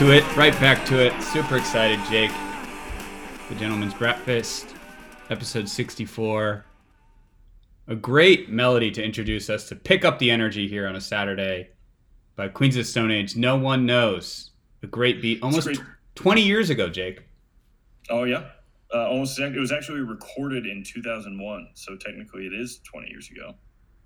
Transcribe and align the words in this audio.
To 0.00 0.12
it. 0.12 0.24
Right 0.34 0.58
back 0.60 0.86
to 0.86 0.98
it. 0.98 1.22
Super 1.22 1.58
excited, 1.58 2.00
Jake. 2.08 2.30
The 3.50 3.54
Gentleman's 3.56 3.92
Breakfast, 3.92 4.74
episode 5.28 5.68
64. 5.68 6.64
A 7.86 7.96
great 7.96 8.48
melody 8.48 8.90
to 8.92 9.04
introduce 9.04 9.50
us 9.50 9.68
to 9.68 9.76
pick 9.76 10.06
up 10.06 10.18
the 10.18 10.30
energy 10.30 10.66
here 10.66 10.88
on 10.88 10.96
a 10.96 11.02
Saturday 11.02 11.68
by 12.34 12.48
Queens 12.48 12.78
of 12.78 12.86
Stone 12.86 13.10
Age. 13.10 13.36
No 13.36 13.58
one 13.58 13.84
knows. 13.84 14.52
A 14.82 14.86
great 14.86 15.20
beat. 15.20 15.42
Almost 15.42 15.66
great. 15.66 15.76
tw- 15.76 16.14
20 16.14 16.40
years 16.40 16.70
ago, 16.70 16.88
Jake. 16.88 17.20
Oh 18.08 18.24
yeah, 18.24 18.44
uh, 18.94 19.06
almost. 19.06 19.38
It 19.38 19.60
was 19.60 19.70
actually 19.70 20.00
recorded 20.00 20.64
in 20.64 20.82
2001, 20.82 21.68
so 21.74 21.94
technically 21.96 22.46
it 22.46 22.54
is 22.54 22.80
20 22.90 23.10
years 23.10 23.28
ago. 23.30 23.54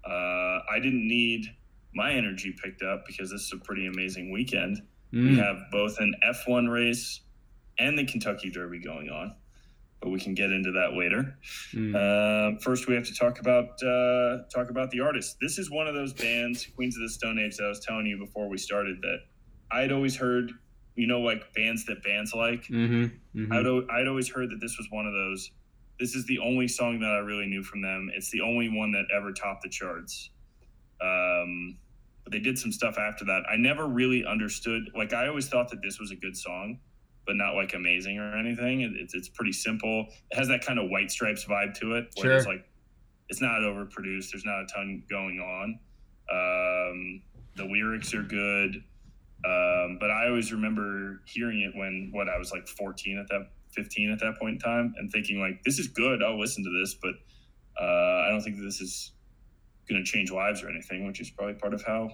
Uh, 0.04 0.58
I 0.68 0.80
didn't 0.82 1.06
need 1.06 1.46
my 1.94 2.10
energy 2.10 2.52
picked 2.60 2.82
up 2.82 3.04
because 3.06 3.30
this 3.30 3.42
is 3.42 3.52
a 3.52 3.64
pretty 3.64 3.86
amazing 3.86 4.32
weekend. 4.32 4.82
We 5.14 5.20
Mm. 5.20 5.36
have 5.36 5.56
both 5.70 5.98
an 6.00 6.14
F1 6.22 6.68
race 6.68 7.20
and 7.78 7.96
the 7.98 8.04
Kentucky 8.04 8.50
Derby 8.50 8.80
going 8.80 9.08
on, 9.10 9.34
but 10.00 10.10
we 10.10 10.18
can 10.18 10.34
get 10.34 10.50
into 10.50 10.72
that 10.72 10.94
later. 10.94 11.38
Mm. 11.72 11.94
Uh, 11.94 12.58
first, 12.60 12.88
we 12.88 12.94
have 12.94 13.04
to 13.06 13.14
talk 13.14 13.38
about 13.40 13.80
uh, 13.82 14.42
talk 14.54 14.70
about 14.70 14.90
the 14.90 15.00
artist. 15.00 15.36
This 15.40 15.56
is 15.58 15.70
one 15.70 15.86
of 15.86 15.94
those 15.94 16.12
bands, 16.12 16.66
Queens 16.74 16.96
of 16.96 17.02
the 17.02 17.08
Stone 17.08 17.38
Age, 17.38 17.56
that 17.58 17.64
I 17.64 17.68
was 17.68 17.80
telling 17.80 18.06
you 18.06 18.18
before 18.18 18.48
we 18.48 18.58
started 18.58 19.00
that 19.02 19.18
I'd 19.70 19.92
always 19.92 20.16
heard. 20.16 20.50
You 20.96 21.08
know, 21.08 21.20
like 21.20 21.42
bands 21.54 21.84
that 21.86 22.02
bands 22.04 22.32
like. 22.34 22.66
hmm 22.66 23.06
hmm 23.32 23.52
I'd, 23.52 23.66
al- 23.66 23.86
I'd 23.90 24.06
always 24.06 24.28
heard 24.30 24.50
that 24.50 24.60
this 24.60 24.76
was 24.78 24.86
one 24.90 25.06
of 25.06 25.12
those. 25.12 25.50
This 25.98 26.14
is 26.14 26.24
the 26.26 26.38
only 26.38 26.68
song 26.68 26.98
that 27.00 27.10
I 27.10 27.18
really 27.18 27.46
knew 27.46 27.62
from 27.64 27.82
them. 27.82 28.10
It's 28.14 28.30
the 28.30 28.40
only 28.40 28.68
one 28.68 28.92
that 28.92 29.04
ever 29.12 29.32
topped 29.32 29.62
the 29.62 29.68
charts. 29.68 30.30
Um, 31.00 31.78
but 32.24 32.32
they 32.32 32.40
did 32.40 32.58
some 32.58 32.72
stuff 32.72 32.98
after 32.98 33.24
that. 33.26 33.42
I 33.50 33.56
never 33.56 33.86
really 33.86 34.24
understood. 34.24 34.90
Like 34.96 35.12
I 35.12 35.28
always 35.28 35.48
thought 35.48 35.70
that 35.70 35.82
this 35.82 36.00
was 36.00 36.10
a 36.10 36.16
good 36.16 36.36
song, 36.36 36.78
but 37.26 37.36
not 37.36 37.54
like 37.54 37.74
amazing 37.74 38.18
or 38.18 38.36
anything. 38.36 38.80
It, 38.80 38.92
it's 38.96 39.14
it's 39.14 39.28
pretty 39.28 39.52
simple. 39.52 40.06
It 40.30 40.36
has 40.36 40.48
that 40.48 40.64
kind 40.64 40.78
of 40.78 40.90
White 40.90 41.10
Stripes 41.10 41.44
vibe 41.44 41.74
to 41.80 41.96
it. 41.96 42.08
Where 42.16 42.32
it's 42.38 42.46
like 42.46 42.64
it's 43.28 43.40
not 43.40 43.60
overproduced. 43.60 44.30
There's 44.32 44.44
not 44.44 44.62
a 44.62 44.66
ton 44.74 45.02
going 45.08 45.40
on. 45.40 45.78
Um, 46.30 47.22
the 47.56 47.64
lyrics 47.64 48.14
are 48.14 48.22
good. 48.22 48.82
Um, 49.44 49.98
but 50.00 50.10
I 50.10 50.28
always 50.28 50.52
remember 50.52 51.20
hearing 51.26 51.60
it 51.60 51.78
when 51.78 52.08
what 52.12 52.30
I 52.30 52.38
was 52.38 52.50
like 52.50 52.66
14 52.66 53.18
at 53.18 53.28
that 53.28 53.50
15 53.72 54.10
at 54.10 54.20
that 54.20 54.38
point 54.40 54.54
in 54.54 54.58
time 54.58 54.94
and 54.96 55.10
thinking 55.12 55.38
like 55.38 55.62
this 55.64 55.78
is 55.78 55.88
good. 55.88 56.22
I'll 56.22 56.40
listen 56.40 56.64
to 56.64 56.80
this, 56.80 56.94
but 56.94 57.12
uh, 57.78 58.22
I 58.22 58.28
don't 58.30 58.40
think 58.40 58.56
this 58.56 58.80
is 58.80 59.12
going 59.88 60.02
to 60.02 60.10
change 60.10 60.30
lives 60.30 60.62
or 60.62 60.68
anything, 60.68 61.06
which 61.06 61.20
is 61.20 61.30
probably 61.30 61.54
part 61.54 61.74
of 61.74 61.84
how 61.84 62.10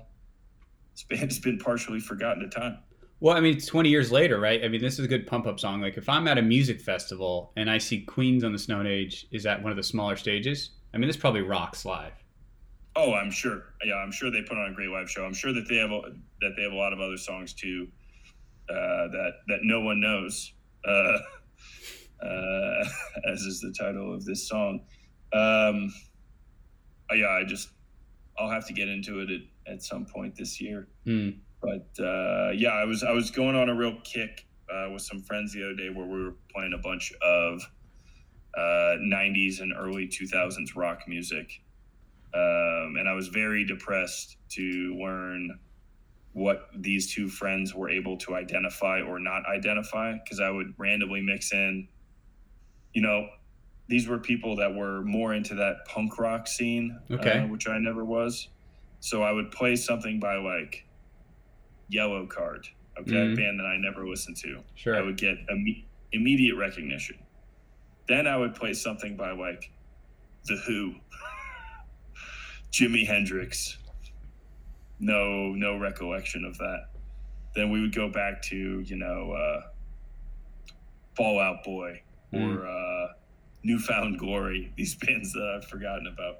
this 0.92 1.04
band 1.04 1.30
has 1.30 1.38
been 1.38 1.58
partially 1.58 2.00
forgotten 2.00 2.42
at 2.42 2.52
time. 2.52 2.78
Well, 3.20 3.36
I 3.36 3.40
mean, 3.40 3.56
it's 3.56 3.66
20 3.66 3.90
years 3.90 4.10
later, 4.10 4.40
right? 4.40 4.64
I 4.64 4.68
mean, 4.68 4.80
this 4.80 4.98
is 4.98 5.04
a 5.04 5.08
good 5.08 5.26
pump 5.26 5.46
up 5.46 5.60
song. 5.60 5.82
Like, 5.82 5.98
if 5.98 6.08
I'm 6.08 6.26
at 6.26 6.38
a 6.38 6.42
music 6.42 6.80
festival 6.80 7.52
and 7.56 7.70
I 7.70 7.76
see 7.76 8.00
Queens 8.00 8.44
on 8.44 8.52
the 8.52 8.58
Stone 8.58 8.86
Age 8.86 9.26
is 9.30 9.44
at 9.44 9.62
one 9.62 9.70
of 9.70 9.76
the 9.76 9.82
smaller 9.82 10.16
stages, 10.16 10.70
I 10.94 10.98
mean, 10.98 11.06
this 11.06 11.18
probably 11.18 11.42
rocks 11.42 11.84
live. 11.84 12.12
Oh, 12.96 13.12
I'm 13.12 13.30
sure. 13.30 13.74
Yeah, 13.84 13.96
I'm 13.96 14.10
sure 14.10 14.30
they 14.30 14.42
put 14.42 14.56
on 14.56 14.70
a 14.72 14.74
great 14.74 14.88
live 14.88 15.10
show. 15.10 15.24
I'm 15.24 15.34
sure 15.34 15.52
that 15.52 15.68
they 15.68 15.76
have 15.76 15.90
a, 15.90 16.00
that 16.40 16.54
they 16.56 16.62
have 16.62 16.72
a 16.72 16.76
lot 16.76 16.92
of 16.92 17.00
other 17.00 17.18
songs 17.18 17.52
too 17.52 17.88
uh, 18.70 19.08
that 19.08 19.32
that 19.48 19.58
no 19.62 19.80
one 19.80 20.00
knows, 20.00 20.52
uh, 20.86 21.18
uh, 22.26 22.84
as 23.32 23.42
is 23.42 23.60
the 23.60 23.74
title 23.78 24.14
of 24.14 24.24
this 24.24 24.48
song. 24.48 24.80
Um, 25.32 25.92
uh, 27.10 27.14
yeah, 27.14 27.28
I 27.28 27.44
just 27.44 27.70
I'll 28.38 28.50
have 28.50 28.66
to 28.68 28.72
get 28.72 28.88
into 28.88 29.20
it 29.20 29.30
at, 29.30 29.72
at 29.72 29.82
some 29.82 30.06
point 30.06 30.34
this 30.36 30.60
year. 30.60 30.88
Hmm. 31.04 31.30
But 31.60 32.02
uh, 32.02 32.50
yeah, 32.54 32.70
I 32.70 32.84
was 32.84 33.02
I 33.02 33.12
was 33.12 33.30
going 33.30 33.56
on 33.56 33.68
a 33.68 33.74
real 33.74 33.98
kick 34.02 34.46
uh, 34.72 34.90
with 34.92 35.02
some 35.02 35.20
friends 35.22 35.52
the 35.52 35.64
other 35.64 35.74
day 35.74 35.90
where 35.90 36.06
we 36.06 36.24
were 36.24 36.34
playing 36.54 36.72
a 36.72 36.78
bunch 36.78 37.12
of 37.22 37.60
uh, 38.56 38.96
'90s 39.00 39.60
and 39.60 39.72
early 39.76 40.08
2000s 40.08 40.74
rock 40.74 41.00
music, 41.06 41.60
um, 42.34 42.96
and 42.98 43.08
I 43.08 43.12
was 43.12 43.28
very 43.28 43.64
depressed 43.64 44.36
to 44.50 44.96
learn 44.98 45.58
what 46.32 46.68
these 46.76 47.12
two 47.12 47.28
friends 47.28 47.74
were 47.74 47.90
able 47.90 48.16
to 48.16 48.36
identify 48.36 49.00
or 49.00 49.18
not 49.18 49.42
identify 49.46 50.12
because 50.12 50.40
I 50.40 50.48
would 50.48 50.74
randomly 50.78 51.20
mix 51.20 51.52
in, 51.52 51.88
you 52.94 53.02
know. 53.02 53.28
These 53.90 54.06
were 54.06 54.18
people 54.18 54.54
that 54.56 54.72
were 54.72 55.02
more 55.02 55.34
into 55.34 55.56
that 55.56 55.84
punk 55.84 56.16
rock 56.16 56.46
scene, 56.46 56.96
Okay. 57.10 57.40
uh, 57.40 57.46
which 57.48 57.66
I 57.68 57.76
never 57.78 58.04
was. 58.04 58.48
So 59.00 59.24
I 59.24 59.32
would 59.32 59.50
play 59.50 59.74
something 59.74 60.20
by 60.20 60.36
like 60.36 60.86
Yellowcard, 61.92 62.68
okay, 63.00 63.10
Mhm. 63.10 63.32
a 63.32 63.36
band 63.36 63.58
that 63.58 63.66
I 63.66 63.76
never 63.78 64.06
listened 64.06 64.36
to. 64.38 64.62
Sure. 64.76 64.96
I 64.96 65.00
would 65.00 65.16
get 65.16 65.44
imme- 65.48 65.82
immediate 66.12 66.54
recognition. 66.54 67.18
Then 68.06 68.28
I 68.28 68.36
would 68.36 68.54
play 68.54 68.74
something 68.74 69.16
by 69.16 69.32
like 69.32 69.72
The 70.46 70.56
Who, 70.68 70.94
Jimi 72.72 73.04
Hendrix. 73.04 73.76
No, 75.00 75.52
no 75.54 75.76
recollection 75.78 76.44
of 76.44 76.56
that. 76.58 76.90
Then 77.56 77.70
we 77.72 77.80
would 77.80 77.94
go 77.94 78.08
back 78.08 78.40
to 78.42 78.80
you 78.82 78.96
know 78.96 79.32
uh, 79.32 79.62
Fall 81.16 81.40
Out 81.40 81.64
Boy 81.64 82.02
or 82.32 82.66
uh, 82.68 83.08
New 83.62 83.78
Found 83.78 84.18
Glory. 84.18 84.72
These 84.76 84.94
bands 85.06 85.32
that 85.32 85.56
I've 85.56 85.68
forgotten 85.68 86.06
about. 86.06 86.36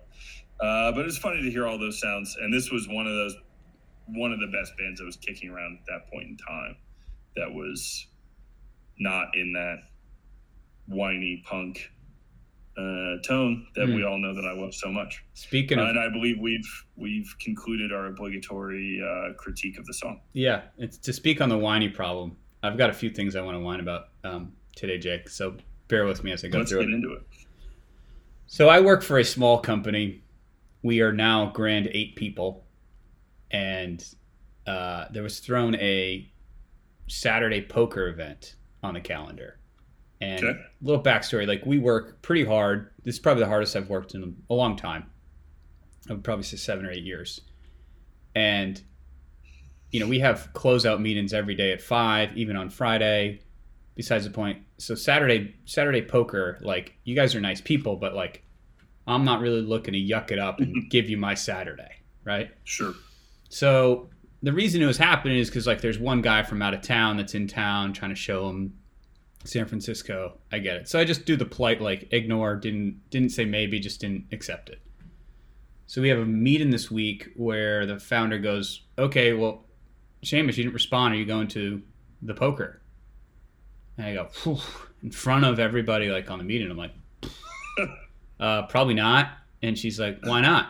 Uh, 0.61 0.93
but 0.93 1.07
it's 1.07 1.19
funny 1.19 1.43
to 1.43 1.51
hear 1.51 1.67
all 1.67 1.79
those 1.79 1.99
sounds, 2.01 2.37
and 2.41 2.53
this 2.53 2.71
was 2.71 2.87
one 2.89 3.07
of 3.07 3.15
those 3.15 3.37
one 4.13 4.33
of 4.33 4.41
the 4.41 4.49
best 4.49 4.73
bands 4.77 4.99
that 4.99 5.07
was 5.07 5.17
kicking 5.17 5.51
around 5.51 5.79
at 5.81 5.87
that 5.87 6.11
point 6.11 6.27
in 6.27 6.37
time 6.37 6.77
that 7.37 7.49
was 7.53 8.09
not 8.99 9.29
in 9.37 9.53
that 9.53 9.77
whiny 10.89 11.43
punk 11.47 11.91
uh, 12.77 13.17
tone 13.25 13.67
that 13.77 13.87
Hmm. 13.87 13.95
we 13.95 14.05
all 14.05 14.19
know 14.19 14.35
that 14.35 14.45
I 14.45 14.53
love 14.53 14.75
so 14.75 14.91
much. 14.91 15.23
Speaking 15.35 15.79
Uh, 15.79 15.83
of, 15.83 15.89
and 15.91 15.99
I 15.99 16.09
believe 16.09 16.39
we've 16.41 16.85
we've 16.97 17.35
concluded 17.41 17.93
our 17.93 18.07
obligatory 18.07 19.01
uh, 19.03 19.33
critique 19.35 19.79
of 19.79 19.87
the 19.87 19.95
song. 19.95 20.21
yeah, 20.33 20.63
it's 20.77 20.99
to 20.99 21.13
speak 21.13 21.41
on 21.41 21.49
the 21.49 21.59
whiny 21.59 21.89
problem. 21.89 22.37
I've 22.63 22.77
got 22.77 22.91
a 22.91 22.95
few 22.95 23.11
things 23.11 23.37
I 23.37 23.41
want 23.43 23.57
to 23.57 23.61
whine 23.61 23.81
about 23.81 24.09
um, 24.25 24.53
today, 24.77 24.99
Jake. 24.99 25.29
So 25.29 25.57
bear 25.91 26.07
with 26.07 26.25
me 26.25 26.33
as 26.33 26.45
I 26.45 26.49
go 26.49 26.59
Let's 26.59 26.71
through 26.71 26.81
get 26.81 26.89
it. 26.91 26.95
into 26.95 27.13
it. 27.13 27.23
So 28.47 28.69
I 28.69 28.81
work 28.81 29.03
for 29.03 29.19
a 29.19 29.25
small 29.25 29.59
company. 29.61 30.23
We 30.83 31.01
are 31.03 31.13
now 31.13 31.51
grand 31.53 31.89
eight 31.93 32.17
people, 32.17 32.65
and 33.51 34.03
uh, 34.67 35.07
there 35.13 35.23
was 35.23 35.41
thrown 35.41 35.75
a 35.77 36.31
Saturday 37.07 37.61
poker 37.63 38.09
event 38.09 38.55
on 38.83 38.95
the 38.95 39.01
calendar. 39.01 39.59
And 40.23 40.45
Okay. 40.45 40.59
little 40.83 41.03
backstory: 41.03 41.47
like 41.47 41.65
we 41.67 41.79
work 41.79 42.23
pretty 42.23 42.45
hard. 42.45 42.91
This 43.05 43.15
is 43.17 43.21
probably 43.21 43.43
the 43.43 43.49
hardest 43.49 43.77
I've 43.77 43.89
worked 43.91 44.15
in 44.15 44.37
a 44.49 44.55
long 44.55 44.77
time. 44.77 45.11
I 46.09 46.15
would 46.15 46.25
probably 46.25 46.45
say 46.45 46.57
seven 46.57 46.87
or 46.87 46.91
eight 46.91 47.05
years. 47.05 47.43
And 48.35 48.81
you 49.93 49.99
know, 50.01 50.07
we 50.07 50.21
have 50.21 50.51
closeout 50.55 51.01
meetings 51.01 51.33
every 51.33 51.55
day 51.55 51.73
at 51.73 51.81
five, 51.83 52.37
even 52.37 52.57
on 52.57 52.71
Friday. 52.71 53.41
Besides 53.97 54.25
the 54.25 54.31
point, 54.31 54.63
so 54.79 54.95
Saturday, 54.95 55.57
Saturday 55.67 56.03
poker, 56.03 56.59
like 56.63 56.95
you 57.05 57.15
guys 57.15 57.35
are 57.35 57.41
nice 57.41 57.61
people, 57.61 57.97
but 57.97 58.15
like 58.15 58.45
I'm 59.07 59.25
not 59.25 59.41
really 59.41 59.63
looking 59.63 59.93
to 59.93 60.01
yuck 60.01 60.31
it 60.31 60.39
up 60.39 60.61
and 60.61 60.89
give 60.91 61.11
you 61.11 61.17
my 61.17 61.35
Saturday, 61.35 61.91
right? 62.25 62.51
Sure. 62.65 62.95
So 63.49 64.09
the 64.43 64.53
reason 64.53 64.81
it 64.81 64.87
was 64.87 64.97
happening 64.97 65.39
is 65.39 65.49
because 65.49 65.67
like 65.67 65.81
there's 65.81 65.99
one 65.99 66.23
guy 66.23 66.43
from 66.43 66.63
out 66.63 66.75
of 66.75 66.83
town 66.83 67.17
that's 67.17 67.35
in 67.35 67.47
town 67.47 67.93
trying 67.93 68.11
to 68.11 68.17
show 68.17 68.49
him 68.49 68.75
San 69.45 69.67
Francisco. 69.67 70.39
I 70.53 70.59
get 70.59 70.77
it. 70.77 70.89
So 70.89 70.99
I 70.99 71.05
just 71.05 71.25
do 71.25 71.37
the 71.37 71.45
polite 71.45 71.81
like 71.81 72.09
ignore, 72.13 72.57
didn't 72.57 73.01
didn't 73.11 73.31
say 73.31 73.45
maybe, 73.45 73.81
just 73.81 74.01
didn't 74.01 74.27
accept 74.33 74.71
it. 74.71 74.81
So 75.87 76.01
we 76.01 76.09
have 76.09 76.19
a 76.19 76.27
meeting 76.27 76.71
this 76.71 76.91
week 76.91 77.31
where 77.37 77.85
the 77.85 77.99
founder 77.99 78.39
goes, 78.39 78.83
"Okay, 78.99 79.33
well, 79.33 79.67
Seamus, 80.25 80.57
you 80.57 80.65
didn't 80.65 80.75
respond. 80.75 81.15
Are 81.15 81.17
you 81.17 81.27
going 81.27 81.49
to 81.49 81.83
the 82.23 82.35
poker?" 82.35 82.80
And 84.01 84.09
I 84.09 84.15
go, 84.45 84.59
in 85.03 85.11
front 85.11 85.45
of 85.45 85.59
everybody, 85.59 86.09
like 86.09 86.31
on 86.31 86.39
the 86.39 86.45
meeting. 86.45 86.71
I'm 86.71 86.77
like, 86.77 86.93
uh, 88.41 88.63
probably 88.67 88.95
not. 88.95 89.33
And 89.63 89.79
she's 89.79 90.01
like, 90.01 90.19
why 90.25 90.41
not? 90.41 90.69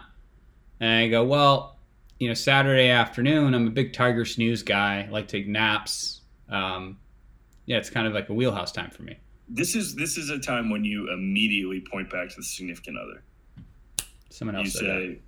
And 0.81 0.91
I 0.91 1.09
go, 1.09 1.25
well, 1.25 1.79
you 2.19 2.27
know, 2.29 2.35
Saturday 2.35 2.89
afternoon, 2.89 3.55
I'm 3.55 3.67
a 3.67 3.71
big 3.71 3.93
Tiger 3.93 4.25
Snooze 4.25 4.63
guy. 4.63 5.07
I 5.07 5.11
like 5.11 5.29
to 5.29 5.39
take 5.39 5.47
naps. 5.47 6.23
Um, 6.49 6.99
yeah, 7.67 7.77
it's 7.77 7.91
kind 7.91 8.07
of 8.07 8.13
like 8.13 8.29
a 8.31 8.35
wheelhouse 8.35 8.73
time 8.73 8.91
for 8.91 9.03
me. 9.03 9.17
This 9.49 9.75
is 9.75 9.95
this 9.95 10.17
is 10.17 10.31
a 10.31 10.39
time 10.39 10.71
when 10.71 10.85
you 10.85 11.13
immediately 11.13 11.81
point 11.81 12.11
back 12.11 12.31
to 12.31 12.37
the 12.37 12.43
significant 12.43 12.99
other. 12.99 13.23
Someone 14.31 14.57
You 14.57 14.63
else 14.63 14.73
said 14.73 14.85
that. 14.85 14.89
say, 14.89 15.19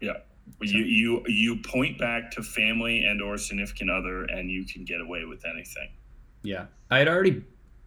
yeah. 0.00 0.12
You, 0.60 0.84
you 0.84 1.22
you 1.26 1.56
point 1.62 1.98
back 1.98 2.30
to 2.32 2.42
family 2.42 3.04
and 3.04 3.22
or 3.22 3.36
significant 3.38 3.90
other 3.90 4.24
and 4.24 4.50
you 4.50 4.64
can 4.64 4.84
get 4.84 5.00
away 5.00 5.24
with 5.24 5.44
anything. 5.44 5.88
Yeah, 6.42 6.66
I 6.90 6.98
had 6.98 7.08
already, 7.08 7.44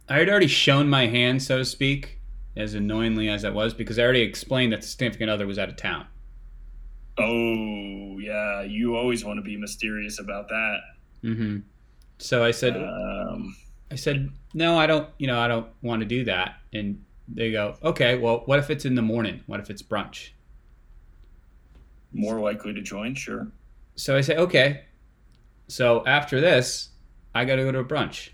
I 0.08 0.18
had 0.18 0.28
already 0.28 0.46
shown 0.46 0.88
my 0.88 1.06
hand, 1.06 1.42
so 1.42 1.58
to 1.58 1.64
speak, 1.64 2.20
as 2.56 2.74
annoyingly 2.74 3.28
as 3.28 3.42
that 3.42 3.54
was, 3.54 3.74
because 3.74 3.98
I 3.98 4.02
already 4.02 4.22
explained 4.22 4.72
that 4.72 4.80
the 4.82 4.86
significant 4.86 5.30
other 5.30 5.46
was 5.46 5.58
out 5.58 5.68
of 5.68 5.76
town. 5.76 6.06
Oh 7.18 8.18
yeah, 8.18 8.62
you 8.62 8.96
always 8.96 9.24
want 9.24 9.38
to 9.38 9.42
be 9.42 9.56
mysterious 9.56 10.18
about 10.18 10.48
that. 10.48 10.78
Mm-hmm. 11.22 11.58
So 12.18 12.44
I 12.44 12.50
said, 12.50 12.76
Um, 12.76 13.56
I 13.90 13.94
said, 13.94 14.30
no, 14.54 14.78
I 14.78 14.86
don't. 14.86 15.08
You 15.18 15.26
know, 15.26 15.38
I 15.38 15.48
don't 15.48 15.68
want 15.82 16.00
to 16.00 16.06
do 16.06 16.24
that. 16.24 16.56
And 16.72 17.02
they 17.28 17.52
go, 17.52 17.76
okay, 17.82 18.16
well, 18.18 18.42
what 18.46 18.58
if 18.58 18.70
it's 18.70 18.84
in 18.84 18.94
the 18.94 19.02
morning? 19.02 19.42
What 19.46 19.60
if 19.60 19.70
it's 19.70 19.82
brunch? 19.82 20.30
more 22.12 22.40
likely 22.40 22.72
to 22.72 22.80
join, 22.80 23.14
sure. 23.14 23.48
So 23.96 24.16
I 24.16 24.22
say, 24.22 24.36
okay. 24.36 24.84
So 25.68 26.04
after 26.06 26.40
this, 26.40 26.90
I 27.34 27.44
got 27.44 27.56
to 27.56 27.64
go 27.64 27.72
to 27.72 27.80
a 27.80 27.84
brunch 27.84 28.30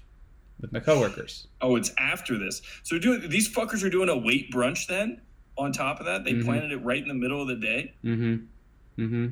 with 0.63 0.73
my 0.73 0.81
coworkers. 0.81 1.47
Oh, 1.61 1.77
it's 1.77 1.93
after 1.99 2.39
this. 2.39 2.63
So 2.85 2.99
doing 2.99 3.29
these 3.29 3.53
fuckers 3.53 3.85
are 3.85 3.91
doing 3.91 4.09
a 4.09 4.15
late 4.15 4.51
brunch 4.51 4.87
then. 4.87 5.21
On 5.59 5.71
top 5.71 6.01
of 6.01 6.07
that, 6.07 6.25
they 6.25 6.33
Mhm. 6.33 6.45
planted 6.45 6.73
it 6.73 6.79
right 6.79 7.03
in 7.03 7.09
the 7.09 7.15
middle 7.15 7.43
of 7.43 7.49
the 7.49 7.57
day. 7.57 7.93
Mm-hmm. 8.03 8.37
Mm-hmm. 9.03 9.27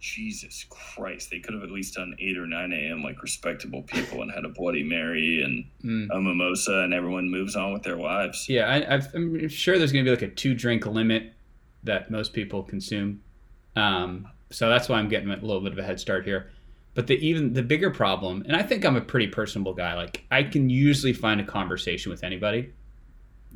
Jesus 0.00 0.64
Christ! 0.68 1.30
They 1.30 1.38
could 1.38 1.54
have 1.54 1.62
at 1.62 1.70
least 1.70 1.94
done 1.94 2.16
eight 2.18 2.36
or 2.36 2.46
nine 2.46 2.72
a.m. 2.72 3.02
like 3.04 3.22
respectable 3.22 3.82
people 3.82 4.22
and 4.22 4.32
had 4.32 4.44
a 4.44 4.48
Bloody 4.48 4.82
Mary 4.82 5.42
and 5.42 5.64
Mm. 5.84 6.08
a 6.10 6.20
mimosa, 6.20 6.78
and 6.80 6.92
everyone 6.94 7.28
moves 7.30 7.54
on 7.54 7.72
with 7.72 7.82
their 7.84 7.96
lives. 7.96 8.48
Yeah, 8.48 8.66
I, 8.68 8.94
I've, 8.94 9.14
I'm 9.14 9.48
sure 9.48 9.78
there's 9.78 9.92
going 9.92 10.04
to 10.04 10.10
be 10.10 10.14
like 10.16 10.22
a 10.28 10.34
two 10.34 10.54
drink 10.54 10.86
limit 10.86 11.32
that 11.84 12.10
most 12.10 12.32
people 12.32 12.62
consume. 12.64 13.20
Um, 13.76 14.26
so 14.50 14.68
that's 14.68 14.88
why 14.88 14.98
I'm 14.98 15.08
getting 15.08 15.30
a 15.30 15.36
little 15.36 15.60
bit 15.60 15.72
of 15.72 15.78
a 15.78 15.82
head 15.84 16.00
start 16.00 16.24
here. 16.24 16.50
But 16.94 17.06
the 17.06 17.14
even 17.26 17.54
the 17.54 17.62
bigger 17.62 17.90
problem, 17.90 18.42
and 18.46 18.54
I 18.54 18.62
think 18.62 18.84
I'm 18.84 18.96
a 18.96 19.00
pretty 19.00 19.28
personable 19.28 19.72
guy. 19.74 19.94
Like 19.94 20.24
I 20.30 20.42
can 20.42 20.68
usually 20.68 21.12
find 21.14 21.40
a 21.40 21.44
conversation 21.44 22.10
with 22.10 22.22
anybody. 22.22 22.72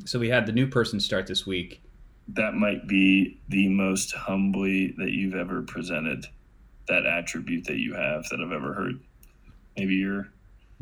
So 0.05 0.17
we 0.19 0.29
had 0.29 0.45
the 0.45 0.51
new 0.51 0.67
person 0.67 0.99
start 0.99 1.27
this 1.27 1.45
week. 1.45 1.81
That 2.29 2.53
might 2.55 2.87
be 2.87 3.39
the 3.49 3.69
most 3.69 4.11
humbly 4.13 4.93
that 4.97 5.11
you've 5.11 5.35
ever 5.35 5.61
presented 5.61 6.25
that 6.87 7.05
attribute 7.05 7.65
that 7.65 7.77
you 7.77 7.93
have 7.93 8.23
that 8.29 8.39
I've 8.39 8.51
ever 8.51 8.73
heard. 8.73 8.99
Maybe 9.77 9.95
you're, 9.95 10.29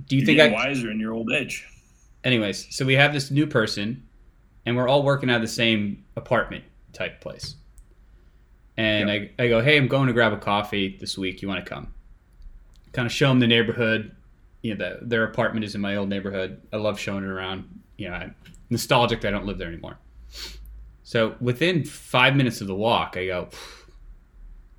Do 0.08 0.16
you 0.16 0.22
you're 0.22 0.25
think 0.25 0.40
I? 0.40 0.51
wiser 0.54 0.92
in 0.92 1.00
your 1.00 1.13
old 1.13 1.31
age. 1.31 1.68
Anyways, 2.24 2.68
so 2.75 2.86
we 2.86 2.94
have 2.96 3.13
this 3.13 3.31
new 3.31 3.48
person, 3.48 4.08
and 4.66 4.75
we're 4.75 4.88
all 4.88 5.04
working 5.04 5.30
out 5.30 5.38
of 5.38 5.42
the 5.42 5.48
same 5.48 6.04
apartment 6.16 6.63
type 6.94 7.22
place. 7.22 7.56
And 8.78 9.10
I, 9.10 9.31
I 9.40 9.48
go, 9.48 9.62
hey, 9.62 9.78
I'm 9.78 9.88
going 9.88 10.08
to 10.08 10.13
grab 10.13 10.34
a 10.34 10.38
coffee 10.38 10.98
this 11.00 11.18
week. 11.18 11.42
You 11.42 11.48
want 11.48 11.63
to 11.63 11.69
come? 11.69 11.94
Kind 12.95 13.06
of 13.06 13.12
show 13.12 13.27
them 13.27 13.39
the 13.39 13.47
neighborhood. 13.47 14.15
You 14.62 14.74
know, 14.75 14.97
the, 15.00 15.06
their 15.06 15.25
apartment 15.25 15.65
is 15.65 15.75
in 15.75 15.81
my 15.81 15.97
old 15.97 16.07
neighborhood. 16.07 16.62
I 16.71 16.77
love 16.77 16.97
showing 16.97 17.24
it 17.25 17.30
around. 17.30 17.81
You 17.97 18.09
know, 18.09 18.15
I'm 18.15 18.36
nostalgic 18.69 19.21
that 19.21 19.27
I 19.27 19.31
don't 19.31 19.45
live 19.45 19.57
there 19.57 19.68
anymore. 19.68 20.00
So 21.03 21.36
within 21.42 21.83
five 21.83 22.36
minutes 22.36 22.62
of 22.62 22.68
the 22.68 22.75
walk, 22.75 23.18
I 23.18 23.27
go, 23.27 23.50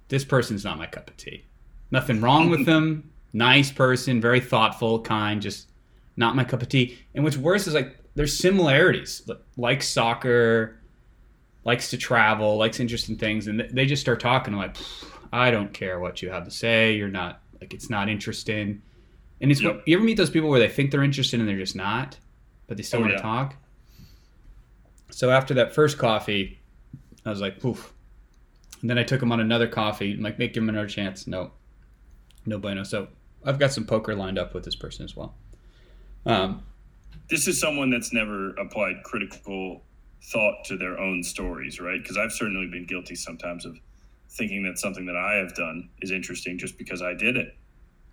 this 0.08 0.24
person's 0.24 0.64
not 0.64 0.78
my 0.78 0.86
cup 0.86 1.08
of 1.10 1.16
tea. 1.16 1.44
Nothing 1.90 2.20
wrong 2.22 2.48
with 2.48 2.64
them. 2.72 3.12
Nice 3.32 3.70
person, 3.70 4.18
very 4.18 4.40
thoughtful, 4.40 5.02
kind, 5.02 5.42
just 5.42 5.68
not 6.16 6.34
my 6.34 6.42
cup 6.42 6.62
of 6.62 6.70
tea. 6.70 6.98
And 7.14 7.22
what's 7.22 7.36
worse 7.36 7.66
is 7.66 7.74
like 7.74 7.98
there's 8.14 8.36
similarities, 8.36 9.22
Li- 9.26 9.36
like 9.58 9.82
soccer, 9.82 10.80
likes 11.64 11.90
to 11.90 11.98
travel, 11.98 12.56
likes 12.56 12.80
interesting 12.80 13.16
things, 13.16 13.46
and 13.46 13.60
they 13.70 13.84
just 13.84 14.00
start 14.00 14.20
talking. 14.20 14.54
I'm 14.54 14.60
like, 14.60 14.76
I 15.32 15.50
don't 15.50 15.72
care 15.72 16.00
what 16.00 16.22
you 16.22 16.30
have 16.30 16.44
to 16.44 16.50
say. 16.50 16.94
You're 16.94 17.08
not 17.08 17.42
like 17.60 17.72
it's 17.74 17.90
not 17.90 18.08
interesting. 18.08 18.82
And 19.40 19.50
it's 19.50 19.60
Yep. 19.62 19.82
you 19.86 19.96
ever 19.96 20.04
meet 20.04 20.16
those 20.16 20.30
people 20.30 20.48
where 20.48 20.60
they 20.60 20.68
think 20.68 20.90
they're 20.90 21.02
interested 21.02 21.40
and 21.40 21.48
they're 21.48 21.58
just 21.58 21.76
not, 21.76 22.18
but 22.66 22.76
they 22.76 22.82
still 22.82 22.98
Oh, 22.98 23.02
want 23.02 23.12
yeah. 23.12 23.16
to 23.18 23.22
talk. 23.22 23.56
So 25.10 25.30
after 25.30 25.54
that 25.54 25.74
first 25.74 25.98
coffee, 25.98 26.58
I 27.24 27.30
was 27.30 27.40
like, 27.40 27.60
poof. 27.60 27.92
And 28.80 28.90
then 28.90 28.98
I 28.98 29.02
took 29.02 29.22
him 29.22 29.32
on 29.32 29.40
another 29.40 29.66
coffee. 29.66 30.12
I'm 30.14 30.20
like, 30.20 30.38
make 30.38 30.56
him 30.56 30.68
another 30.68 30.86
chance. 30.88 31.26
No, 31.26 31.52
no 32.44 32.58
bueno. 32.58 32.82
So 32.82 33.08
I've 33.44 33.58
got 33.58 33.72
some 33.72 33.84
poker 33.84 34.14
lined 34.14 34.38
up 34.38 34.54
with 34.54 34.64
this 34.64 34.76
person 34.76 35.04
as 35.04 35.16
well. 35.16 35.34
Um, 36.24 36.62
this 37.30 37.46
is 37.48 37.60
someone 37.60 37.90
that's 37.90 38.12
never 38.12 38.50
applied 38.54 39.02
critical 39.04 39.82
thought 40.24 40.64
to 40.66 40.76
their 40.76 40.98
own 40.98 41.22
stories, 41.22 41.80
right? 41.80 42.02
Because 42.02 42.16
I've 42.16 42.32
certainly 42.32 42.66
been 42.66 42.84
guilty 42.84 43.14
sometimes 43.14 43.64
of 43.64 43.78
thinking 44.36 44.62
that 44.64 44.78
something 44.78 45.06
that 45.06 45.16
I 45.16 45.34
have 45.36 45.54
done 45.54 45.88
is 46.02 46.10
interesting 46.10 46.58
just 46.58 46.76
because 46.78 47.02
I 47.02 47.14
did 47.14 47.36
it. 47.36 47.56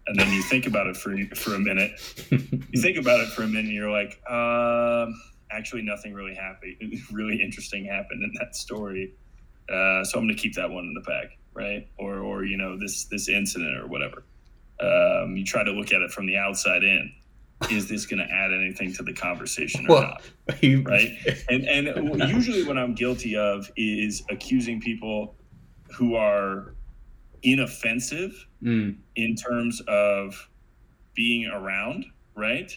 And 0.07 0.19
then 0.19 0.31
you 0.33 0.41
think 0.43 0.65
about 0.65 0.87
it 0.87 0.97
for 0.97 1.15
for 1.35 1.55
a 1.55 1.59
minute. 1.59 1.91
You 2.29 2.81
think 2.81 2.97
about 2.97 3.21
it 3.21 3.29
for 3.29 3.43
a 3.43 3.47
minute, 3.47 3.65
and 3.65 3.73
you're 3.73 3.89
like, 3.91 4.19
um, 4.29 5.13
actually, 5.51 5.81
nothing 5.83 6.13
really 6.13 6.35
happened. 6.35 6.75
Really 7.11 7.41
interesting 7.41 7.85
happened 7.85 8.21
in 8.23 8.31
that 8.39 8.55
story. 8.55 9.13
Uh, 9.69 10.03
so 10.03 10.19
I'm 10.19 10.25
going 10.25 10.35
to 10.35 10.41
keep 10.41 10.55
that 10.55 10.69
one 10.69 10.83
in 10.85 10.93
the 10.93 10.99
bag, 11.01 11.27
right? 11.53 11.87
Or, 11.97 12.19
or 12.19 12.43
you 12.43 12.57
know, 12.57 12.77
this 12.77 13.05
this 13.05 13.29
incident 13.29 13.77
or 13.77 13.87
whatever. 13.87 14.23
Um, 14.81 15.37
you 15.37 15.45
try 15.45 15.63
to 15.63 15.71
look 15.71 15.93
at 15.93 16.01
it 16.01 16.11
from 16.11 16.25
the 16.25 16.35
outside 16.35 16.83
in. 16.83 17.09
Is 17.71 17.87
this 17.87 18.05
going 18.05 18.19
to 18.19 18.29
add 18.33 18.51
anything 18.51 18.91
to 18.95 19.03
the 19.03 19.13
conversation 19.13 19.85
or 19.87 19.89
Well, 19.89 20.01
not? 20.01 20.61
you- 20.63 20.81
right? 20.81 21.11
And 21.47 21.63
and 21.65 22.19
usually 22.29 22.63
what 22.65 22.77
I'm 22.77 22.93
guilty 22.93 23.37
of 23.37 23.71
is 23.77 24.21
accusing 24.29 24.81
people 24.81 25.35
who 25.95 26.15
are 26.15 26.75
inoffensive 27.43 28.47
Mm, 28.63 28.95
in 29.17 29.35
terms 29.35 29.81
of 29.89 30.49
being 31.15 31.47
around, 31.47 32.05
right? 32.33 32.71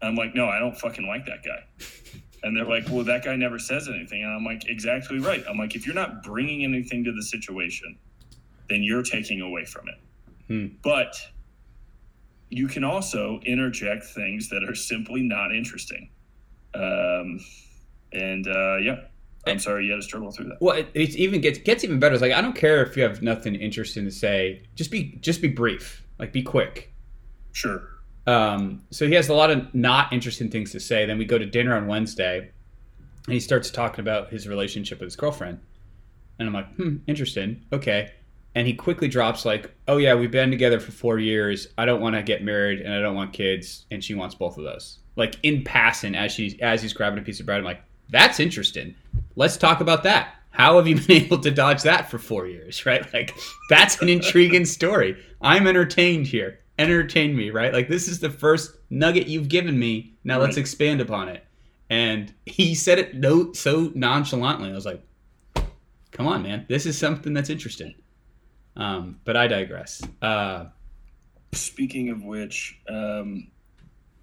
I'm 0.00 0.14
like, 0.14 0.34
no, 0.34 0.46
I 0.46 0.60
don't 0.60 0.78
fucking 0.78 1.06
like 1.06 1.26
that 1.26 1.44
guy. 1.44 1.64
And 2.44 2.56
they're 2.56 2.64
like, 2.64 2.84
well, 2.88 3.02
that 3.02 3.24
guy 3.24 3.34
never 3.34 3.58
says 3.58 3.88
anything. 3.88 4.22
And 4.22 4.32
I'm 4.32 4.44
like, 4.44 4.68
exactly 4.68 5.18
right. 5.18 5.42
I'm 5.50 5.58
like, 5.58 5.74
if 5.74 5.84
you're 5.84 5.94
not 5.96 6.22
bringing 6.22 6.62
anything 6.62 7.02
to 7.02 7.10
the 7.10 7.20
situation, 7.20 7.98
then 8.70 8.84
you're 8.84 9.02
taking 9.02 9.40
away 9.40 9.64
from 9.64 9.88
it. 9.88 9.94
Hmm. 10.46 10.76
But 10.84 11.16
you 12.48 12.68
can 12.68 12.84
also 12.84 13.40
interject 13.44 14.04
things 14.04 14.48
that 14.50 14.62
are 14.62 14.76
simply 14.76 15.20
not 15.20 15.52
interesting. 15.52 16.10
Um, 16.74 17.40
and 18.12 18.46
uh, 18.46 18.76
yeah, 18.76 19.00
I'm 19.50 19.58
sorry 19.58 19.84
you 19.84 19.92
had 19.92 19.96
to 19.96 20.02
struggle 20.02 20.30
through 20.30 20.46
that. 20.46 20.58
Well, 20.60 20.76
it, 20.76 20.88
it's 20.94 21.16
even 21.16 21.40
gets 21.40 21.58
gets 21.58 21.84
even 21.84 21.98
better. 21.98 22.14
It's 22.14 22.22
like 22.22 22.32
I 22.32 22.40
don't 22.40 22.56
care 22.56 22.82
if 22.82 22.96
you 22.96 23.02
have 23.02 23.22
nothing 23.22 23.54
interesting 23.54 24.04
to 24.04 24.10
say. 24.10 24.62
Just 24.74 24.90
be 24.90 25.16
just 25.20 25.42
be 25.42 25.48
brief. 25.48 26.04
Like 26.18 26.32
be 26.32 26.42
quick. 26.42 26.92
Sure. 27.52 27.82
Um, 28.26 28.84
so 28.90 29.06
he 29.06 29.14
has 29.14 29.30
a 29.30 29.34
lot 29.34 29.50
of 29.50 29.74
not 29.74 30.12
interesting 30.12 30.50
things 30.50 30.72
to 30.72 30.80
say. 30.80 31.06
Then 31.06 31.16
we 31.16 31.24
go 31.24 31.38
to 31.38 31.46
dinner 31.46 31.74
on 31.74 31.86
Wednesday, 31.86 32.50
and 33.24 33.32
he 33.32 33.40
starts 33.40 33.70
talking 33.70 34.00
about 34.00 34.30
his 34.30 34.46
relationship 34.46 35.00
with 35.00 35.06
his 35.06 35.16
girlfriend. 35.16 35.60
And 36.38 36.46
I'm 36.46 36.54
like, 36.54 36.72
hmm, 36.76 36.96
interesting. 37.06 37.64
Okay. 37.72 38.12
And 38.54 38.66
he 38.66 38.74
quickly 38.74 39.08
drops 39.08 39.44
like, 39.44 39.74
oh 39.88 39.96
yeah, 39.96 40.14
we've 40.14 40.30
been 40.30 40.50
together 40.50 40.78
for 40.78 40.92
four 40.92 41.18
years. 41.18 41.68
I 41.78 41.84
don't 41.84 42.00
want 42.00 42.16
to 42.16 42.22
get 42.22 42.44
married, 42.44 42.80
and 42.80 42.92
I 42.92 43.00
don't 43.00 43.14
want 43.14 43.32
kids, 43.32 43.86
and 43.90 44.04
she 44.04 44.14
wants 44.14 44.34
both 44.34 44.58
of 44.58 44.64
those. 44.64 44.98
Like 45.16 45.36
in 45.42 45.64
passing, 45.64 46.14
as 46.14 46.32
she's 46.32 46.58
as 46.60 46.82
he's 46.82 46.92
grabbing 46.92 47.18
a 47.18 47.22
piece 47.22 47.40
of 47.40 47.46
bread, 47.46 47.58
I'm 47.58 47.64
like, 47.64 47.82
that's 48.10 48.40
interesting. 48.40 48.94
Let's 49.36 49.56
talk 49.56 49.80
about 49.80 50.02
that. 50.04 50.34
How 50.50 50.76
have 50.76 50.88
you 50.88 50.96
been 50.96 51.22
able 51.24 51.38
to 51.38 51.50
dodge 51.50 51.82
that 51.82 52.10
for 52.10 52.18
four 52.18 52.46
years, 52.46 52.84
right? 52.86 53.12
Like, 53.12 53.34
that's 53.68 54.00
an 54.02 54.08
intriguing 54.08 54.64
story. 54.78 55.16
I'm 55.40 55.66
entertained 55.66 56.26
here. 56.26 56.60
Entertain 56.78 57.36
me, 57.36 57.50
right? 57.50 57.72
Like, 57.72 57.88
this 57.88 58.08
is 58.08 58.20
the 58.20 58.30
first 58.30 58.76
nugget 58.90 59.26
you've 59.26 59.48
given 59.48 59.78
me. 59.78 60.14
Now 60.24 60.38
let's 60.38 60.56
expand 60.56 61.00
upon 61.00 61.28
it. 61.28 61.44
And 61.90 62.32
he 62.46 62.74
said 62.74 62.98
it 62.98 63.14
no 63.14 63.52
so 63.52 63.90
nonchalantly. 63.94 64.70
I 64.70 64.74
was 64.74 64.86
like, 64.86 65.02
come 66.12 66.26
on, 66.26 66.42
man. 66.42 66.66
This 66.68 66.86
is 66.86 66.96
something 66.96 67.32
that's 67.32 67.50
interesting. 67.50 67.94
Um, 68.76 69.18
but 69.24 69.36
I 69.36 69.48
digress. 69.48 70.02
Uh, 70.22 70.66
Speaking 71.52 72.10
of 72.10 72.22
which, 72.22 72.78
um, 72.88 73.50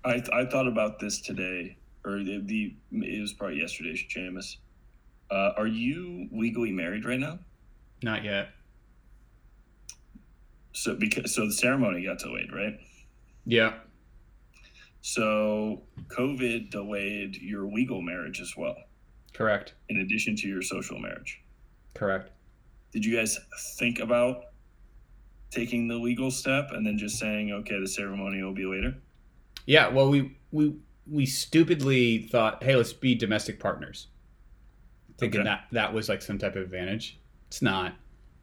I, 0.04 0.22
I 0.32 0.46
thought 0.46 0.68
about 0.68 1.00
this 1.00 1.20
today, 1.20 1.76
or 2.06 2.20
the, 2.24 2.42
the 2.46 2.76
it 2.92 3.22
was 3.22 3.34
probably 3.34 3.60
yesterday, 3.60 3.94
Seamus. 3.96 4.58
Uh, 5.32 5.52
are 5.58 5.68
you 5.68 6.30
legally 6.32 6.72
married 6.72 7.06
right 7.06 7.20
now? 7.20 7.40
not 8.04 8.24
yet. 8.24 8.50
So 10.74 10.96
because 10.96 11.34
so 11.34 11.46
the 11.48 11.54
ceremony 11.54 12.06
got 12.06 12.20
delayed, 12.20 12.52
right? 12.54 12.78
Yeah. 13.46 13.74
So 15.02 15.84
COVID 16.08 16.70
delayed 16.70 17.38
your 17.38 17.66
legal 17.66 18.02
marriage 18.02 18.42
as 18.42 18.54
well, 18.58 18.76
Correct. 19.34 19.74
in 19.90 19.98
addition 19.98 20.36
to 20.38 20.48
your 20.48 20.62
social 20.62 21.00
marriage. 21.00 21.42
Correct. 21.94 22.32
Did 22.92 23.06
you 23.06 23.16
guys 23.16 23.38
think 23.78 24.00
about 24.00 24.46
taking 25.52 25.88
the 25.88 25.96
legal 25.96 26.32
step 26.32 26.70
and 26.72 26.86
then 26.86 26.98
just 26.98 27.18
saying, 27.18 27.52
okay, 27.52 27.80
the 27.80 27.88
ceremony 27.88 28.44
will 28.44 28.54
be 28.54 28.66
later? 28.66 28.96
Yeah, 29.66 29.88
well, 29.90 30.10
we 30.10 30.38
we 30.52 30.76
we 31.10 31.26
stupidly 31.26 32.20
thought, 32.32 32.64
hey, 32.64 32.76
let's 32.76 32.94
be 32.94 33.16
domestic 33.16 33.60
partners, 33.60 34.08
thinking 35.18 35.42
Okay. 35.42 35.50
that 35.50 35.66
that 35.72 35.94
was 35.94 36.10
like 36.10 36.22
some 36.22 36.38
type 36.38 36.56
of 36.56 36.64
advantage. 36.64 37.20
It's 37.48 37.62
not. 37.62 37.96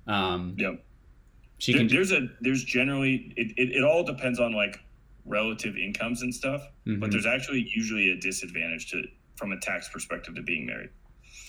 Um, 0.06 0.54
Yep. 0.58 0.84
she 1.58 1.72
There- 1.72 1.80
can. 1.80 1.88
there's 1.88 2.12
a 2.12 2.28
there's 2.40 2.64
generally 2.64 3.32
it, 3.36 3.52
it, 3.56 3.72
it 3.76 3.84
all 3.84 4.04
depends 4.04 4.38
on 4.40 4.52
like 4.52 4.80
relative 5.24 5.76
incomes 5.76 6.22
and 6.22 6.34
stuff 6.34 6.66
Mhm. 6.86 6.98
but 6.98 7.12
there's 7.12 7.26
actually 7.26 7.60
usually 7.72 8.10
a 8.10 8.16
disadvantage 8.16 8.90
to 8.90 9.04
from 9.36 9.52
a 9.52 9.60
tax 9.60 9.88
perspective 9.88 10.34
to 10.34 10.42
being 10.42 10.66
married 10.66 10.90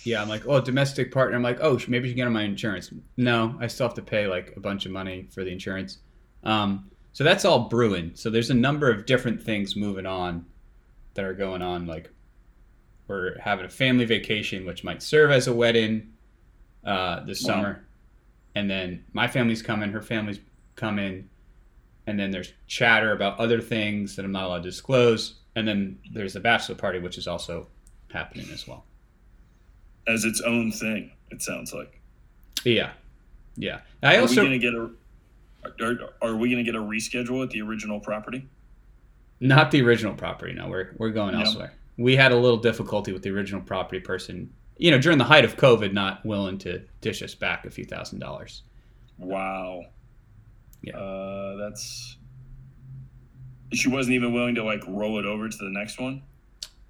yeah, 0.05 0.21
I'm 0.21 0.27
like, 0.29 0.45
oh, 0.45 0.59
domestic 0.59 1.13
partner. 1.13 1.37
I'm 1.37 1.43
like, 1.43 1.59
oh, 1.61 1.79
maybe 1.87 2.07
she 2.09 2.13
can 2.13 2.17
get 2.17 2.27
on 2.27 2.33
my 2.33 2.43
insurance. 2.43 2.91
No, 3.15 3.55
I 3.61 3.67
still 3.67 3.87
have 3.87 3.95
to 3.95 4.01
pay 4.01 4.27
like 4.27 4.53
a 4.57 4.59
bunch 4.59 4.85
of 4.85 4.91
money 4.91 5.27
for 5.33 5.45
the 5.45 5.51
insurance. 5.51 5.99
Um, 6.43 6.89
So 7.13 7.23
that's 7.23 7.45
all 7.45 7.69
brewing. 7.69 8.11
So 8.15 8.29
there's 8.29 8.49
a 8.49 8.53
number 8.53 8.91
of 8.91 9.05
different 9.05 9.41
things 9.41 9.75
moving 9.77 10.05
on 10.05 10.45
that 11.13 11.25
are 11.25 11.33
going 11.33 11.61
on. 11.61 11.85
Like 11.85 12.09
we're 13.07 13.37
having 13.39 13.65
a 13.65 13.69
family 13.69 14.05
vacation, 14.05 14.65
which 14.65 14.83
might 14.83 15.01
serve 15.03 15.31
as 15.31 15.47
a 15.47 15.53
wedding 15.53 16.13
uh, 16.85 17.23
this 17.25 17.43
Wow. 17.43 17.47
summer, 17.55 17.85
and 18.55 18.69
then 18.69 19.03
my 19.13 19.27
family's 19.27 19.61
coming, 19.61 19.91
her 19.91 20.01
family's 20.01 20.39
coming, 20.75 21.29
and 22.07 22.19
then 22.19 22.31
there's 22.31 22.53
chatter 22.67 23.11
about 23.13 23.39
other 23.39 23.61
things 23.61 24.15
that 24.15 24.25
I'm 24.25 24.31
not 24.31 24.45
allowed 24.45 24.63
to 24.63 24.69
disclose, 24.69 25.35
and 25.55 25.67
then 25.67 25.99
there's 26.11 26.33
the 26.33 26.39
bachelor 26.39 26.75
party, 26.75 26.99
which 26.99 27.17
is 27.17 27.27
also 27.27 27.67
happening 28.11 28.47
as 28.51 28.67
well. 28.67 28.85
As 30.07 30.25
its 30.25 30.41
own 30.41 30.71
thing, 30.71 31.11
it 31.31 31.41
sounds 31.41 31.73
like. 31.73 31.99
Yeah, 32.65 32.91
yeah. 33.55 33.81
I 34.01 34.17
also 34.17 34.17
Are 34.17 34.21
also 34.21 34.41
we 34.41 34.47
gonna 34.47 34.59
get 34.59 34.73
a? 34.73 34.89
Are, 35.81 36.31
are 36.31 36.35
we 36.35 36.49
gonna 36.49 36.63
get 36.63 36.75
a 36.75 36.79
reschedule 36.79 37.41
at 37.43 37.49
the 37.51 37.61
original 37.61 37.99
property? 38.01 38.47
Not 39.39 39.71
the 39.71 39.81
original 39.81 40.13
property. 40.13 40.53
No, 40.53 40.67
we're 40.67 40.95
we're 40.97 41.09
going 41.11 41.33
No. 41.33 41.41
elsewhere. 41.41 41.73
We 41.97 42.15
had 42.15 42.31
a 42.31 42.37
little 42.37 42.57
difficulty 42.57 43.11
with 43.11 43.21
the 43.23 43.29
original 43.29 43.61
property 43.61 43.99
person. 43.99 44.51
You 44.77 44.91
know, 44.91 44.97
during 44.97 45.17
the 45.19 45.23
height 45.25 45.45
of 45.45 45.57
COVID, 45.57 45.93
not 45.93 46.25
willing 46.25 46.57
to 46.59 46.81
dish 47.01 47.21
us 47.21 47.35
back 47.35 47.65
a 47.65 47.69
few 47.69 47.85
thousand 47.85 48.19
dollars. 48.19 48.63
Wow. 49.17 49.83
Yeah. 50.81 50.97
Uh, 50.97 51.55
that's. 51.57 52.17
She 53.73 53.89
wasn't 53.89 54.15
even 54.15 54.33
willing 54.33 54.55
to 54.55 54.63
like 54.63 54.81
roll 54.87 55.19
it 55.19 55.25
over 55.25 55.49
to 55.49 55.57
the 55.57 55.69
next 55.69 55.99
one. 55.99 56.21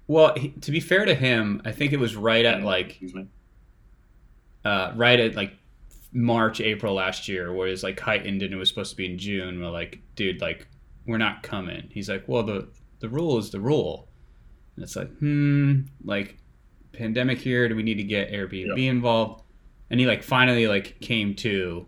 Well, 0.06 0.34
he, 0.36 0.50
to 0.50 0.70
be 0.70 0.80
fair 0.80 1.04
to 1.06 1.14
him, 1.14 1.62
I 1.64 1.72
think 1.72 1.92
it 1.92 1.98
was 1.98 2.14
right 2.14 2.44
at 2.44 2.62
like 2.62 2.90
Excuse 2.90 3.14
me. 3.14 3.26
uh, 4.64 4.92
right 4.94 5.18
at 5.18 5.34
like 5.34 5.54
March, 6.12 6.60
April 6.60 6.94
last 6.94 7.26
year, 7.26 7.52
where 7.52 7.68
it's 7.68 7.82
like 7.82 7.98
heightened 8.00 8.42
and 8.42 8.52
it 8.52 8.56
was 8.56 8.68
supposed 8.68 8.90
to 8.90 8.96
be 8.96 9.06
in 9.06 9.16
June. 9.18 9.60
We're 9.62 9.70
like, 9.70 10.00
dude, 10.14 10.40
like 10.42 10.66
we're 11.06 11.18
not 11.18 11.42
coming. 11.42 11.88
He's 11.90 12.08
like, 12.08 12.24
well, 12.26 12.42
the 12.42 12.68
the 13.00 13.08
rule 13.08 13.38
is 13.38 13.50
the 13.50 13.60
rule. 13.60 14.08
And 14.76 14.82
it's 14.82 14.96
like, 14.96 15.10
hmm, 15.18 15.82
like 16.04 16.38
pandemic 16.92 17.38
here. 17.38 17.68
Do 17.68 17.76
we 17.76 17.82
need 17.82 17.96
to 17.96 18.04
get 18.04 18.32
Airbnb 18.32 18.78
involved? 18.88 19.42
And 19.90 20.00
he 20.00 20.06
like 20.06 20.22
finally 20.22 20.66
like 20.66 21.00
came 21.00 21.34
to, 21.36 21.86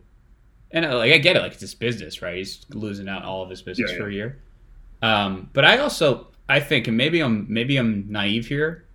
and 0.71 0.85
uh, 0.85 0.99
like 0.99 1.13
I 1.13 1.19
get 1.19 1.37
it, 1.37 1.41
like 1.41 1.53
it's 1.53 1.61
his 1.61 1.75
business, 1.75 2.23
right? 2.23 2.37
He's 2.37 2.65
losing 2.71 3.09
out 3.09 3.25
all 3.25 3.43
of 3.43 3.51
his 3.51 3.63
business 3.63 3.91
Yeah, 3.93 3.99
for 3.99 4.09
a 4.09 4.13
year. 4.13 4.43
Um, 5.03 5.51
but 5.53 5.65
I 5.65 5.79
also 5.79 6.29
I 6.49 6.61
think, 6.61 6.87
and 6.89 6.97
maybe 6.97 7.21
I'm 7.21 7.47
maybe 7.49 7.77
I'm 7.77 8.07
naive 8.09 8.47
here. 8.47 8.87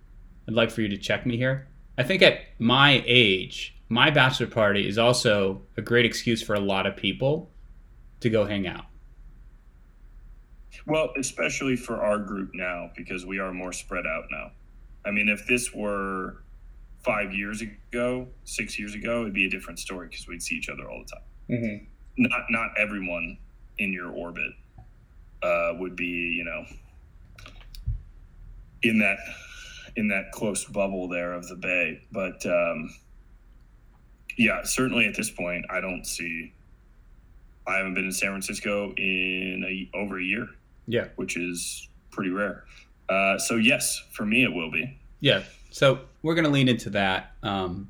I'd 0.48 0.54
like 0.54 0.70
for 0.70 0.82
you 0.82 0.88
to 0.88 0.98
check 0.98 1.26
me 1.26 1.36
here. 1.36 1.68
I 1.98 2.02
think 2.02 2.22
at 2.22 2.40
my 2.58 3.02
age, 3.06 3.76
my 3.88 4.10
bachelor 4.10 4.46
party 4.46 4.88
is 4.88 4.96
also 4.96 5.62
a 5.76 5.82
great 5.82 6.06
excuse 6.06 6.42
for 6.42 6.54
a 6.54 6.60
lot 6.60 6.86
of 6.86 6.96
people 6.96 7.50
to 8.20 8.30
go 8.30 8.44
hang 8.46 8.66
out. 8.66 8.86
Well, 10.86 11.12
especially 11.16 11.76
for 11.76 12.02
our 12.02 12.18
group 12.18 12.50
now 12.54 12.90
because 12.96 13.24
we 13.26 13.38
are 13.38 13.52
more 13.52 13.72
spread 13.72 14.06
out 14.06 14.24
now. 14.30 14.50
I 15.04 15.10
mean, 15.10 15.28
if 15.28 15.46
this 15.46 15.72
were 15.72 16.42
five 17.02 17.34
years 17.34 17.62
ago, 17.62 18.28
six 18.44 18.78
years 18.78 18.94
ago, 18.94 19.22
it'd 19.22 19.34
be 19.34 19.46
a 19.46 19.50
different 19.50 19.78
story 19.78 20.08
because 20.08 20.26
we'd 20.26 20.42
see 20.42 20.56
each 20.56 20.68
other 20.68 20.90
all 20.90 21.04
the 21.04 21.10
time. 21.10 21.24
Mm-hmm. 21.50 21.84
Not 22.18 22.42
not 22.50 22.70
everyone 22.78 23.38
in 23.78 23.92
your 23.92 24.10
orbit 24.10 24.52
uh, 25.42 25.72
would 25.78 25.96
be, 25.96 26.06
you 26.06 26.44
know, 26.44 26.64
in 28.82 28.98
that 28.98 29.18
in 29.96 30.08
that 30.08 30.32
close 30.32 30.64
bubble 30.64 31.08
there 31.08 31.32
of 31.32 31.48
the 31.48 31.56
bay. 31.56 32.02
But 32.12 32.44
um, 32.46 32.94
yeah, 34.36 34.62
certainly 34.64 35.06
at 35.06 35.14
this 35.16 35.30
point, 35.30 35.64
I 35.70 35.80
don't 35.80 36.04
see. 36.06 36.52
I 37.66 37.76
haven't 37.76 37.94
been 37.94 38.06
in 38.06 38.12
San 38.12 38.30
Francisco 38.30 38.92
in 38.96 39.64
a, 39.64 39.96
over 39.96 40.18
a 40.18 40.24
year 40.24 40.48
Yeah, 40.86 41.08
which 41.16 41.36
is 41.36 41.88
pretty 42.10 42.30
rare. 42.30 42.64
Uh, 43.08 43.38
so 43.38 43.56
yes, 43.56 44.02
for 44.12 44.24
me 44.24 44.42
it 44.44 44.52
will 44.52 44.70
be. 44.70 44.98
yeah. 45.20 45.42
So 45.70 46.00
we're 46.22 46.34
gonna 46.34 46.50
lean 46.50 46.68
into 46.68 46.90
that. 46.90 47.32
Um, 47.42 47.88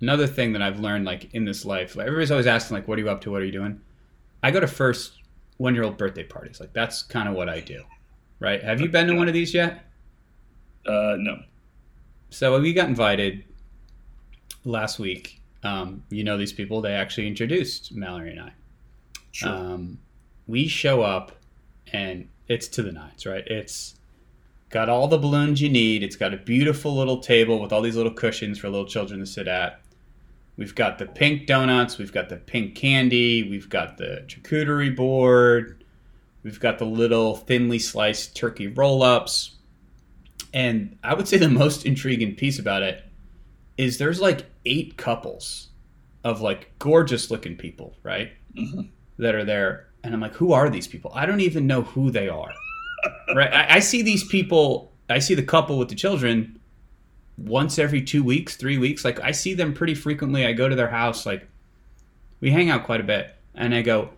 another 0.00 0.26
thing 0.28 0.52
that 0.52 0.62
I've 0.62 0.78
learned, 0.78 1.04
like 1.04 1.34
in 1.34 1.44
this 1.44 1.64
life, 1.64 1.96
like, 1.96 2.06
everybody's 2.06 2.30
always 2.30 2.46
asking, 2.46 2.76
like, 2.76 2.86
"What 2.86 2.96
are 2.98 3.02
you 3.02 3.10
up 3.10 3.20
to? 3.22 3.30
What 3.32 3.42
are 3.42 3.44
you 3.44 3.50
doing?" 3.52 3.80
I 4.42 4.50
go 4.52 4.60
to 4.60 4.66
first 4.68 5.14
one-year-old 5.56 5.96
birthday 5.96 6.22
parties. 6.24 6.60
Like 6.60 6.72
that's 6.72 7.02
kind 7.02 7.28
of 7.28 7.34
what 7.34 7.48
I 7.48 7.60
do, 7.60 7.82
right? 8.40 8.62
Have 8.62 8.80
you 8.80 8.88
been 8.88 9.06
to 9.08 9.14
one 9.14 9.26
of 9.28 9.34
these 9.34 9.52
yet? 9.54 9.84
Uh, 10.86 11.16
no, 11.18 11.38
So 12.30 12.60
we 12.60 12.72
got 12.74 12.88
invited 12.88 13.44
last 14.64 14.98
week. 14.98 15.40
Um, 15.62 16.02
you 16.10 16.24
know 16.24 16.36
these 16.36 16.52
people. 16.52 16.80
They 16.82 16.92
actually 16.92 17.26
introduced 17.26 17.92
Mallory 17.94 18.30
and 18.32 18.40
I. 18.40 18.52
sure. 19.32 19.48
Um, 19.48 19.98
we 20.46 20.68
show 20.68 21.00
up, 21.02 21.32
and 21.92 22.28
it's 22.48 22.68
to 22.68 22.82
the 22.82 22.92
nines, 22.92 23.26
right? 23.26 23.44
It's 23.46 23.94
got 24.70 24.88
all 24.88 25.08
the 25.08 25.18
balloons 25.18 25.60
you 25.60 25.68
need. 25.68 26.02
It's 26.02 26.16
got 26.16 26.34
a 26.34 26.38
beautiful 26.38 26.94
little 26.96 27.18
table 27.20 27.60
with 27.60 27.72
all 27.72 27.80
these 27.82 27.96
little 27.96 28.12
cushions 28.12 28.58
for 28.58 28.68
little 28.68 28.86
children 28.86 29.20
to 29.20 29.26
sit 29.26 29.46
at. 29.48 29.80
We've 30.56 30.74
got 30.74 30.98
the 30.98 31.06
pink 31.06 31.46
donuts. 31.46 31.98
We've 31.98 32.12
got 32.12 32.28
the 32.28 32.36
pink 32.36 32.74
candy. 32.74 33.48
We've 33.48 33.68
got 33.68 33.96
the 33.98 34.24
charcuterie 34.26 34.94
board. 34.94 35.84
We've 36.42 36.60
got 36.60 36.78
the 36.78 36.84
little 36.86 37.36
thinly 37.36 37.78
sliced 37.78 38.36
turkey 38.36 38.68
roll 38.68 39.02
ups. 39.02 39.56
And 40.52 40.96
I 41.02 41.14
would 41.14 41.26
say 41.26 41.38
the 41.38 41.48
most 41.48 41.86
intriguing 41.86 42.36
piece 42.36 42.58
about 42.58 42.82
it 42.82 43.02
is 43.76 43.98
there's 43.98 44.20
like 44.20 44.46
eight 44.64 44.96
couples 44.96 45.68
of 46.22 46.40
like 46.40 46.70
gorgeous 46.78 47.30
looking 47.30 47.56
people, 47.56 47.96
right? 48.02 48.32
Mhm. 48.56 48.90
That 49.18 49.34
are 49.34 49.44
there. 49.44 49.88
And 50.04 50.14
I'm 50.14 50.20
like, 50.20 50.34
who 50.34 50.52
are 50.52 50.68
these 50.68 50.86
people? 50.86 51.10
I 51.14 51.24
don't 51.26 51.40
even 51.40 51.66
know 51.66 51.82
who 51.82 52.10
they 52.10 52.28
are. 52.28 52.52
right? 53.34 53.52
I, 53.52 53.76
I 53.76 53.78
see 53.80 54.02
these 54.02 54.22
people, 54.22 54.92
I 55.08 55.18
see 55.18 55.34
the 55.34 55.42
couple 55.42 55.78
with 55.78 55.88
the 55.88 55.94
children 55.94 56.60
once 57.38 57.78
every 57.78 58.02
two 58.02 58.22
weeks, 58.22 58.56
three 58.56 58.78
weeks. 58.78 59.04
Like 59.04 59.18
I 59.20 59.32
see 59.32 59.54
them 59.54 59.72
pretty 59.72 59.94
frequently. 59.94 60.46
I 60.46 60.52
go 60.52 60.68
to 60.68 60.76
their 60.76 60.90
house, 60.90 61.24
like 61.24 61.48
we 62.40 62.50
hang 62.50 62.70
out 62.70 62.84
quite 62.84 63.00
a 63.00 63.04
bit. 63.04 63.34
And 63.54 63.74
I 63.74 63.82
go, 63.82 64.10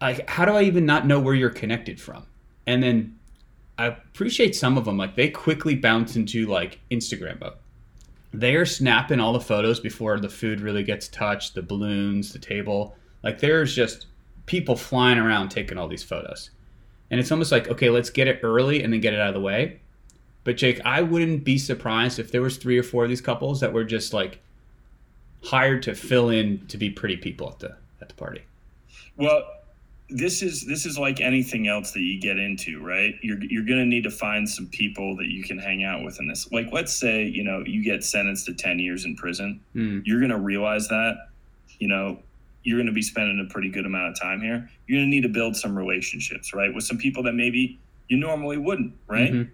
like, 0.00 0.28
how 0.28 0.44
do 0.44 0.52
I 0.52 0.62
even 0.62 0.86
not 0.86 1.06
know 1.06 1.18
where 1.18 1.34
you're 1.34 1.50
connected 1.50 2.00
from? 2.00 2.24
And 2.66 2.82
then 2.82 3.18
I 3.76 3.86
appreciate 3.86 4.54
some 4.54 4.78
of 4.78 4.84
them. 4.84 4.96
Like 4.96 5.16
they 5.16 5.28
quickly 5.28 5.74
bounce 5.74 6.14
into 6.14 6.46
like 6.46 6.78
Instagram 6.90 7.40
mode. 7.40 7.54
They're 8.32 8.66
snapping 8.66 9.20
all 9.20 9.32
the 9.32 9.40
photos 9.40 9.80
before 9.80 10.18
the 10.20 10.28
food 10.28 10.60
really 10.60 10.82
gets 10.82 11.08
touched, 11.08 11.54
the 11.54 11.62
balloons, 11.62 12.32
the 12.32 12.38
table. 12.38 12.96
Like 13.22 13.40
there's 13.40 13.74
just 13.74 14.06
people 14.46 14.76
flying 14.76 15.18
around 15.18 15.48
taking 15.48 15.78
all 15.78 15.88
these 15.88 16.02
photos. 16.02 16.50
And 17.10 17.20
it's 17.20 17.30
almost 17.30 17.52
like, 17.52 17.68
okay, 17.68 17.90
let's 17.90 18.10
get 18.10 18.28
it 18.28 18.40
early 18.42 18.82
and 18.82 18.92
then 18.92 19.00
get 19.00 19.12
it 19.12 19.20
out 19.20 19.28
of 19.28 19.34
the 19.34 19.40
way. 19.40 19.80
But 20.44 20.56
Jake, 20.56 20.80
I 20.84 21.02
wouldn't 21.02 21.44
be 21.44 21.58
surprised 21.58 22.18
if 22.18 22.30
there 22.30 22.42
was 22.42 22.56
three 22.58 22.78
or 22.78 22.82
four 22.82 23.04
of 23.04 23.08
these 23.08 23.20
couples 23.20 23.60
that 23.60 23.72
were 23.72 23.84
just 23.84 24.12
like 24.12 24.40
hired 25.42 25.82
to 25.84 25.94
fill 25.94 26.28
in 26.30 26.66
to 26.66 26.76
be 26.76 26.90
pretty 26.90 27.16
people 27.16 27.48
at 27.48 27.58
the 27.58 27.76
at 28.00 28.08
the 28.08 28.14
party. 28.14 28.42
Well, 29.16 29.42
this 30.10 30.42
is 30.42 30.66
this 30.66 30.84
is 30.84 30.98
like 30.98 31.20
anything 31.20 31.66
else 31.66 31.92
that 31.92 32.00
you 32.00 32.20
get 32.20 32.38
into, 32.38 32.84
right? 32.84 33.14
You're 33.22 33.42
you're 33.44 33.64
gonna 33.64 33.86
need 33.86 34.04
to 34.04 34.10
find 34.10 34.48
some 34.48 34.66
people 34.66 35.16
that 35.16 35.26
you 35.26 35.42
can 35.42 35.58
hang 35.58 35.82
out 35.82 36.04
with 36.04 36.20
in 36.20 36.28
this. 36.28 36.50
Like, 36.52 36.68
let's 36.72 36.92
say 36.92 37.24
you 37.24 37.42
know 37.42 37.62
you 37.66 37.82
get 37.82 38.04
sentenced 38.04 38.46
to 38.46 38.54
ten 38.54 38.78
years 38.78 39.06
in 39.06 39.16
prison. 39.16 39.60
Mm. 39.74 40.02
You're 40.04 40.20
gonna 40.20 40.38
realize 40.38 40.88
that, 40.88 41.28
you 41.78 41.88
know, 41.88 42.18
you're 42.64 42.78
gonna 42.78 42.92
be 42.92 43.02
spending 43.02 43.38
a 43.46 43.52
pretty 43.52 43.68
good 43.68 43.86
amount 43.86 44.08
of 44.08 44.20
time 44.20 44.40
here. 44.40 44.68
You're 44.86 44.98
gonna 44.98 45.10
need 45.10 45.22
to 45.22 45.28
build 45.28 45.56
some 45.56 45.76
relationships, 45.78 46.52
right, 46.52 46.74
with 46.74 46.84
some 46.84 46.98
people 46.98 47.22
that 47.24 47.34
maybe 47.34 47.78
you 48.08 48.16
normally 48.16 48.58
wouldn't, 48.58 48.94
right? 49.06 49.32
Mhm. 49.32 49.50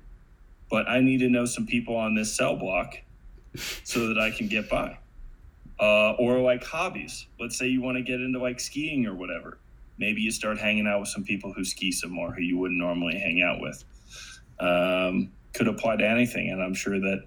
but 0.71 0.89
I 0.89 1.01
need 1.01 1.19
to 1.19 1.29
know 1.29 1.45
some 1.47 1.67
people 1.67 1.97
on 1.97 2.15
this 2.15 2.33
cell 2.33 2.55
block 2.57 3.01
so 3.83 4.07
that 4.07 4.19
I 4.21 4.31
can 4.31 4.47
get 4.47 4.69
by. 4.71 4.99
Uh, 5.81 6.13
or 6.13 6.39
like 6.41 6.63
hobbies. 6.63 7.27
Let's 7.41 7.59
say 7.59 7.67
you 7.67 7.81
want 7.83 7.97
to 7.97 8.03
get 8.03 8.21
into 8.21 8.39
like 8.39 8.61
skiing 8.61 9.05
or 9.07 9.15
whatever. 9.15 9.59
Maybe 9.99 10.21
you 10.23 10.31
start 10.31 10.59
hanging 10.59 10.87
out 10.87 11.01
with 11.01 11.09
some 11.09 11.25
people 11.25 11.53
who 11.53 11.65
ski 11.65 11.91
some 11.91 12.11
more 12.13 12.33
who 12.33 12.43
you 12.43 12.57
wouldn't 12.57 12.79
normally 12.79 13.19
hang 13.19 13.43
out 13.43 13.61
with. 13.61 13.83
Um, 14.61 15.33
could 15.55 15.67
apply 15.67 15.97
to 15.97 16.07
anything, 16.07 16.51
and 16.51 16.63
I'm 16.63 16.75
sure 16.75 17.01
that 17.01 17.25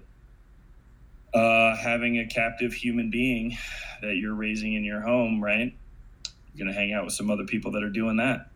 uh, 1.34 1.76
having 1.76 2.18
a 2.18 2.26
captive 2.26 2.72
human 2.72 3.10
being 3.10 3.56
that 4.02 4.16
you're 4.16 4.34
raising 4.34 4.74
in 4.74 4.84
your 4.84 5.00
home, 5.00 5.42
right? 5.42 5.74
You're 6.54 6.66
gonna 6.66 6.76
hang 6.76 6.92
out 6.92 7.04
with 7.04 7.14
some 7.14 7.30
other 7.30 7.44
people 7.44 7.72
that 7.72 7.82
are 7.82 7.90
doing 7.90 8.16
that. 8.16 8.50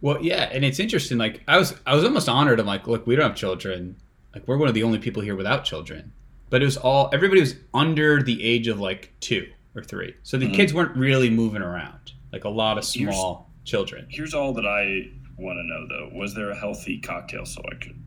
Well, 0.00 0.18
yeah, 0.22 0.50
and 0.52 0.64
it's 0.64 0.78
interesting. 0.78 1.16
Like 1.18 1.40
I 1.48 1.56
was, 1.58 1.74
I 1.86 1.94
was 1.94 2.04
almost 2.04 2.28
honored. 2.28 2.60
I'm 2.60 2.66
like, 2.66 2.86
look, 2.86 3.06
we 3.06 3.16
don't 3.16 3.28
have 3.28 3.36
children. 3.36 3.96
Like 4.34 4.46
we're 4.46 4.58
one 4.58 4.68
of 4.68 4.74
the 4.74 4.82
only 4.82 4.98
people 4.98 5.22
here 5.22 5.36
without 5.36 5.64
children. 5.64 6.12
But 6.50 6.60
it 6.62 6.66
was 6.66 6.76
all 6.76 7.08
everybody 7.12 7.40
was 7.40 7.54
under 7.72 8.22
the 8.22 8.42
age 8.44 8.68
of 8.68 8.78
like 8.80 9.12
two 9.20 9.48
or 9.74 9.82
three, 9.82 10.14
so 10.22 10.36
the 10.36 10.46
Mhm. 10.48 10.54
kids 10.54 10.74
weren't 10.74 10.94
really 10.96 11.30
moving 11.30 11.62
around. 11.62 12.12
Like 12.32 12.44
a 12.44 12.48
lot 12.50 12.76
of 12.78 12.84
Here's- 12.86 13.14
small 13.14 13.50
children. 13.64 14.06
Here's 14.10 14.34
all 14.34 14.52
that 14.54 14.66
I 14.66 15.08
want 15.38 15.58
to 15.58 15.64
know 15.64 15.86
though: 15.88 16.10
Was 16.16 16.34
there 16.34 16.50
a 16.50 16.54
healthy 16.56 16.98
cocktail 16.98 17.46
selection? 17.46 18.04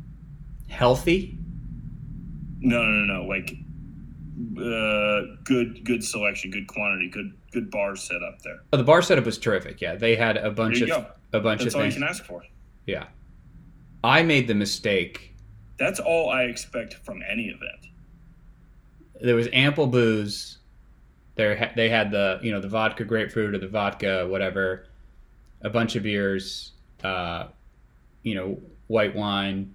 Healthy? 0.69 1.37
No, 2.59 2.81
no, 2.83 2.89
no, 3.05 3.21
no. 3.21 3.25
Like 3.27 3.55
uh, 4.57 5.21
good 5.43 5.83
good 5.83 6.03
selection, 6.03 6.51
good 6.51 6.67
quantity, 6.67 7.09
good 7.09 7.33
good 7.51 7.71
bar 7.71 7.95
set 7.95 8.21
up 8.21 8.41
there. 8.43 8.59
Oh, 8.71 8.77
the 8.77 8.83
bar 8.83 9.01
setup 9.01 9.25
was 9.25 9.37
terrific. 9.37 9.81
Yeah, 9.81 9.95
they 9.95 10.15
had 10.15 10.37
a 10.37 10.51
bunch 10.51 10.81
of 10.81 10.89
go. 10.89 11.05
a 11.33 11.39
bunch 11.39 11.63
That's 11.63 11.73
of 11.73 11.81
all 11.81 11.87
you 11.87 11.93
can 11.93 12.03
ask 12.03 12.23
for. 12.23 12.43
Yeah, 12.85 13.05
I 14.03 14.23
made 14.23 14.47
the 14.47 14.53
mistake. 14.53 15.33
That's 15.79 15.99
all 15.99 16.29
I 16.29 16.43
expect 16.43 16.95
from 17.05 17.21
any 17.27 17.47
event. 17.47 17.87
There 19.21 19.35
was 19.35 19.47
ample 19.53 19.87
booze. 19.87 20.59
There, 21.35 21.71
they 21.75 21.89
had 21.89 22.11
the 22.11 22.39
you 22.41 22.51
know 22.51 22.61
the 22.61 22.69
vodka 22.69 23.05
grapefruit 23.05 23.55
or 23.55 23.57
the 23.57 23.67
vodka 23.67 24.27
whatever, 24.27 24.85
a 25.61 25.69
bunch 25.69 25.95
of 25.95 26.03
beers, 26.03 26.73
uh, 27.03 27.47
you 28.23 28.35
know 28.35 28.59
white 28.87 29.15
wine. 29.15 29.73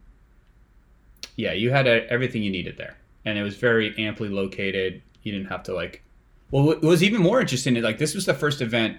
Yeah, 1.35 1.53
you 1.53 1.71
had 1.71 1.89
uh 1.89 2.01
everything 2.09 2.43
you 2.43 2.51
needed 2.51 2.77
there, 2.77 2.97
and 3.25 3.39
it 3.39 3.43
was 3.43 3.57
very 3.57 3.95
amply 3.99 4.29
located. 4.29 5.03
You 5.23 5.33
didn't 5.33 5.49
have 5.49 5.63
to 5.65 5.75
like. 5.75 6.03
Well, 6.51 6.71
it 6.73 6.83
was 6.83 7.03
even 7.03 7.23
more 7.23 7.41
interesting. 7.41 7.75
Like 7.83 7.99
this 7.99 8.15
was 8.15 8.27
the 8.27 8.35
first 8.35 8.61
event 8.61 8.99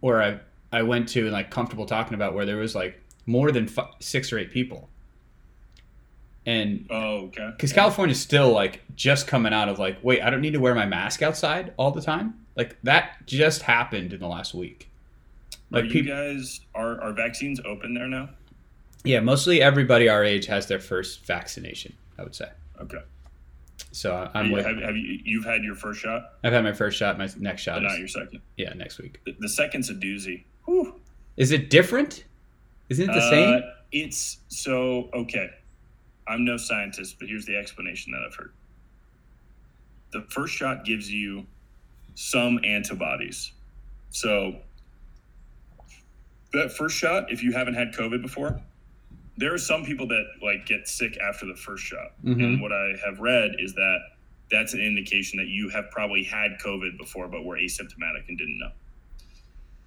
where 0.00 0.22
I 0.22 0.40
I 0.72 0.82
went 0.82 1.08
to 1.10 1.22
and 1.22 1.32
like 1.32 1.50
comfortable 1.50 1.86
talking 1.86 2.14
about 2.14 2.34
where 2.34 2.44
there 2.46 2.56
was 2.56 2.74
like 2.74 3.00
more 3.26 3.50
than 3.52 3.68
six 4.00 4.32
or 4.32 4.38
eight 4.38 4.50
people, 4.50 4.88
and 6.44 6.86
Oh, 6.90 7.24
okay. 7.26 7.50
because 7.56 7.72
California's 7.72 8.20
still 8.20 8.50
like 8.52 8.82
just 8.94 9.26
coming 9.26 9.52
out 9.52 9.68
of 9.68 9.78
like, 9.78 9.98
wait, 10.02 10.22
I 10.22 10.30
don't 10.30 10.40
need 10.40 10.52
to 10.54 10.60
wear 10.60 10.74
my 10.74 10.86
mask 10.86 11.22
outside 11.22 11.72
all 11.76 11.90
the 11.90 12.02
time. 12.02 12.34
Like 12.56 12.76
that 12.84 13.26
just 13.26 13.62
happened 13.62 14.12
in 14.12 14.20
the 14.20 14.28
last 14.28 14.54
week. 14.54 14.88
Are 15.72 15.80
Like 15.82 15.84
you 15.86 15.90
peop- 16.02 16.06
guys 16.08 16.60
are 16.74 17.00
are 17.00 17.12
vaccines 17.12 17.60
open 17.64 17.94
there 17.94 18.06
now? 18.08 18.30
yeah, 19.04 19.20
mostly 19.20 19.62
everybody 19.62 20.08
our 20.08 20.24
age 20.24 20.46
has 20.46 20.66
their 20.66 20.80
first 20.80 21.24
vaccination. 21.26 21.94
I 22.18 22.22
would 22.22 22.34
say. 22.34 22.48
Okay. 22.80 22.98
So 23.92 24.30
I'm 24.34 24.46
Have, 24.46 24.52
with. 24.52 24.66
have 24.82 24.96
you 24.96 25.20
you've 25.24 25.44
had 25.44 25.62
your 25.64 25.74
first 25.74 26.00
shot, 26.00 26.34
I've 26.44 26.52
had 26.52 26.64
my 26.64 26.72
first 26.72 26.98
shot. 26.98 27.18
My 27.18 27.28
next 27.38 27.62
shot 27.62 27.76
but 27.82 27.88
not 27.88 27.98
your 27.98 28.08
second? 28.08 28.40
yeah 28.56 28.72
next 28.74 28.98
week. 28.98 29.20
The, 29.24 29.34
the 29.40 29.48
second's 29.48 29.90
a 29.90 29.94
doozy. 29.94 30.44
Whew. 30.66 31.00
Is 31.36 31.50
it 31.52 31.70
different? 31.70 32.24
Isn't 32.88 33.10
it 33.10 33.12
the 33.12 33.18
Uh, 33.18 33.30
same? 33.30 33.62
It's 33.92 34.38
so 34.48 35.08
okay. 35.14 35.50
I'm 36.28 36.44
no 36.44 36.56
scientist, 36.56 37.16
but 37.20 37.28
here's 37.28 37.44
the 37.46 37.56
explanation 37.56 38.12
that 38.12 38.22
I've 38.26 38.34
heard. 38.34 38.52
The 40.12 40.22
first 40.30 40.54
shot 40.54 40.84
gives 40.84 41.10
you 41.12 41.46
some 42.14 42.58
antibodies. 42.64 43.52
So 44.10 44.56
that 46.52 46.72
first 46.72 46.96
shot, 46.96 47.30
if 47.30 47.42
you 47.42 47.52
haven't 47.52 47.74
had 47.74 47.92
COVID 47.92 48.22
before, 48.22 48.60
there 49.36 49.52
are 49.52 49.58
some 49.58 49.84
people 49.84 50.06
that 50.08 50.24
like 50.42 50.66
get 50.66 50.88
sick 50.88 51.18
after 51.18 51.46
the 51.46 51.54
first 51.56 51.84
shot. 51.84 52.12
Mhm. 52.24 52.42
And 52.44 52.60
what 52.60 52.72
I 52.72 52.94
have 53.04 53.18
read 53.20 53.56
is 53.58 53.74
that 53.74 53.98
that's 54.50 54.74
an 54.74 54.80
indication 54.80 55.38
that 55.38 55.48
you 55.48 55.68
have 55.70 55.90
probably 55.90 56.22
had 56.22 56.52
COVID 56.64 56.96
before, 56.98 57.28
but 57.28 57.44
were 57.44 57.56
asymptomatic 57.58 58.28
and 58.28 58.38
didn't 58.38 58.58
know. 58.58 58.70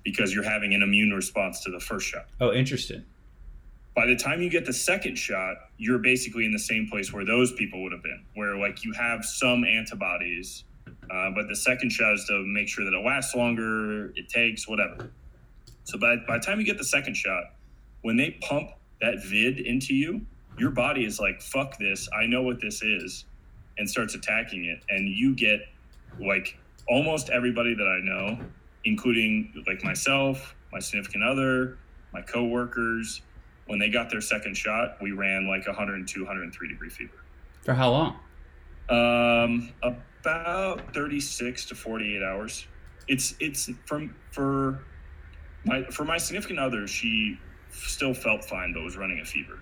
Because 0.03 0.33
you're 0.33 0.43
having 0.43 0.73
an 0.73 0.81
immune 0.81 1.11
response 1.13 1.61
to 1.63 1.71
the 1.71 1.79
first 1.79 2.07
shot 2.07 2.27
Oh, 2.39 2.53
interesting. 2.53 3.03
by 3.95 4.05
the 4.05 4.15
time 4.15 4.41
you 4.41 4.49
get 4.49 4.65
the 4.65 4.73
second 4.73 5.17
shot, 5.17 5.57
you're 5.77 5.99
basically 5.99 6.45
in 6.45 6.51
the 6.51 6.59
same 6.59 6.87
place 6.87 7.11
where 7.11 7.25
those 7.25 7.51
people 7.53 7.81
would 7.83 7.91
have 7.91 8.03
been, 8.03 8.23
where 8.35 8.55
like 8.55 8.83
you 8.85 8.93
have 8.93 9.25
some 9.25 9.63
antibodies, 9.65 10.63
uh, 11.11 11.31
but 11.31 11.47
the 11.47 11.55
second 11.55 11.89
shot 11.89 12.13
is 12.13 12.25
to 12.25 12.43
make 12.45 12.67
sure 12.67 12.85
that 12.85 12.93
it 12.93 13.03
lasts 13.05 13.35
longer, 13.35 14.11
it 14.15 14.29
takes, 14.29 14.67
whatever. 14.67 15.11
So 15.85 15.97
by, 15.97 16.17
by 16.27 16.37
the 16.37 16.45
time 16.45 16.59
you 16.59 16.65
get 16.65 16.77
the 16.77 16.83
second 16.85 17.15
shot, 17.15 17.55
when 18.01 18.15
they 18.15 18.31
pump 18.41 18.69
that 19.01 19.23
vid 19.23 19.59
into 19.59 19.93
you, 19.93 20.25
your 20.57 20.71
body 20.71 21.05
is 21.05 21.19
like, 21.19 21.41
fuck 21.41 21.77
this, 21.77 22.09
I 22.17 22.25
know 22.25 22.41
what 22.41 22.59
this 22.59 22.81
is, 22.83 23.25
and 23.77 23.89
starts 23.89 24.15
attacking 24.15 24.65
it. 24.65 24.83
And 24.89 25.07
you 25.07 25.35
get 25.35 25.61
like 26.19 26.57
almost 26.87 27.29
everybody 27.29 27.73
that 27.75 27.87
I 27.87 27.99
know, 28.03 28.39
including 28.83 29.63
like 29.67 29.83
myself, 29.83 30.55
my 30.71 30.79
significant 30.79 31.23
other, 31.23 31.77
my 32.13 32.21
coworkers, 32.21 33.21
when 33.67 33.79
they 33.79 33.89
got 33.89 34.09
their 34.09 34.21
second 34.21 34.57
shot, 34.57 34.97
we 35.01 35.11
ran 35.11 35.47
like 35.47 35.65
102, 35.67 36.21
103 36.21 36.67
degree 36.67 36.89
fever. 36.89 37.23
For 37.63 37.73
how 37.73 37.91
long? 37.91 38.19
Um, 38.89 39.71
about 39.83 40.93
36 40.93 41.65
to 41.65 41.75
48 41.75 42.23
hours. 42.23 42.67
It's 43.07 43.35
it's 43.39 43.69
from 43.85 44.15
for 44.31 44.83
my 45.65 45.83
for 45.85 46.03
my 46.03 46.17
significant 46.17 46.59
other, 46.59 46.87
she 46.87 47.39
still 47.71 48.13
felt 48.13 48.43
fine 48.45 48.73
but 48.73 48.83
was 48.83 48.97
running 48.97 49.19
a 49.19 49.25
fever. 49.25 49.59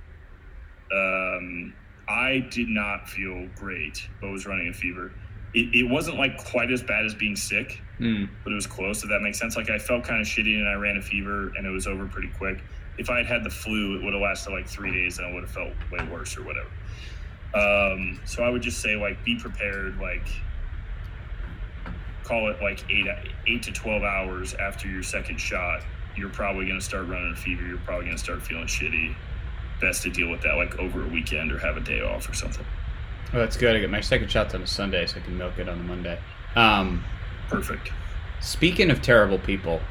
Um, 0.91 1.73
I 2.07 2.47
did 2.51 2.69
not 2.69 3.09
feel 3.09 3.47
great 3.55 4.07
but 4.21 4.29
was 4.31 4.45
running 4.45 4.69
a 4.69 4.73
fever. 4.73 5.11
It, 5.53 5.73
it 5.75 5.89
wasn't 5.89 6.17
like 6.17 6.37
quite 6.37 6.71
as 6.71 6.83
bad 6.83 7.05
as 7.05 7.13
being 7.15 7.35
sick, 7.35 7.81
Hmm. 7.97 8.25
but 8.43 8.51
it 8.51 8.55
was 8.55 8.67
close. 8.67 9.03
If 9.03 9.09
that 9.09 9.21
makes 9.21 9.39
sense. 9.39 9.55
Like 9.55 9.69
I 9.69 9.79
felt 9.79 10.03
kind 10.03 10.21
of 10.21 10.27
shitty 10.27 10.55
and 10.57 10.67
I 10.67 10.73
ran 10.75 10.97
a 10.97 11.01
fever 11.01 11.51
and 11.57 11.65
it 11.65 11.69
was 11.71 11.87
over 11.87 12.05
pretty 12.05 12.29
quick. 12.37 12.59
If 12.97 13.09
I 13.09 13.17
had 13.17 13.25
had 13.27 13.43
the 13.43 13.49
flu, 13.49 13.95
it 13.97 14.03
would 14.03 14.13
have 14.13 14.21
lasted 14.21 14.51
like 14.51 14.67
three 14.67 14.91
days 14.91 15.17
and 15.17 15.27
I 15.27 15.33
would 15.33 15.43
have 15.43 15.51
felt 15.51 15.71
way 15.91 16.05
worse 16.11 16.37
or 16.37 16.43
whatever. 16.43 16.69
Um, 17.55 18.19
so 18.25 18.43
I 18.43 18.49
would 18.49 18.61
just 18.61 18.81
say 18.81 18.95
like 18.95 19.23
be 19.23 19.35
prepared. 19.37 19.97
Like 19.99 20.27
call 22.23 22.49
it 22.49 22.61
like 22.61 22.83
eight 22.91 23.07
eight 23.47 23.63
to 23.63 23.71
twelve 23.71 24.03
hours 24.03 24.53
after 24.55 24.87
your 24.87 25.03
second 25.03 25.37
shot. 25.39 25.81
You're 26.17 26.30
probably 26.30 26.65
going 26.65 26.80
to 26.80 26.86
start 26.86 27.08
running 27.08 27.32
a 27.32 27.36
fever. 27.36 27.65
You're 27.65 27.77
probably 27.80 28.06
going 28.06 28.17
to 28.17 28.23
start 28.23 28.41
feeling 28.41 28.65
shitty. 28.67 29.15
Best 29.80 30.03
to 30.03 30.10
deal 30.10 30.30
with 30.30 30.41
that 30.41 30.56
like 30.56 30.77
over 30.80 31.03
a 31.03 31.08
weekend 31.08 31.51
or 31.51 31.60
have 31.60 31.77
a 31.77 31.82
day 31.82 32.01
off 32.01 32.27
or 32.27 32.34
something. 32.34 32.65
Oh, 33.34 33.39
that's 33.39 33.58
good. 33.58 33.75
I 33.75 33.80
get 33.80 33.89
my 33.89 34.01
second 34.01 34.32
shot's 34.32 34.56
on 34.56 34.62
a 34.62 34.67
Sunday, 34.67 35.06
so 35.06 35.17
I 35.17 35.21
can 35.21 35.38
milk 35.38 35.60
it 35.60 35.69
on 35.69 35.77
the 35.77 35.84
Monday. 35.84 36.19
Um, 36.56 37.03
Perfect. 37.49 37.91
Speaking 38.39 38.89
of 38.89 39.01
terrible 39.01 39.38
people, 39.38 39.82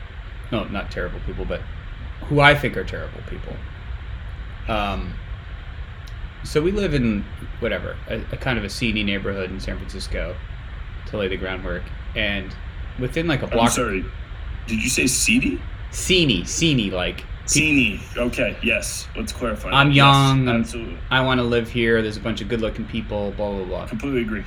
no, 0.51 0.65
not 0.65 0.91
terrible 0.91 1.21
people, 1.21 1.45
but 1.45 1.61
who 2.25 2.41
I 2.41 2.55
think 2.55 2.77
are 2.77 2.85
terrible 2.85 3.21
people. 3.29 3.55
Um, 4.69 5.15
so 6.45 6.61
we 6.61 6.73
live 6.73 6.95
in 6.95 7.25
whatever 7.61 7.97
a, 8.09 8.21
a 8.33 8.37
kind 8.37 8.59
of 8.59 8.65
a 8.65 8.71
seedy 8.71 9.05
neighborhood 9.05 9.51
in 9.51 9.61
San 9.61 9.77
Francisco 9.77 10.35
to 11.07 11.17
lay 11.17 11.29
the 11.29 11.37
groundwork, 11.37 11.83
and 12.15 12.55
within 12.99 13.27
like 13.27 13.43
a 13.43 13.47
I'm 13.47 13.51
block, 13.51 13.71
sorry. 13.71 14.05
Did 14.67 14.83
you 14.83 14.89
say 14.89 15.07
seedy? 15.07 15.61
Seedy, 15.91 16.45
seedy, 16.45 16.91
like 16.91 17.25
Seedy. 17.47 18.01
Okay. 18.17 18.57
Yes. 18.61 19.07
Let's 19.17 19.33
clarify. 19.33 19.71
I'm 19.71 19.93
young, 19.93 20.41
Yes, 20.41 20.49
I'm- 20.49 20.61
absolutely. 20.61 20.99
I 21.11 21.21
want 21.21 21.39
to 21.39 21.45
live 21.45 21.71
here. 21.71 22.03
There's 22.03 22.17
a 22.17 22.21
bunch 22.21 22.41
of 22.41 22.49
good-looking 22.49 22.87
people, 22.87 23.33
blah 23.37 23.53
blah 23.53 23.65
blah. 23.65 23.87
Completely 23.87 24.23
agree. 24.23 24.43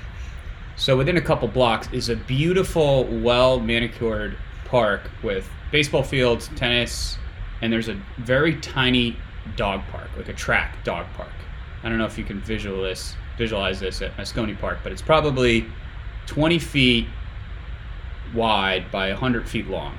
So 0.76 0.98
within 0.98 1.16
a 1.16 1.22
couple 1.22 1.48
blocks 1.48 1.88
is 1.94 2.10
a 2.10 2.16
beautiful, 2.18 3.06
well 3.06 3.60
manicured 3.62 4.38
park 4.66 5.10
with 5.24 5.50
baseball 5.72 6.04
fields, 6.04 6.50
tennis, 6.58 7.18
and 7.62 7.72
there's 7.72 7.88
a 7.88 7.98
very 8.18 8.56
tiny 8.58 9.16
dog 9.56 9.82
park, 9.92 10.10
like 10.18 10.28
a 10.28 10.34
track 10.34 10.84
dog 10.84 11.06
park. 11.16 11.32
I 11.84 11.88
don't 11.90 11.98
know 12.00 12.06
if 12.06 12.18
you 12.18 12.26
can 12.26 12.42
visual 12.42 12.84
this, 12.84 13.16
visualize 13.38 13.80
this 13.80 14.02
at 14.02 14.16
Moscone 14.18 14.60
Park, 14.60 14.80
but 14.84 14.92
it's 14.92 15.02
probably 15.02 15.66
20 16.28 16.60
feet 16.60 17.08
wide 18.34 18.92
by 18.92 19.10
100 19.10 19.48
feet 19.48 19.68
long. 19.70 19.98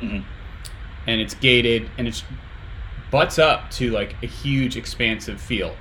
Mhm. 0.00 0.24
And 1.06 1.20
it's 1.20 1.34
gated 1.34 1.90
and 1.98 2.06
it's 2.08 2.22
butts 3.10 3.38
up 3.38 3.70
to 3.72 3.90
like 3.90 4.14
a 4.22 4.26
huge 4.26 4.76
expansive 4.76 5.40
field 5.40 5.76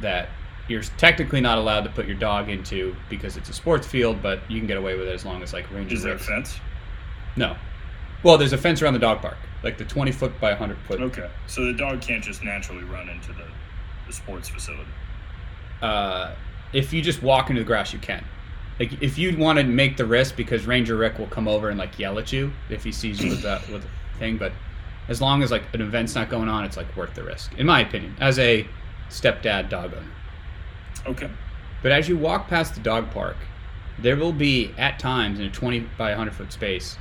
that 0.00 0.28
you're 0.68 0.82
technically 0.82 1.40
not 1.40 1.58
allowed 1.58 1.82
to 1.84 1.90
put 1.90 2.06
your 2.06 2.14
dog 2.14 2.48
into 2.48 2.94
because 3.08 3.36
it's 3.36 3.48
a 3.48 3.52
sports 3.52 3.86
field, 3.86 4.22
but 4.22 4.40
you 4.50 4.58
can 4.60 4.66
get 4.66 4.76
away 4.76 4.96
with 4.96 5.08
it 5.08 5.14
as 5.14 5.24
long 5.24 5.42
as 5.42 5.52
like 5.52 5.70
ranger 5.72 5.94
Is 5.94 6.02
there 6.02 6.14
a 6.14 6.18
fence? 6.18 6.60
No. 7.36 7.56
Well, 8.22 8.36
there's 8.36 8.52
a 8.52 8.58
fence 8.58 8.82
around 8.82 8.92
the 8.94 8.98
dog 8.98 9.20
park, 9.22 9.38
like 9.62 9.78
the 9.78 9.84
20 9.84 10.12
foot 10.12 10.38
by 10.40 10.50
100 10.50 10.76
foot. 10.86 11.00
Okay. 11.00 11.28
So 11.46 11.64
the 11.64 11.72
dog 11.72 12.00
can't 12.00 12.22
just 12.22 12.42
naturally 12.44 12.84
run 12.84 13.08
into 13.08 13.32
the, 13.32 13.44
the 14.06 14.12
sports 14.12 14.48
facility. 14.48 14.90
Uh, 15.80 16.34
if 16.72 16.92
you 16.92 17.00
just 17.00 17.22
walk 17.22 17.48
into 17.48 17.62
the 17.62 17.66
grass, 17.66 17.92
you 17.92 17.98
can. 17.98 18.24
Like 18.78 19.02
if 19.02 19.18
you 19.18 19.36
want 19.36 19.58
to 19.58 19.64
make 19.64 19.96
the 19.96 20.06
risk, 20.06 20.36
because 20.36 20.66
Ranger 20.66 20.96
Rick 20.96 21.18
will 21.18 21.26
come 21.26 21.48
over 21.48 21.68
and 21.68 21.78
like 21.78 21.98
yell 21.98 22.18
at 22.18 22.32
you 22.32 22.52
if 22.70 22.84
he 22.84 22.92
sees 22.92 23.22
you 23.22 23.30
with 23.30 23.42
that 23.42 23.68
with 23.68 23.84
a 23.84 24.18
thing. 24.18 24.38
But 24.38 24.52
as 25.08 25.20
long 25.20 25.42
as 25.42 25.50
like 25.50 25.62
an 25.74 25.80
event's 25.80 26.14
not 26.14 26.28
going 26.28 26.48
on, 26.48 26.64
it's 26.64 26.76
like 26.76 26.94
worth 26.96 27.14
the 27.14 27.24
risk, 27.24 27.54
in 27.54 27.66
my 27.66 27.80
opinion, 27.80 28.14
as 28.20 28.38
a 28.38 28.66
stepdad 29.10 29.68
dog 29.68 29.94
owner. 29.94 30.12
Okay. 31.06 31.30
But 31.82 31.92
as 31.92 32.08
you 32.08 32.18
walk 32.18 32.48
past 32.48 32.74
the 32.74 32.80
dog 32.80 33.10
park, 33.10 33.36
there 33.98 34.16
will 34.16 34.32
be 34.32 34.72
at 34.78 34.98
times 34.98 35.40
in 35.40 35.46
a 35.46 35.50
20 35.50 35.80
by 35.96 36.10
100 36.10 36.34
foot 36.34 36.52
space, 36.52 36.96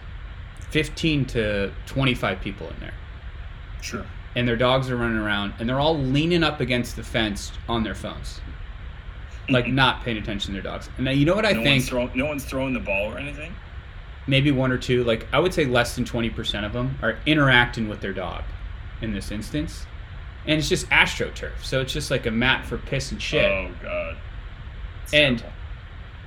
15 0.71 1.25
to 1.25 1.71
25 1.85 2.41
people 2.41 2.67
in 2.69 2.79
there. 2.79 2.93
Sure. 3.81 4.05
And 4.35 4.47
their 4.47 4.55
dogs 4.55 4.89
are 4.89 4.97
running 4.97 5.17
around 5.17 5.53
and 5.59 5.67
they're 5.67 5.79
all 5.79 5.97
leaning 5.97 6.43
up 6.43 6.59
against 6.59 6.95
the 6.95 7.03
fence 7.03 7.51
on 7.67 7.83
their 7.83 7.95
phones. 7.95 8.39
Like 9.49 9.67
not 9.67 10.03
paying 10.03 10.17
attention 10.17 10.53
to 10.53 10.61
their 10.61 10.71
dogs. 10.71 10.89
And 10.97 11.05
now 11.05 11.11
you 11.11 11.25
know 11.25 11.35
what 11.35 11.45
I 11.45 11.51
no 11.53 11.63
think? 11.63 11.75
One's 11.81 11.89
throw, 11.89 12.09
no 12.13 12.25
one's 12.25 12.43
throwing 12.45 12.73
the 12.73 12.79
ball 12.79 13.11
or 13.13 13.17
anything. 13.17 13.53
maybe 14.27 14.51
one 14.51 14.71
or 14.71 14.77
two, 14.77 15.03
like 15.05 15.25
I 15.31 15.39
would 15.39 15.53
say 15.53 15.65
less 15.65 15.95
than 15.95 16.03
20% 16.05 16.65
of 16.65 16.73
them 16.73 16.97
are 17.01 17.17
interacting 17.25 17.87
with 17.87 18.01
their 18.01 18.13
dog 18.13 18.43
in 19.01 19.13
this 19.13 19.31
instance. 19.31 19.85
And 20.45 20.59
it's 20.59 20.69
just 20.69 20.87
astroturf. 20.89 21.63
So 21.63 21.81
it's 21.81 21.93
just 21.93 22.09
like 22.11 22.25
a 22.25 22.31
mat 22.31 22.65
for 22.65 22.77
piss 22.77 23.11
and 23.11 23.21
shit. 23.21 23.45
Oh 23.51 23.71
God. 23.81 24.17
and 25.13 25.43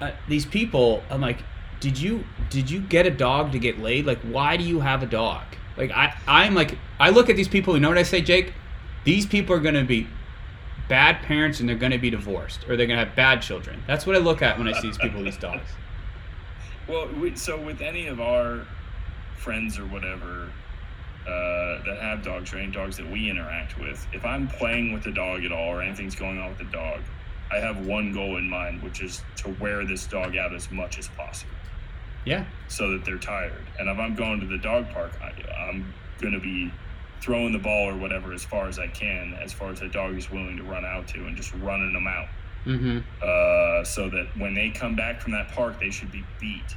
uh, 0.01 0.13
these 0.29 0.47
people, 0.47 1.03
I'm 1.11 1.21
like, 1.21 1.43
did 1.81 1.99
you 1.99 2.25
did 2.51 2.71
you 2.71 2.81
get 2.81 3.07
a 3.07 3.11
dog 3.11 3.53
to 3.53 3.59
get 3.59 3.79
laid? 3.79 4.07
Like, 4.07 4.21
why 4.21 4.57
do 4.57 4.65
you 4.65 4.81
have 4.81 5.03
a 5.03 5.07
dog? 5.07 5.43
Like, 5.77 5.91
I 5.93 6.15
I'm 6.27 6.55
like, 6.55 6.77
I 6.99 7.11
look 7.11 7.31
at 7.31 7.37
these 7.37 7.49
people. 7.49 7.75
You 7.75 7.81
know 7.81 7.89
what 7.89 7.99
I 7.99 8.03
say, 8.03 8.21
Jake? 8.21 8.53
These 9.05 9.25
people 9.27 9.55
are 9.57 9.61
gonna 9.61 9.85
be 9.85 10.07
bad 10.91 11.23
parents 11.23 11.61
and 11.61 11.69
they're 11.69 11.77
gonna 11.77 11.97
be 11.97 12.11
divorced 12.11 12.69
or 12.69 12.77
they're 12.77 12.89
gonna 12.89 12.99
have 12.99 13.15
bad 13.15 13.41
children. 13.41 13.81
That's 13.87 14.07
what 14.07 14.17
I 14.17 14.19
look 14.19 14.43
at 14.43 14.59
when 14.59 14.69
I 14.69 14.73
see 14.73 14.89
these 14.89 14.99
people 14.99 15.23
these 15.23 15.39
dogs. 15.39 15.71
Well, 16.89 17.07
we, 17.07 17.37
so 17.37 17.59
with 17.59 17.81
any 17.81 18.09
of 18.09 18.21
our 18.21 18.67
friends 19.37 19.79
or 19.79 19.87
whatever 19.87 20.51
uh, 21.27 21.85
that 21.85 21.99
have 22.01 22.27
or 22.27 22.57
any 22.59 22.73
dogs 22.73 22.97
that 22.97 23.09
we 23.09 23.31
interact 23.31 23.79
with, 23.79 24.05
if 24.13 24.25
I'm 24.25 24.49
playing 24.49 24.93
with 24.93 25.05
the 25.05 25.13
dog 25.13 25.45
at 25.45 25.53
all 25.53 25.69
or 25.69 25.81
anything's 25.81 26.17
going 26.17 26.41
on 26.41 26.49
with 26.49 26.59
the 26.59 26.65
dog, 26.65 27.01
I 27.53 27.59
have 27.59 27.87
one 27.87 28.13
goal 28.13 28.37
in 28.37 28.49
mind, 28.49 28.83
which 28.83 29.01
is 29.01 29.23
to 29.37 29.51
wear 29.61 29.85
this 29.85 30.07
dog 30.07 30.37
out 30.37 30.53
as 30.53 30.71
much 30.73 30.99
as 30.99 31.07
possible. 31.09 31.55
Yeah. 32.25 32.45
So 32.67 32.91
that 32.91 33.05
they're 33.05 33.19
tired. 33.19 33.65
And 33.79 33.89
if 33.89 33.97
I'm 33.97 34.17
going 34.17 34.41
to 34.41 34.47
the 34.47 34.59
dog 34.59 34.91
park, 34.91 35.13
I, 35.23 35.33
I'm 35.53 35.95
going 36.21 36.35
to 36.35 36.41
be 36.41 36.73
throwing 37.21 37.53
the 37.53 37.59
ball 37.59 37.89
or 37.89 37.97
whatever 37.97 38.33
as 38.33 38.45
far 38.45 38.69
as 38.69 38.79
I 38.79 38.89
can, 38.89 39.35
as 39.35 39.53
far 39.53 39.71
as 39.71 39.81
the 39.81 39.89
dog 39.89 40.17
is 40.17 40.31
willing 40.31 40.57
to 40.57 40.63
run 40.63 40.85
out 40.85 41.09
to, 41.09 41.27
and 41.27 41.37
just 41.37 41.53
running 41.55 41.93
them 41.93 42.07
out. 42.07 42.29
Mm-hmm. 42.67 42.99
Uh, 43.23 43.85
so 43.85 44.09
that 44.11 44.29
when 44.37 44.55
they 44.55 44.71
come 44.71 44.95
back 44.95 45.21
from 45.21 45.33
that 45.33 45.53
park, 45.53 45.81
they 45.81 45.91
should 45.91 46.13
be 46.13 46.25
beat 46.39 46.77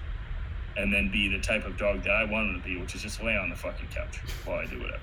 and 0.77 0.93
then 0.93 1.11
be 1.11 1.29
the 1.29 1.39
type 1.39 1.65
of 1.65 1.77
dog 1.77 2.03
that 2.03 2.11
I 2.11 2.23
want 2.23 2.51
them 2.51 2.61
to 2.61 2.67
be, 2.67 2.79
which 2.79 2.95
is 2.95 3.01
just 3.01 3.21
lay 3.21 3.37
on 3.37 3.49
the 3.49 3.55
fucking 3.55 3.87
couch 3.93 4.19
while 4.45 4.59
I 4.59 4.65
do 4.65 4.79
whatever. 4.79 4.99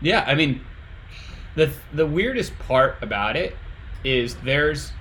Yeah, 0.00 0.24
I 0.26 0.34
mean, 0.34 0.60
the 1.56 1.72
the 1.92 2.06
weirdest 2.06 2.56
part 2.60 2.96
about 3.02 3.36
it 3.36 3.56
is 4.04 4.36
there's 4.36 4.92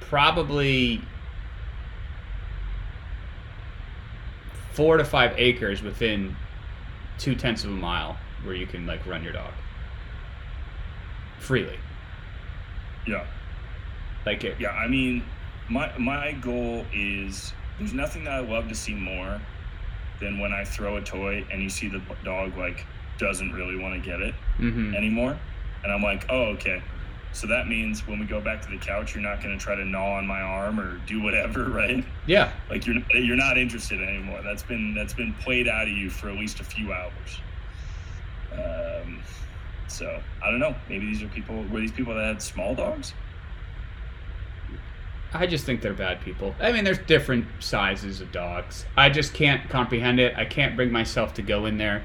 probably 0.00 1.00
four 4.72 4.96
to 4.96 5.04
five 5.04 5.34
acres 5.36 5.82
within 5.82 6.36
two 7.18 7.34
tenths 7.34 7.64
of 7.64 7.70
a 7.70 7.74
mile 7.74 8.16
where 8.44 8.54
you 8.54 8.66
can 8.66 8.86
like 8.86 9.04
run 9.06 9.22
your 9.22 9.32
dog 9.32 9.52
freely. 11.38 11.78
Yeah. 13.06 13.24
Like 14.26 14.44
it. 14.44 14.56
Yeah, 14.60 14.70
I 14.70 14.88
mean, 14.88 15.24
my 15.68 15.96
my 15.98 16.32
goal 16.32 16.84
is 16.92 17.52
there's 17.78 17.94
nothing 17.94 18.24
that 18.24 18.32
I 18.34 18.40
love 18.40 18.68
to 18.68 18.74
see 18.74 18.94
more 18.94 19.40
than 20.20 20.38
when 20.38 20.52
I 20.52 20.64
throw 20.64 20.96
a 20.96 21.00
toy 21.00 21.44
and 21.50 21.62
you 21.62 21.70
see 21.70 21.88
the 21.88 22.02
dog 22.24 22.56
like 22.56 22.84
doesn't 23.18 23.52
really 23.52 23.76
want 23.78 23.94
to 23.94 24.00
get 24.00 24.20
it 24.20 24.34
Mm-hmm. 24.58 24.94
anymore, 24.94 25.38
and 25.84 25.92
I'm 25.92 26.02
like, 26.02 26.26
oh 26.28 26.46
okay. 26.56 26.82
So 27.38 27.46
that 27.46 27.68
means 27.68 28.04
when 28.04 28.18
we 28.18 28.26
go 28.26 28.40
back 28.40 28.62
to 28.62 28.68
the 28.68 28.78
couch, 28.78 29.14
you're 29.14 29.22
not 29.22 29.40
going 29.40 29.56
to 29.56 29.64
try 29.64 29.76
to 29.76 29.84
gnaw 29.84 30.14
on 30.14 30.26
my 30.26 30.40
arm 30.40 30.80
or 30.80 30.98
do 31.06 31.22
whatever, 31.22 31.64
right? 31.70 32.04
Yeah. 32.26 32.52
Like 32.68 32.84
you're 32.84 32.96
you're 33.14 33.36
not 33.36 33.56
interested 33.56 34.02
anymore. 34.02 34.40
That's 34.42 34.64
been 34.64 34.92
that's 34.92 35.14
been 35.14 35.32
played 35.34 35.68
out 35.68 35.84
of 35.84 35.96
you 35.96 36.10
for 36.10 36.28
at 36.28 36.34
least 36.34 36.58
a 36.58 36.64
few 36.64 36.92
hours. 36.92 37.40
Um, 38.52 39.22
so 39.86 40.20
I 40.42 40.50
don't 40.50 40.58
know. 40.58 40.74
Maybe 40.88 41.06
these 41.06 41.22
are 41.22 41.28
people. 41.28 41.62
Were 41.70 41.78
these 41.78 41.92
people 41.92 42.12
that 42.16 42.24
had 42.24 42.42
small 42.42 42.74
dogs? 42.74 43.14
I 45.32 45.46
just 45.46 45.64
think 45.64 45.80
they're 45.80 45.94
bad 45.94 46.20
people. 46.22 46.56
I 46.58 46.72
mean, 46.72 46.82
there's 46.82 46.98
different 46.98 47.46
sizes 47.60 48.20
of 48.20 48.32
dogs. 48.32 48.84
I 48.96 49.10
just 49.10 49.32
can't 49.32 49.68
comprehend 49.70 50.18
it. 50.18 50.34
I 50.36 50.44
can't 50.44 50.74
bring 50.74 50.90
myself 50.90 51.34
to 51.34 51.42
go 51.42 51.66
in 51.66 51.78
there. 51.78 52.02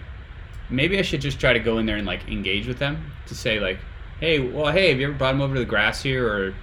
Maybe 0.69 0.99
I 0.99 1.01
should 1.01 1.21
just 1.21 1.39
try 1.39 1.53
to 1.53 1.59
go 1.59 1.79
in 1.79 1.87
there 1.87 1.97
and 1.97 2.05
like 2.05 2.27
engage 2.27 2.67
with 2.67 2.77
them 2.77 3.11
to 3.27 3.33
say 3.33 3.59
like, 3.59 3.79
"Hey, 4.19 4.39
well, 4.39 4.71
hey, 4.71 4.89
have 4.89 4.99
you 4.99 5.07
ever 5.07 5.17
brought 5.17 5.33
them 5.33 5.41
over 5.41 5.53
to 5.55 5.59
the 5.59 5.65
grass 5.65 6.01
here, 6.03 6.27
or 6.27 6.53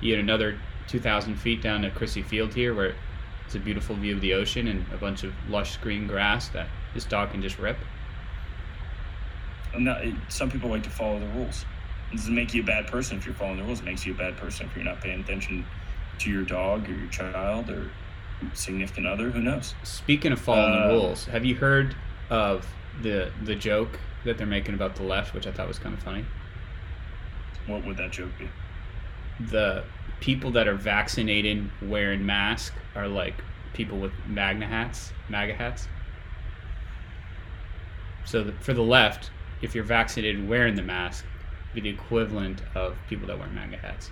you 0.00 0.14
had 0.14 0.20
another 0.22 0.58
2,000 0.88 1.36
feet 1.36 1.62
down 1.62 1.82
to 1.82 1.90
Crissy 1.90 2.24
Field 2.24 2.54
here, 2.54 2.74
where 2.74 2.94
it's 3.46 3.54
a 3.54 3.58
beautiful 3.60 3.94
view 3.96 4.14
of 4.14 4.20
the 4.20 4.34
ocean 4.34 4.68
and 4.68 4.84
a 4.92 4.96
bunch 4.96 5.22
of 5.22 5.32
lush 5.48 5.76
green 5.78 6.06
grass 6.06 6.48
that 6.48 6.68
this 6.94 7.04
dog 7.04 7.30
can 7.32 7.42
just 7.42 7.58
rip." 7.58 7.76
Not, 9.76 10.04
it, 10.04 10.14
some 10.28 10.50
people 10.50 10.70
like 10.70 10.84
to 10.84 10.90
follow 10.90 11.18
the 11.18 11.26
rules. 11.28 11.64
It 12.12 12.16
doesn't 12.16 12.34
make 12.34 12.54
you 12.54 12.62
a 12.62 12.66
bad 12.66 12.86
person 12.86 13.18
if 13.18 13.26
you're 13.26 13.34
following 13.34 13.58
the 13.58 13.64
rules. 13.64 13.80
It 13.80 13.84
makes 13.84 14.06
you 14.06 14.12
a 14.12 14.16
bad 14.16 14.36
person 14.36 14.66
if 14.66 14.76
you're 14.76 14.84
not 14.84 15.00
paying 15.00 15.20
attention 15.20 15.66
to 16.20 16.30
your 16.30 16.44
dog 16.44 16.88
or 16.88 16.94
your 16.94 17.08
child 17.08 17.70
or 17.70 17.90
significant 18.52 19.06
other. 19.06 19.30
Who 19.30 19.40
knows? 19.40 19.74
Speaking 19.82 20.30
of 20.32 20.40
following 20.40 20.74
Uh, 20.74 20.88
the 20.88 20.94
rules, 20.94 21.24
have 21.26 21.44
you 21.44 21.56
heard 21.56 21.96
of 22.30 22.66
the 23.02 23.30
the 23.42 23.56
joke 23.56 23.98
that 24.24 24.38
they're 24.38 24.46
making 24.46 24.74
about 24.74 24.94
the 24.94 25.02
left, 25.02 25.34
which 25.34 25.46
I 25.46 25.50
thought 25.50 25.66
was 25.66 25.78
kind 25.80 25.94
of 25.94 26.02
funny? 26.02 26.24
What 27.66 27.84
would 27.84 27.96
that 27.96 28.10
joke 28.12 28.30
be? 28.38 28.48
the 29.48 29.82
people 30.20 30.52
that 30.52 30.68
are 30.68 30.76
vaccinated 30.76 31.68
wearing 31.82 32.24
masks 32.24 32.76
are 32.94 33.08
like 33.08 33.34
people 33.72 33.98
with 33.98 34.12
magna 34.28 34.64
hats, 34.66 35.12
MAGA 35.28 35.54
hats. 35.54 35.88
So 38.24 38.44
the, 38.44 38.52
for 38.52 38.72
the 38.72 38.82
left, 38.82 39.30
if 39.60 39.74
you're 39.74 39.84
vaccinated 39.84 40.48
wearing 40.48 40.76
the 40.76 40.82
mask, 40.82 41.24
be 41.74 41.80
the 41.80 41.88
equivalent 41.88 42.62
of 42.76 42.96
people 43.08 43.26
that 43.26 43.38
wear 43.38 43.48
MAGA 43.48 43.78
hats. 43.78 44.10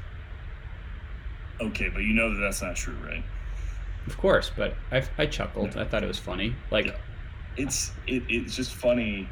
Okay, 1.61 1.89
but 1.89 2.01
you 2.03 2.15
know 2.15 2.35
that 2.35 2.41
that's 2.41 2.61
not 2.63 2.75
true, 2.75 2.97
right? 3.07 3.23
Of 4.07 4.19
course, 4.19 4.51
but 4.55 4.75
I, 4.91 5.05
I 5.19 5.27
chuckled. 5.27 5.77
I 5.77 5.85
thought 5.85 6.03
it 6.03 6.09
was 6.09 6.19
funny. 6.19 6.57
Like, 6.73 6.87
Yeah. 6.87 6.97
it's 7.57 7.93
it, 8.09 8.25
it's 8.29 8.57
just 8.57 8.75
funny 8.75 9.29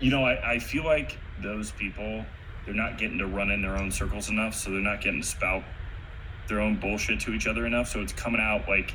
you 0.00 0.10
know 0.10 0.24
I, 0.24 0.52
I 0.54 0.58
feel 0.58 0.84
like 0.84 1.16
those 1.42 1.70
people 1.72 2.24
they're 2.68 2.76
not 2.76 2.98
getting 2.98 3.16
to 3.16 3.26
run 3.26 3.50
in 3.50 3.62
their 3.62 3.78
own 3.78 3.90
circles 3.90 4.28
enough 4.28 4.54
so 4.54 4.70
they're 4.70 4.80
not 4.80 5.00
getting 5.00 5.22
to 5.22 5.26
spout 5.26 5.62
their 6.48 6.60
own 6.60 6.76
bullshit 6.76 7.18
to 7.18 7.32
each 7.32 7.46
other 7.46 7.64
enough 7.64 7.88
so 7.88 8.02
it's 8.02 8.12
coming 8.12 8.42
out 8.42 8.68
like 8.68 8.92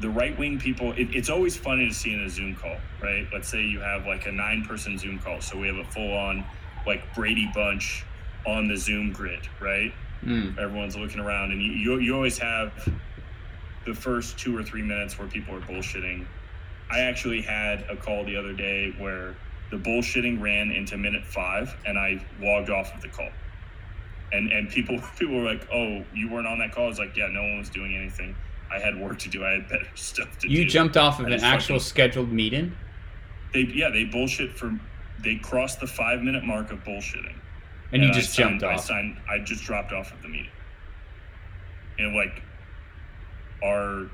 the 0.00 0.10
right 0.10 0.36
wing 0.36 0.58
people 0.58 0.90
it, 0.94 1.14
it's 1.14 1.30
always 1.30 1.56
funny 1.56 1.86
to 1.86 1.94
see 1.94 2.12
in 2.12 2.20
a 2.22 2.28
zoom 2.28 2.56
call 2.56 2.76
right? 3.00 3.24
Let's 3.32 3.48
say 3.48 3.62
you 3.62 3.78
have 3.78 4.04
like 4.04 4.26
a 4.26 4.32
nine 4.32 4.64
person 4.64 4.98
zoom 4.98 5.20
call 5.20 5.40
so 5.40 5.56
we 5.56 5.68
have 5.68 5.76
a 5.76 5.84
full 5.84 6.12
on 6.12 6.44
like 6.88 7.14
brady 7.14 7.48
bunch 7.54 8.04
on 8.44 8.66
the 8.66 8.76
zoom 8.76 9.12
grid 9.12 9.48
right? 9.60 9.92
Mm, 10.24 10.58
everyone's 10.58 10.96
looking 10.96 11.20
around 11.20 11.52
and 11.52 11.62
you, 11.62 11.70
you, 11.70 11.98
you 12.00 12.14
always 12.16 12.36
have 12.38 12.72
the 13.86 13.94
first 13.94 14.36
two 14.38 14.56
or 14.56 14.64
three 14.64 14.82
minutes 14.82 15.20
where 15.20 15.28
people 15.28 15.54
are 15.54 15.60
bullshitting. 15.60 16.26
I 16.90 17.00
actually 17.00 17.42
had 17.42 17.84
a 17.88 17.94
call 17.94 18.24
the 18.24 18.34
other 18.34 18.52
day 18.52 18.92
where 18.98 19.36
the 19.70 19.76
bullshitting 19.76 20.40
ran 20.40 20.70
into 20.72 20.96
minute 20.96 21.24
five 21.24 21.74
and 21.86 21.98
i 21.98 22.20
logged 22.40 22.70
off 22.70 22.94
of 22.94 23.00
the 23.02 23.08
call. 23.08 23.28
And 24.32 24.52
and 24.52 24.68
people 24.68 25.00
people 25.18 25.36
were 25.36 25.44
like 25.52 25.66
oh 25.72 26.04
you 26.14 26.30
weren't 26.30 26.46
on 26.46 26.58
that 26.58 26.72
call? 26.72 26.84
I 26.84 26.88
was 26.88 26.98
like 26.98 27.16
yeah 27.16 27.28
no 27.28 27.42
one 27.42 27.58
was 27.58 27.70
doing 27.70 27.94
anything. 27.96 28.34
I 28.72 28.78
had 28.78 28.96
work 29.00 29.18
to 29.20 29.28
do. 29.28 29.44
I 29.44 29.50
had 29.52 29.68
better 29.68 29.88
stuff 29.94 30.38
to 30.40 30.48
do. 30.48 30.52
you 30.54 30.64
jumped 30.64 30.96
off 30.96 31.18
of 31.20 31.26
I 31.26 31.30
an 31.30 31.40
actual 31.44 31.76
fucking- 31.78 31.80
scheduled 31.88 32.32
meeting, 32.32 32.76
they 33.52 33.60
yeah 33.74 33.90
they 33.90 34.04
bullshit 34.04 34.52
for 34.56 34.78
they 35.22 35.36
crossed 35.36 35.80
the 35.80 35.86
five 35.86 36.22
minute 36.22 36.44
mark 36.44 36.70
of 36.72 36.82
bullshitting. 36.84 37.34
And 37.92 38.02
you 38.04 38.10
I 38.10 38.12
just 38.12 38.32
signed- 38.32 38.60
jumped 38.60 38.64
I 38.64 38.74
off. 38.74 38.84
signed. 38.84 39.16
I 39.28 39.38
just 39.40 39.64
dropped 39.64 39.92
off 39.92 40.12
of 40.12 40.22
the 40.22 40.28
meeting. 40.28 40.52
And 41.98 42.14
like, 42.14 42.40
our 43.64 44.08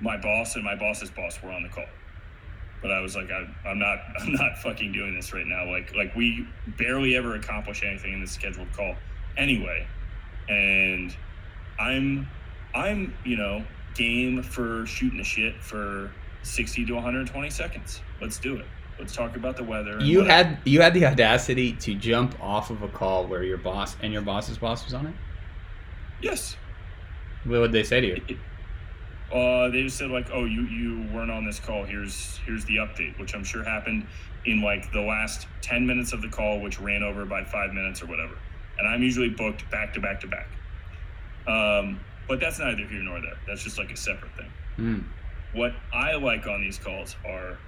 my 0.00 0.16
boss 0.16 0.54
and 0.54 0.64
my 0.64 0.76
boss's 0.76 1.10
boss 1.10 1.42
were 1.42 1.50
on 1.50 1.64
the 1.64 1.68
call, 1.68 1.84
but 2.82 2.90
I 2.90 3.00
was 3.00 3.16
like, 3.16 3.30
I, 3.30 3.46
I'm 3.68 3.78
not. 3.78 3.98
I'm 4.20 4.32
not 4.32 4.58
fucking 4.58 4.92
doing 4.92 5.14
this 5.14 5.32
right 5.32 5.46
now. 5.46 5.70
Like, 5.70 5.94
like 5.94 6.14
we 6.14 6.46
barely 6.78 7.16
ever 7.16 7.34
accomplish 7.34 7.82
anything 7.82 8.12
in 8.14 8.20
this 8.20 8.32
scheduled 8.32 8.72
call, 8.72 8.94
anyway. 9.36 9.86
And 10.48 11.14
I'm, 11.78 12.26
I'm, 12.74 13.14
you 13.24 13.36
know, 13.36 13.64
game 13.94 14.42
for 14.42 14.86
shooting 14.86 15.18
the 15.18 15.24
shit 15.24 15.60
for 15.62 16.10
60 16.42 16.86
to 16.86 16.94
120 16.94 17.50
seconds. 17.50 18.00
Let's 18.20 18.38
do 18.38 18.56
it. 18.56 18.66
Let's 18.98 19.14
talk 19.14 19.36
about 19.36 19.56
the 19.56 19.64
weather. 19.64 20.00
You 20.00 20.20
whatever. 20.20 20.48
had 20.48 20.58
you 20.64 20.80
had 20.80 20.92
the 20.94 21.06
audacity 21.06 21.72
to 21.74 21.94
jump 21.94 22.36
off 22.42 22.70
of 22.70 22.82
a 22.82 22.88
call 22.88 23.26
where 23.26 23.44
your 23.44 23.58
boss 23.58 23.96
and 24.02 24.12
your 24.12 24.22
boss's 24.22 24.58
boss 24.58 24.84
was 24.84 24.94
on 24.94 25.06
it. 25.06 25.14
yes. 26.20 26.56
What 27.44 27.60
would 27.60 27.72
they 27.72 27.84
say 27.84 28.00
to 28.00 28.06
you? 28.06 28.38
Uh, 29.32 29.68
they 29.68 29.82
just 29.82 29.98
said 29.98 30.10
like, 30.10 30.30
"Oh, 30.32 30.44
you 30.44 30.62
you 30.62 31.06
weren't 31.12 31.30
on 31.30 31.44
this 31.44 31.60
call. 31.60 31.84
Here's 31.84 32.38
here's 32.46 32.64
the 32.64 32.76
update," 32.76 33.18
which 33.18 33.34
I'm 33.34 33.44
sure 33.44 33.62
happened 33.62 34.06
in 34.46 34.62
like 34.62 34.90
the 34.92 35.02
last 35.02 35.46
ten 35.60 35.86
minutes 35.86 36.12
of 36.12 36.22
the 36.22 36.28
call, 36.28 36.60
which 36.60 36.80
ran 36.80 37.02
over 37.02 37.24
by 37.26 37.44
five 37.44 37.72
minutes 37.72 38.02
or 38.02 38.06
whatever. 38.06 38.38
And 38.78 38.88
I'm 38.88 39.02
usually 39.02 39.28
booked 39.28 39.68
back 39.70 39.92
to 39.94 40.00
back 40.00 40.20
to 40.20 40.28
back. 40.28 40.48
Um, 41.46 42.00
but 42.26 42.40
that's 42.40 42.58
neither 42.58 42.86
here 42.86 43.02
nor 43.02 43.20
there. 43.20 43.36
That's 43.46 43.64
just 43.64 43.78
like 43.78 43.90
a 43.90 43.96
separate 43.96 44.34
thing. 44.36 44.52
Mm. 44.78 45.04
What 45.52 45.74
I 45.92 46.14
like 46.14 46.46
on 46.46 46.60
these 46.60 46.78
calls 46.78 47.16
are 47.26 47.58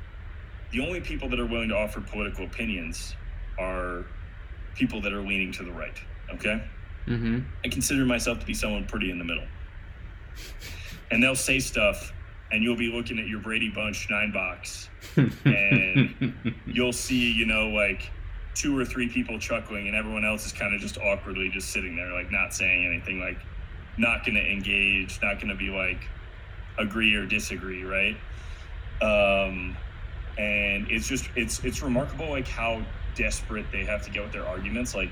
the 0.70 0.80
only 0.80 1.00
people 1.00 1.28
that 1.30 1.40
are 1.40 1.46
willing 1.46 1.70
to 1.70 1.76
offer 1.76 2.00
political 2.00 2.44
opinions 2.44 3.16
are 3.58 4.04
people 4.74 5.00
that 5.02 5.12
are 5.12 5.22
leaning 5.22 5.52
to 5.52 5.64
the 5.64 5.72
right. 5.72 5.96
Okay. 6.32 6.62
Mm-hmm. 7.06 7.40
I 7.64 7.68
consider 7.68 8.04
myself 8.04 8.38
to 8.40 8.46
be 8.46 8.54
someone 8.54 8.86
pretty 8.86 9.10
in 9.10 9.18
the 9.18 9.24
middle. 9.24 9.46
And 11.10 11.22
they'll 11.22 11.34
say 11.34 11.58
stuff, 11.58 12.12
and 12.52 12.62
you'll 12.62 12.76
be 12.76 12.90
looking 12.90 13.18
at 13.18 13.26
your 13.26 13.40
Brady 13.40 13.70
Bunch 13.70 14.08
nine 14.10 14.32
box, 14.32 14.88
and 15.44 16.54
you'll 16.66 16.92
see, 16.92 17.32
you 17.32 17.46
know, 17.46 17.68
like 17.68 18.10
two 18.54 18.78
or 18.78 18.84
three 18.84 19.08
people 19.08 19.38
chuckling, 19.38 19.86
and 19.88 19.96
everyone 19.96 20.24
else 20.24 20.46
is 20.46 20.52
kind 20.52 20.74
of 20.74 20.80
just 20.80 20.98
awkwardly 20.98 21.48
just 21.48 21.70
sitting 21.70 21.96
there, 21.96 22.12
like 22.12 22.30
not 22.30 22.54
saying 22.54 22.86
anything, 22.86 23.20
like 23.20 23.38
not 23.96 24.24
going 24.24 24.34
to 24.34 24.50
engage, 24.50 25.20
not 25.22 25.36
going 25.36 25.48
to 25.48 25.54
be 25.54 25.70
like 25.70 26.08
agree 26.78 27.14
or 27.14 27.26
disagree, 27.26 27.84
right? 27.84 28.16
Um, 29.02 29.76
and 30.38 30.90
it's 30.90 31.08
just 31.08 31.28
it's 31.36 31.62
it's 31.64 31.82
remarkable 31.82 32.30
like 32.30 32.48
how 32.48 32.82
desperate 33.14 33.66
they 33.72 33.84
have 33.84 34.02
to 34.04 34.10
get 34.10 34.22
with 34.22 34.32
their 34.32 34.46
arguments, 34.46 34.94
like 34.94 35.10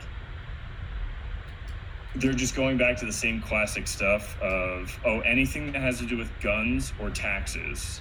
they're 2.18 2.33
just 2.33 2.54
going 2.54 2.76
back 2.76 2.96
to 2.96 3.07
the 3.07 3.12
same 3.12 3.40
classic 3.40 3.87
stuff 3.87 4.40
of 4.40 4.98
oh 5.04 5.20
anything 5.20 5.72
that 5.72 5.81
has 5.81 5.98
to 5.98 6.07
do 6.07 6.16
with 6.16 6.31
guns 6.40 6.92
or 7.00 7.11
taxes 7.11 8.00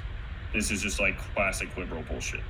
this 0.53 0.71
is 0.71 0.81
just 0.81 0.99
like 0.99 1.17
classic 1.35 1.75
liberal 1.77 2.03
bullshit. 2.03 2.41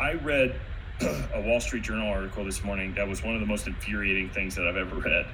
I 0.00 0.14
read 0.14 0.58
a 1.34 1.40
wall 1.42 1.60
street 1.60 1.82
journal 1.82 2.08
article 2.08 2.44
this 2.44 2.64
morning 2.64 2.94
that 2.94 3.06
was 3.06 3.22
one 3.22 3.34
of 3.34 3.40
the 3.40 3.46
most 3.46 3.66
infuriating 3.66 4.28
things 4.30 4.54
that 4.54 4.66
i've 4.66 4.76
ever 4.76 4.96
read 4.96 5.26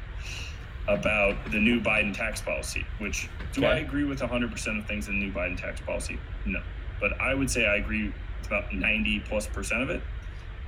about 0.86 1.36
the 1.50 1.58
new 1.58 1.80
biden 1.80 2.16
tax 2.16 2.40
policy 2.40 2.86
which 2.98 3.28
do 3.52 3.64
i 3.64 3.78
agree 3.78 4.04
with 4.04 4.20
100% 4.20 4.78
of 4.78 4.86
things 4.86 5.08
in 5.08 5.18
the 5.18 5.26
new 5.26 5.32
biden 5.32 5.60
tax 5.60 5.80
policy? 5.80 6.18
No. 6.46 6.62
But 7.00 7.20
i 7.20 7.34
would 7.34 7.50
say 7.50 7.66
i 7.66 7.76
agree 7.76 8.04
with 8.38 8.46
about 8.46 8.72
90 8.72 9.20
plus 9.20 9.46
percent 9.46 9.82
of 9.82 9.90
it 9.90 10.02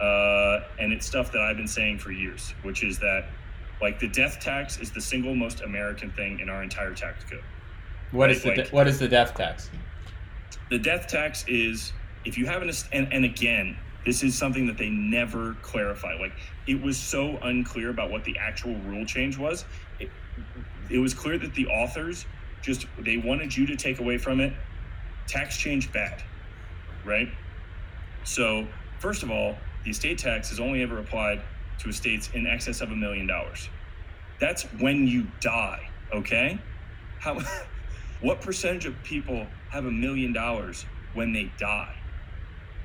uh, 0.01 0.67
and 0.79 0.93
it's 0.93 1.07
stuff 1.07 1.31
that 1.33 1.41
i've 1.43 1.57
been 1.57 1.69
saying 1.69 1.99
for 1.99 2.11
years 2.11 2.53
which 2.63 2.83
is 2.83 2.99
that 2.99 3.27
like 3.81 3.99
the 3.99 4.09
death 4.09 4.39
tax 4.41 4.79
is 4.79 4.91
the 4.91 5.01
single 5.01 5.35
most 5.35 5.61
American 5.63 6.11
thing 6.13 6.41
in 6.41 6.49
our 6.49 6.63
entire 6.63 6.95
tax 6.95 7.25
code. 7.25 7.43
What 8.11 8.27
Right, 8.27 8.37
is 8.37 8.43
the 8.43 8.49
like- 8.49 8.57
de- 8.69 8.75
what 8.75 8.87
is 8.89 8.99
the 8.99 9.09
death 9.09 9.35
tax? 9.35 9.71
The 10.69 10.79
death 10.79 11.07
tax 11.09 11.45
is 11.49 11.93
if 12.25 12.37
you 12.37 12.47
have 12.47 12.63
an 12.63 12.71
and, 12.93 13.13
and 13.13 13.25
again, 13.25 13.77
this 14.05 14.23
is 14.23 14.37
something 14.37 14.67
that 14.67 14.77
they 14.79 14.89
never 14.91 15.55
clarify. 15.63 16.15
Like 16.15 16.33
it 16.67 16.81
was 16.81 16.97
so 16.99 17.39
unclear 17.43 17.91
about 17.91 18.11
what 18.11 18.25
the 18.25 18.37
actual 18.39 18.75
rule 18.81 19.05
change 19.05 19.37
was. 19.39 19.65
It, 19.99 20.11
it 20.91 20.99
was 20.99 21.15
clear 21.15 21.39
that 21.39 21.55
the 21.55 21.67
authors 21.67 22.27
just 22.63 22.87
they 22.99 23.17
wanted 23.17 23.57
you 23.57 23.67
to 23.67 23.77
take 23.77 24.01
away 24.01 24.19
from 24.19 24.41
it 24.41 24.53
tax 25.27 25.57
change 25.57 25.93
bad, 25.93 26.23
right? 27.05 27.29
So 28.25 28.67
first 28.99 29.23
of 29.23 29.31
all, 29.31 29.57
the 29.85 29.91
estate 29.91 30.19
tax 30.19 30.53
is 30.53 30.61
only 30.61 30.83
ever 30.83 30.99
applied 30.99 31.41
to 31.81 31.89
estates 31.89 32.31
in 32.35 32.47
excess 32.47 32.81
of 32.81 32.91
a 32.91 32.97
million 32.97 33.27
dollars. 33.27 33.69
That's 34.39 34.63
when 34.79 35.07
you 35.07 35.27
die, 35.41 35.89
okay? 36.13 36.59
How 37.19 37.39
what 38.21 38.41
percentage 38.41 38.87
of 38.87 39.03
people 39.03 39.47
have 39.71 39.87
a 39.87 39.91
million 39.91 40.33
dollars 40.33 40.85
when 41.15 41.33
they 41.33 41.51
die? 41.59 41.95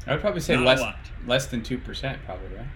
I 0.08 0.12
would 0.12 0.22
probably 0.22 0.42
say 0.42 0.56
Not 0.56 0.66
less 0.66 0.96
less 1.26 1.46
than 1.48 1.64
two 1.64 1.78
percent, 1.78 2.20
probably 2.26 2.56
right. 2.56 2.68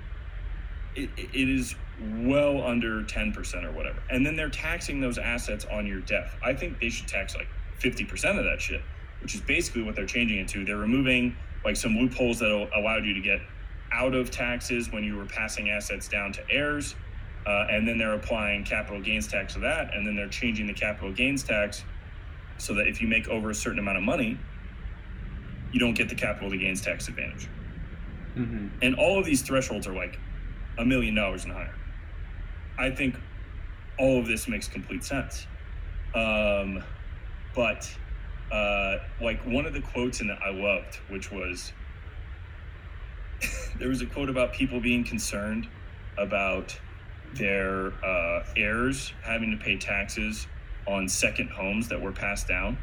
It, 0.96 1.10
it 1.18 1.30
it 1.34 1.50
is 1.50 1.76
well 2.02 2.64
under 2.64 3.04
10% 3.04 3.66
or 3.66 3.72
whatever. 3.72 4.02
And 4.10 4.26
then 4.26 4.36
they're 4.36 4.50
taxing 4.50 5.02
those 5.02 5.18
assets 5.18 5.66
on 5.66 5.86
your 5.86 6.00
death. 6.00 6.34
I 6.44 6.54
think 6.54 6.80
they 6.80 6.90
should 6.90 7.08
tax 7.08 7.36
like 7.36 7.48
50% 7.80 8.38
of 8.38 8.46
that 8.46 8.62
shit, 8.62 8.82
which 9.22 9.36
is 9.36 9.42
basically 9.42 9.84
what 9.84 9.96
they're 9.96 10.06
changing 10.06 10.40
it 10.40 10.48
to. 10.50 10.66
They're 10.66 10.78
removing 10.78 11.36
like 11.66 11.76
some 11.76 11.98
loopholes 11.98 12.40
that 12.40 12.70
allowed 12.74 13.06
you 13.06 13.14
to 13.14 13.22
get 13.22 13.42
out 13.92 14.14
of 14.16 14.32
taxes 14.32 14.92
when 14.92 15.04
you 15.04 15.16
were 15.16 15.26
passing 15.26 15.70
assets 15.70 16.08
down 16.08 16.32
to 16.34 16.44
heirs. 16.50 16.96
Uh, 17.46 17.68
and 17.70 17.88
then 17.88 17.98
they're 17.98 18.14
applying 18.14 18.64
capital 18.64 19.02
gains 19.02 19.28
tax 19.28 19.54
to 19.54 19.60
that. 19.60 19.94
And 19.96 20.06
then 20.06 20.16
they're 20.16 20.28
changing 20.28 20.68
the 20.68 20.74
capital 20.74 21.12
gains 21.12 21.44
tax 21.44 21.84
so 22.58 22.74
that 22.76 22.88
if 22.88 23.02
you 23.02 23.08
make 23.08 23.28
over 23.28 23.50
a 23.50 23.56
certain 23.56 23.80
amount 23.80 23.98
of 23.98 24.04
money, 24.04 24.38
you 25.72 25.80
don't 25.80 25.94
get 25.94 26.10
the 26.10 26.16
capital 26.16 26.50
gains 26.52 26.82
tax 26.82 27.08
advantage. 27.08 27.48
Mm-hmm. 28.36 28.68
And 28.82 28.96
all 28.96 29.18
of 29.20 29.26
these 29.26 29.42
thresholds 29.42 29.88
are 29.88 29.94
like 29.94 30.20
a 30.78 30.86
million 30.86 31.16
dollars 31.16 31.44
and 31.46 31.54
higher. 31.54 31.76
I 32.78 32.92
think 32.92 33.16
all 33.98 34.20
of 34.20 34.28
this 34.28 34.48
makes 34.48 34.68
complete 34.68 35.04
sense. 35.04 35.46
Um, 36.14 36.84
but 37.56 37.90
uh, 38.52 38.98
like 39.22 39.46
one 39.46 39.66
of 39.66 39.74
the 39.74 39.82
quotes 39.82 40.22
in 40.22 40.30
it 40.30 40.40
I 40.44 40.52
loved, 40.52 40.96
which 41.10 41.32
was 41.32 41.74
there 43.80 43.90
was 43.90 44.02
a 44.02 44.06
quote 44.06 44.30
about 44.30 44.54
people 44.54 44.80
being 44.80 45.04
concerned 45.04 45.68
about 46.18 46.78
their 47.34 47.94
uh, 48.04 48.44
heirs 48.58 49.14
having 49.24 49.52
to 49.52 49.58
pay 49.58 49.78
taxes 49.78 50.48
on 50.88 51.08
second 51.08 51.50
homes 51.50 51.88
that 51.88 52.02
were 52.02 52.12
passed 52.12 52.48
down. 52.48 52.78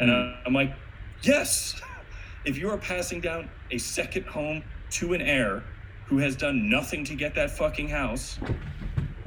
And 0.00 0.10
uh, 0.10 0.36
I'm 0.46 0.54
like, 0.54 0.74
yes, 1.22 1.80
if 2.44 2.56
you 2.58 2.70
are 2.70 2.78
passing 2.78 3.20
down 3.20 3.48
a 3.70 3.78
second 3.78 4.26
home 4.26 4.62
to 4.92 5.14
an 5.14 5.20
heir 5.20 5.62
who 6.06 6.18
has 6.18 6.36
done 6.36 6.68
nothing 6.68 7.04
to 7.04 7.14
get 7.14 7.34
that 7.34 7.50
fucking 7.50 7.88
house, 7.88 8.38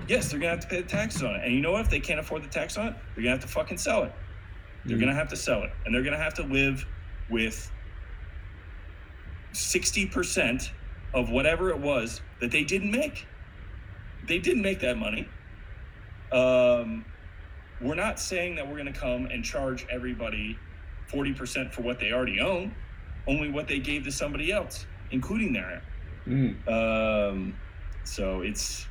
yes, 0.08 0.30
they're 0.30 0.40
gonna 0.40 0.52
have 0.52 0.60
to 0.62 0.68
pay 0.68 0.82
the 0.82 0.88
taxes 0.88 1.24
on 1.24 1.36
it. 1.36 1.42
And 1.46 1.54
you 1.54 1.62
know 1.62 1.72
what? 1.72 1.82
If 1.82 1.90
they 1.90 2.00
can't 2.00 2.20
afford 2.20 2.44
the 2.44 2.48
tax 2.50 2.78
on 2.78 2.88
it, 2.88 2.96
they're 3.14 3.24
gonna 3.24 3.36
have 3.36 3.42
to 3.42 3.48
fucking 3.48 3.78
sell 3.78 4.04
it. 4.04 4.12
They're 4.86 4.98
Mhm. 4.98 5.02
gonna 5.02 5.16
have 5.16 5.30
to 5.30 5.36
sell 5.36 5.64
it, 5.64 5.72
and 5.86 5.94
they're 5.96 6.04
gonna 6.04 6.18
have 6.18 6.36
to 6.36 6.44
live 6.44 6.86
with 7.30 7.72
sixty 9.56 10.06
percent 10.06 10.72
of 11.14 11.30
whatever 11.30 11.70
it 11.70 11.80
was 11.80 12.22
that 12.42 12.52
they 12.52 12.64
didn't 12.64 12.92
make. 12.92 13.26
They 14.28 14.40
didn't 14.40 14.62
make 14.62 14.82
that 14.82 14.98
money. 14.98 15.28
Um, 16.32 17.06
we're 17.82 17.96
not 17.96 18.20
saying 18.20 18.56
that 18.56 18.68
we're 18.68 18.78
gonna 18.78 18.92
come 18.94 19.26
and 19.28 19.44
charge 19.44 19.86
everybody 19.90 20.58
forty 21.08 21.34
percent 21.34 21.74
for 21.74 21.82
what 21.82 22.00
they 22.00 22.12
already 22.12 22.40
own, 22.40 22.74
only 23.28 23.50
what 23.50 23.68
they 23.68 23.80
gave 23.80 24.04
to 24.06 24.12
somebody 24.12 24.52
else, 24.52 24.86
including 25.12 25.54
their 25.54 25.70
heir. 25.70 25.82
Mm. 26.28 26.68
Um, 26.68 27.58
so 28.04 28.42
it's 28.42 28.88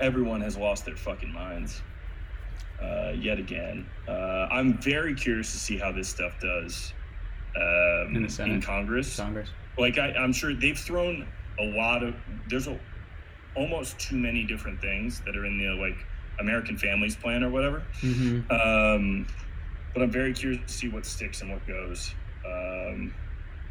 everyone 0.00 0.40
has 0.40 0.56
lost 0.56 0.84
their 0.84 0.96
fucking 0.96 1.32
minds 1.32 1.82
uh, 2.82 3.12
yet 3.16 3.38
again. 3.38 3.86
Uh, 4.06 4.48
I'm 4.50 4.76
very 4.78 5.14
curious 5.14 5.52
to 5.52 5.58
see 5.58 5.78
how 5.78 5.92
this 5.92 6.08
stuff 6.08 6.32
does 6.40 6.92
um, 7.56 8.16
In 8.16 8.22
the 8.22 8.28
Senate. 8.28 8.62
Congress. 8.62 9.16
Congress. 9.16 9.50
Like 9.78 9.98
I, 9.98 10.12
I'm 10.12 10.32
sure 10.32 10.54
they've 10.54 10.78
thrown 10.78 11.26
a 11.58 11.64
lot 11.64 12.02
of 12.02 12.14
there's 12.48 12.66
a, 12.66 12.78
almost 13.56 13.98
too 13.98 14.16
many 14.16 14.44
different 14.44 14.80
things 14.80 15.20
that 15.26 15.36
are 15.36 15.46
in 15.46 15.58
the 15.58 15.68
like 15.74 15.96
American 16.40 16.76
Families 16.76 17.16
Plan 17.16 17.42
or 17.44 17.50
whatever. 17.50 17.82
Mm-hmm. 18.00 18.50
Um, 18.50 19.26
but 19.92 20.02
I'm 20.02 20.10
very 20.10 20.32
curious 20.32 20.60
to 20.66 20.72
see 20.72 20.88
what 20.88 21.06
sticks 21.06 21.40
and 21.42 21.50
what 21.52 21.66
goes. 21.66 22.14
Um, 22.46 23.14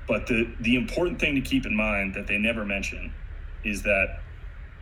but 0.07 0.27
the 0.27 0.53
the 0.61 0.75
important 0.75 1.19
thing 1.19 1.35
to 1.35 1.41
keep 1.41 1.65
in 1.65 1.75
mind 1.75 2.13
that 2.15 2.27
they 2.27 2.37
never 2.37 2.65
mention 2.65 3.13
is 3.63 3.81
that 3.83 4.19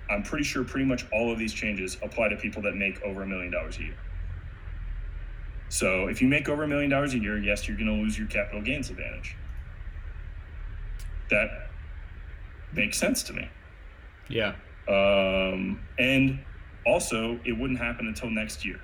I'm 0.09 0.23
pretty 0.23 0.43
sure 0.43 0.63
pretty 0.63 0.85
much 0.85 1.05
all 1.11 1.31
of 1.31 1.39
these 1.39 1.53
changes 1.53 1.97
apply 2.01 2.29
to 2.29 2.35
people 2.35 2.61
that 2.63 2.75
make 2.75 3.01
over 3.03 3.23
a 3.23 3.27
million 3.27 3.51
dollars 3.51 3.77
a 3.77 3.83
year. 3.83 3.97
So 5.71 6.07
if 6.07 6.21
you 6.21 6.27
make 6.27 6.49
over 6.49 6.63
a 6.63 6.67
million 6.67 6.89
dollars 6.89 7.13
a 7.13 7.17
year, 7.17 7.39
yes, 7.39 7.65
you're 7.65 7.77
going 7.77 7.87
to 7.87 7.93
lose 7.93 8.19
your 8.19 8.27
capital 8.27 8.61
gains 8.61 8.89
advantage. 8.89 9.37
That 11.29 11.69
makes 12.73 12.97
sense 12.97 13.23
to 13.23 13.33
me. 13.33 13.47
Yeah. 14.27 14.55
Um, 14.89 15.79
and 15.97 16.43
also, 16.85 17.39
it 17.45 17.53
wouldn't 17.53 17.79
happen 17.79 18.05
until 18.05 18.29
next 18.29 18.65
year. 18.65 18.81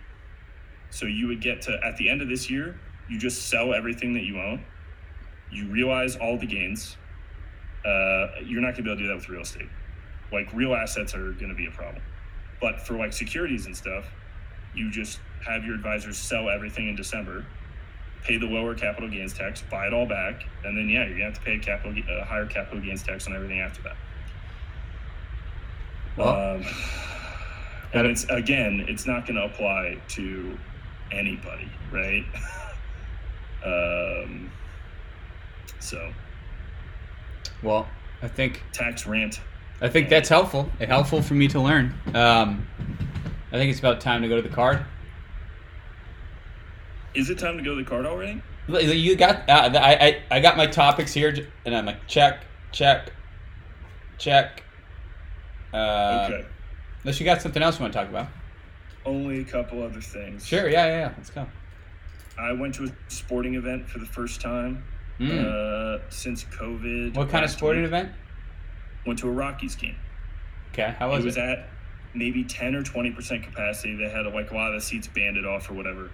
So 0.90 1.06
you 1.08 1.28
would 1.28 1.42
get 1.42 1.62
to, 1.64 1.78
at 1.84 1.98
the 1.98 2.10
end 2.10 2.22
of 2.22 2.30
this 2.30 2.50
year, 2.50 2.80
you 3.10 3.20
just 3.20 3.50
sell 3.50 3.74
everything 3.74 4.14
that 4.14 4.24
you 4.24 4.40
own. 4.40 4.64
You 5.52 5.68
realize 5.68 6.16
all 6.16 6.38
the 6.38 6.48
gains. 6.48 6.96
Uh, 7.86 8.28
you're 8.46 8.62
not 8.62 8.76
going 8.76 8.76
to 8.76 8.84
be 8.84 8.90
able 8.92 8.96
to 8.96 9.04
do 9.04 9.08
that 9.10 9.16
with 9.16 9.28
real 9.28 9.42
estate. 9.42 9.68
Like, 10.32 10.54
real 10.54 10.74
assets 10.74 11.14
are 11.14 11.34
going 11.34 11.50
to 11.50 11.56
be 11.56 11.68
a 11.68 11.72
problem. 11.72 12.02
But 12.62 12.80
for 12.88 12.94
like 12.94 13.12
securities 13.12 13.66
and 13.66 13.76
stuff, 13.76 14.06
you 14.78 14.92
just 14.92 15.20
have 15.46 15.66
your 15.66 15.76
advisors 15.76 16.18
sell 16.18 16.50
everything 16.50 16.88
in 16.90 16.96
December, 16.96 17.46
pay 18.24 18.38
the 18.38 18.46
lower 18.46 18.76
capital 18.76 19.10
gains 19.10 19.34
tax, 19.34 19.64
buy 19.70 19.88
it 19.88 19.94
all 19.94 20.06
back, 20.06 20.44
and 20.64 20.78
then, 20.78 20.90
yeah, 20.90 21.06
you're 21.06 21.18
to 21.18 21.24
have 21.24 21.34
to 21.34 21.42
pay 21.42 21.56
a 21.56 21.60
capital, 21.60 21.94
a 22.10 22.24
higher 22.24 22.46
capital 22.46 22.80
gains 22.82 23.04
tax 23.04 23.28
on 23.28 23.36
everything 23.36 23.60
after 23.60 23.82
that. 23.84 23.96
Well, 26.18 26.56
Um, 26.56 26.66
and 27.94 28.08
it's 28.08 28.26
again, 28.26 28.86
it's 28.88 29.06
not 29.06 29.26
going 29.26 29.36
to 29.36 29.44
apply 29.46 29.98
to 30.10 30.58
anybody, 31.12 31.70
right? 31.92 32.26
um, 33.66 34.52
so 35.80 36.12
well, 37.64 37.88
I 38.22 38.28
think 38.28 38.64
tax 38.74 39.08
rant. 39.08 39.40
I 39.80 39.90
think 39.90 40.10
that's 40.10 40.30
helpful. 40.30 40.70
Helpful 40.80 41.22
for 41.22 41.36
me 41.36 41.48
to 41.50 41.60
learn. 41.60 41.94
Um, 42.14 42.68
I 43.52 43.56
think 43.58 43.70
it's 43.72 43.80
about 43.80 44.02
time 44.02 44.22
to 44.22 44.28
go 44.28 44.36
to 44.36 44.42
the 44.42 44.54
card. 44.54 44.86
Is 47.14 47.30
it 47.30 47.40
time 47.40 47.58
to 47.58 47.64
go 47.64 47.76
to 47.76 47.84
the 47.84 47.90
card 47.90 48.06
already? 48.06 48.42
You 48.68 49.16
got 49.16 49.50
uh, 49.50 49.72
I, 49.80 49.94
I 50.08 50.22
I 50.38 50.40
got 50.42 50.58
my 50.58 50.68
topics 50.68 51.14
here, 51.14 51.34
and 51.66 51.74
I'm 51.76 51.86
like 51.86 52.06
check, 52.08 52.44
check, 52.72 53.12
check. 54.18 54.64
Uh, 55.74 56.28
okay. 56.30 56.46
Unless 57.04 57.20
you 57.20 57.26
got 57.26 57.42
something 57.42 57.64
else 57.64 57.78
you 57.80 57.84
want 57.84 57.94
to 57.94 58.00
talk 58.00 58.10
about. 58.10 58.28
Only 59.06 59.40
a 59.40 59.46
couple 59.46 59.82
other 59.84 60.02
things. 60.02 60.46
Sure. 60.46 60.70
Yeah. 60.70 60.86
Yeah. 60.88 61.00
yeah. 61.00 61.14
Let's 61.18 61.30
go. 61.30 61.48
I 62.38 62.52
went 62.52 62.76
to 62.76 62.84
a 62.84 62.90
sporting 63.08 63.56
event 63.56 63.90
for 63.90 64.00
the 64.00 64.06
first 64.06 64.42
time 64.42 64.84
Mm. 65.20 65.46
uh, 65.46 66.00
since 66.10 66.44
COVID. 66.44 67.16
what 67.16 67.30
kind 67.30 67.44
of 67.44 67.50
sporting 67.50 67.82
week. 67.82 67.88
event? 67.88 68.12
Went 69.08 69.18
to 69.20 69.28
a 69.28 69.32
Rockies 69.32 69.76
game. 69.76 69.96
Okay, 70.74 70.94
how 71.00 71.10
was 71.10 71.24
it? 71.24 71.26
Was 71.26 71.38
it? 71.38 71.40
at 71.42 71.70
maybe 72.18 72.44
ten 72.44 72.76
or 72.76 72.84
twenty 72.84 73.12
percent 73.12 73.44
capacity. 73.44 73.96
They 73.96 74.10
had 74.10 74.26
like 74.28 74.52
a 74.52 74.56
lot 74.56 74.70
of 74.70 74.76
the 74.76 74.82
seats 74.82 75.08
banded 75.08 75.46
off 75.46 75.70
or 75.70 75.74
whatever. 75.74 76.12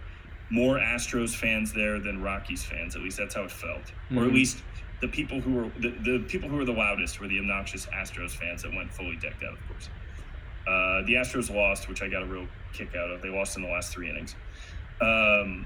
More 0.50 0.78
Astros 0.78 1.34
fans 1.34 1.74
there 1.74 2.00
than 2.00 2.22
Rockies 2.22 2.64
fans. 2.64 2.96
At 2.96 3.02
least 3.02 3.18
that's 3.18 3.36
how 3.36 3.44
it 3.44 3.52
felt, 3.52 3.82
mm-hmm. 3.82 4.18
or 4.18 4.22
at 4.22 4.28
mm-hmm. 4.28 4.36
least 4.36 4.62
the 5.02 5.08
people 5.08 5.42
who 5.42 5.54
were 5.54 5.72
the, 5.80 5.90
the 5.90 6.20
people 6.28 6.50
who 6.50 6.58
were 6.58 6.66
the 6.66 6.74
loudest 6.74 7.20
were 7.20 7.28
the 7.28 7.40
obnoxious 7.40 7.88
Astros 7.88 8.32
fans 8.32 8.62
that 8.64 8.74
went 8.74 8.92
fully 8.94 9.18
decked 9.18 9.44
out, 9.44 9.54
of 9.54 9.68
course. 9.68 9.90
Uh, 10.68 11.02
the 11.06 11.16
Astros 11.16 11.54
lost, 11.54 11.90
which 11.90 12.02
I 12.02 12.08
got 12.08 12.24
a 12.24 12.26
real 12.26 12.48
kick 12.72 12.96
out 12.96 13.10
of. 13.10 13.22
They 13.22 13.30
lost 13.30 13.58
in 13.58 13.64
the 13.64 13.70
last 13.70 13.92
three 13.92 14.10
innings. 14.10 14.36
Um, 15.02 15.66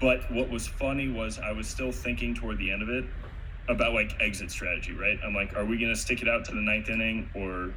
but 0.00 0.30
what 0.30 0.48
was 0.50 0.68
funny 0.68 1.08
was 1.08 1.40
I 1.40 1.50
was 1.50 1.66
still 1.66 1.90
thinking 1.90 2.34
toward 2.34 2.58
the 2.58 2.70
end 2.70 2.82
of 2.82 2.88
it 2.88 3.04
about 3.68 3.92
like 3.92 4.12
exit 4.20 4.50
strategy, 4.50 4.92
right? 4.92 5.18
I'm 5.24 5.34
like, 5.34 5.56
are 5.56 5.64
we 5.64 5.78
gonna 5.78 5.96
stick 5.96 6.22
it 6.22 6.28
out 6.28 6.44
to 6.44 6.52
the 6.52 6.60
ninth 6.60 6.88
inning, 6.90 7.28
or 7.34 7.74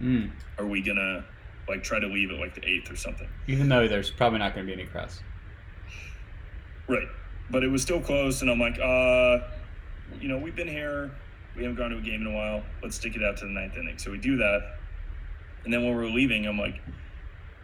mm. 0.00 0.30
are 0.58 0.66
we 0.66 0.82
gonna 0.82 1.24
like 1.68 1.82
try 1.82 1.98
to 1.98 2.06
leave 2.06 2.30
at 2.30 2.38
like 2.38 2.54
the 2.54 2.66
eighth 2.66 2.90
or 2.90 2.96
something? 2.96 3.28
Even 3.46 3.68
though 3.68 3.88
there's 3.88 4.10
probably 4.10 4.38
not 4.38 4.54
gonna 4.54 4.66
be 4.66 4.72
any 4.72 4.86
cross. 4.86 5.20
Right 6.86 7.08
but 7.50 7.64
it 7.64 7.68
was 7.68 7.82
still 7.82 8.00
close. 8.00 8.42
And 8.42 8.50
I'm 8.50 8.60
like, 8.60 8.78
uh, 8.78 9.38
you 10.20 10.28
know, 10.28 10.38
we've 10.38 10.56
been 10.56 10.68
here. 10.68 11.10
We 11.56 11.62
haven't 11.62 11.76
gone 11.76 11.90
to 11.90 11.98
a 11.98 12.00
game 12.00 12.20
in 12.22 12.26
a 12.26 12.32
while. 12.32 12.62
Let's 12.82 12.96
stick 12.96 13.16
it 13.16 13.22
out 13.22 13.36
to 13.38 13.44
the 13.44 13.50
ninth 13.50 13.76
inning. 13.76 13.98
So 13.98 14.10
we 14.10 14.18
do 14.18 14.36
that. 14.36 14.76
And 15.64 15.72
then 15.72 15.84
when 15.84 15.96
we're 15.96 16.06
leaving, 16.06 16.46
I'm 16.46 16.58
like, 16.58 16.80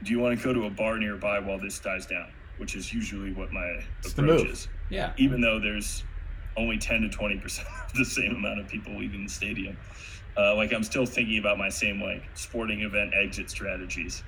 do 0.03 0.11
you 0.11 0.18
want 0.18 0.38
to 0.38 0.44
go 0.44 0.53
to 0.53 0.64
a 0.66 0.70
bar 0.70 0.99
nearby 0.99 1.38
while 1.38 1.59
this 1.59 1.79
dies 1.79 2.07
down? 2.07 2.31
Which 2.59 2.75
is 2.75 2.92
usually 2.92 3.33
what 3.33 3.53
my 3.53 3.83
it's 4.01 4.12
approach 4.12 4.47
is. 4.47 4.68
Yeah. 4.90 5.12
Even 5.16 5.40
though 5.40 5.61
there's 5.61 6.05
only 6.57 6.79
10 6.79 7.03
to 7.03 7.16
20% 7.16 7.61
of 7.87 7.92
the 7.94 8.05
same 8.05 8.35
amount 8.35 8.61
of 8.61 8.68
people 8.68 8.97
leaving 8.97 9.25
the 9.25 9.31
stadium. 9.31 9.77
Uh, 10.37 10.55
like 10.57 10.73
I'm 10.73 10.83
still 10.83 11.07
thinking 11.07 11.38
about 11.38 11.59
my 11.59 11.68
same 11.68 12.01
like 12.01 12.23
sporting 12.35 12.81
event 12.83 13.12
exit 13.14 13.51
strategies. 13.51 14.23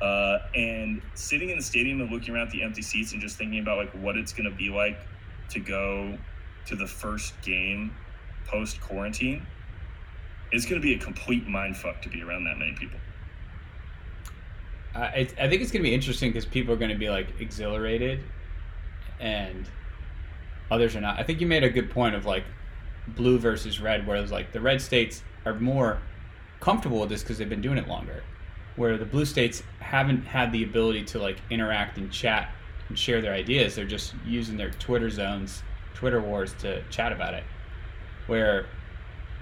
Uh, 0.00 0.38
and 0.54 1.00
sitting 1.14 1.50
in 1.50 1.56
the 1.56 1.62
stadium 1.62 2.00
and 2.00 2.10
looking 2.10 2.34
around 2.34 2.48
at 2.48 2.52
the 2.52 2.62
empty 2.62 2.82
seats 2.82 3.12
and 3.12 3.22
just 3.22 3.38
thinking 3.38 3.60
about 3.60 3.78
like 3.78 3.92
what 4.02 4.16
it's 4.16 4.32
going 4.32 4.50
to 4.50 4.56
be 4.56 4.68
like 4.68 4.98
to 5.50 5.60
go 5.60 6.18
to 6.66 6.74
the 6.74 6.86
first 6.86 7.40
game 7.42 7.94
post 8.46 8.80
quarantine 8.80 9.46
it's 10.54 10.66
going 10.66 10.80
to 10.80 10.86
be 10.86 10.94
a 10.94 10.98
complete 10.98 11.46
mind 11.46 11.76
fuck 11.76 12.00
to 12.02 12.08
be 12.08 12.22
around 12.22 12.44
that 12.44 12.58
many 12.58 12.72
people. 12.72 12.98
Uh, 14.94 15.10
I 15.12 15.24
think 15.24 15.60
it's 15.60 15.72
going 15.72 15.82
to 15.82 15.88
be 15.88 15.94
interesting 15.94 16.30
because 16.30 16.46
people 16.46 16.72
are 16.72 16.76
going 16.76 16.92
to 16.92 16.98
be 16.98 17.10
like 17.10 17.40
exhilarated 17.40 18.20
and 19.18 19.68
others 20.70 20.94
are 20.94 21.00
not. 21.00 21.18
I 21.18 21.24
think 21.24 21.40
you 21.40 21.48
made 21.48 21.64
a 21.64 21.70
good 21.70 21.90
point 21.90 22.14
of 22.14 22.24
like 22.24 22.44
blue 23.08 23.38
versus 23.38 23.80
red, 23.80 24.06
where 24.06 24.16
it's 24.16 24.32
like 24.32 24.52
the 24.52 24.60
red 24.60 24.80
states 24.80 25.22
are 25.44 25.54
more 25.54 25.98
comfortable 26.60 27.00
with 27.00 27.10
this 27.10 27.22
because 27.22 27.38
they've 27.38 27.48
been 27.48 27.60
doing 27.60 27.78
it 27.78 27.88
longer 27.88 28.22
where 28.76 28.96
the 28.96 29.04
blue 29.04 29.24
states 29.24 29.62
haven't 29.80 30.24
had 30.24 30.52
the 30.52 30.64
ability 30.64 31.04
to 31.04 31.18
like 31.18 31.38
interact 31.50 31.96
and 31.98 32.10
chat 32.10 32.52
and 32.88 32.98
share 32.98 33.20
their 33.20 33.32
ideas. 33.32 33.74
They're 33.74 33.84
just 33.84 34.14
using 34.26 34.56
their 34.56 34.70
Twitter 34.70 35.10
zones, 35.10 35.62
Twitter 35.94 36.20
wars 36.20 36.52
to 36.60 36.82
chat 36.90 37.12
about 37.12 37.34
it. 37.34 37.44
Where 38.26 38.66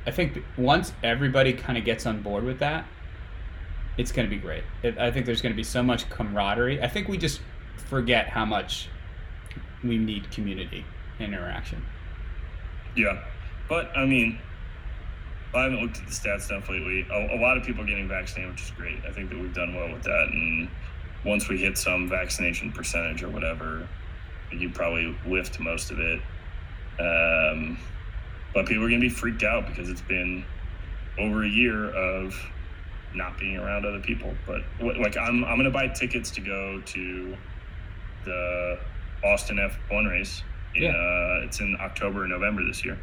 I 0.07 0.11
think 0.11 0.45
once 0.59 0.93
everybody 1.03 1.53
kind 1.53 1.79
of 1.79 1.85
gets 1.85 2.05
on 2.07 2.23
board 2.23 2.45
with 2.45 2.59
that, 2.59 2.85
it's 3.97 4.13
going 4.13 4.29
to 4.29 4.35
be 4.35 4.41
great. 4.41 4.65
It, 4.83 4.99
I 4.99 5.11
think 5.11 5.27
there's 5.27 5.43
going 5.43 5.53
to 5.53 5.57
be 5.57 5.65
so 5.65 5.83
much 5.83 6.09
camaraderie. 6.11 6.83
I 6.83 6.89
think 6.89 7.09
we 7.09 7.17
just 7.17 7.41
forget 7.77 8.29
how 8.29 8.45
much 8.45 8.89
we 9.83 9.99
need 9.99 10.31
community 10.31 10.85
interaction. 11.19 11.85
Yeah. 12.97 13.23
But 13.73 13.97
I 13.97 14.05
mean, 14.05 14.39
I 15.55 15.63
haven't 15.63 15.81
looked 15.81 15.97
at 15.97 16.05
the 16.05 16.13
stats 16.13 16.43
stuff 16.43 16.69
lately. 16.69 17.07
A, 17.11 17.37
a, 17.37 17.41
lot 17.41 17.57
of 17.57 17.65
people 17.65 17.83
are 17.83 17.87
getting 17.87 18.07
vaccinated, 18.07 18.53
which 18.53 18.65
is 18.65 18.71
great. 18.73 18.99
I 19.09 19.13
think 19.13 19.31
that 19.31 19.39
we've 19.39 19.55
done 19.55 19.75
well 19.75 19.91
with 19.91 20.03
that. 20.03 20.29
And 20.31 20.69
once 21.25 21.49
we 21.49 21.57
hit 21.57 21.79
some 21.79 22.07
vaccination 22.07 22.71
percentage 22.71 23.23
or 23.23 23.31
whatever, 23.31 23.89
you 24.51 24.69
probably 24.69 25.17
lift 25.27 25.59
most 25.59 25.91
of 25.91 25.99
it. 26.01 26.21
Um, 27.01 27.79
but 28.53 28.67
people 28.67 28.85
are 28.85 28.91
going 28.91 29.01
to 29.01 29.09
be 29.09 29.15
freaked 29.15 29.43
out 29.43 29.67
because 29.67 29.89
it's 29.89 30.03
been 30.03 30.45
over 31.19 31.43
a 31.43 31.49
year 31.49 31.93
of 31.93 32.39
not 33.15 33.39
being 33.39 33.57
around 33.57 33.87
other 33.87 34.01
people. 34.01 34.35
But 34.47 34.65
like, 34.83 35.17
I'm, 35.17 35.45
I'm 35.45 35.57
going 35.57 35.65
to 35.65 35.71
buy 35.71 35.89
tickets 35.89 36.31
to 36.33 36.43
go 36.43 36.83
to 36.83 37.37
the 38.27 38.79
Austin 39.25 39.57
F1 39.57 40.11
race. 40.11 40.43
In, 40.75 40.83
yeah. 40.83 40.91
Uh, 40.91 41.47
it's 41.47 41.61
in 41.61 41.75
October 41.81 42.25
and 42.25 42.33
November 42.33 42.63
this 42.67 42.85
year. 42.85 42.99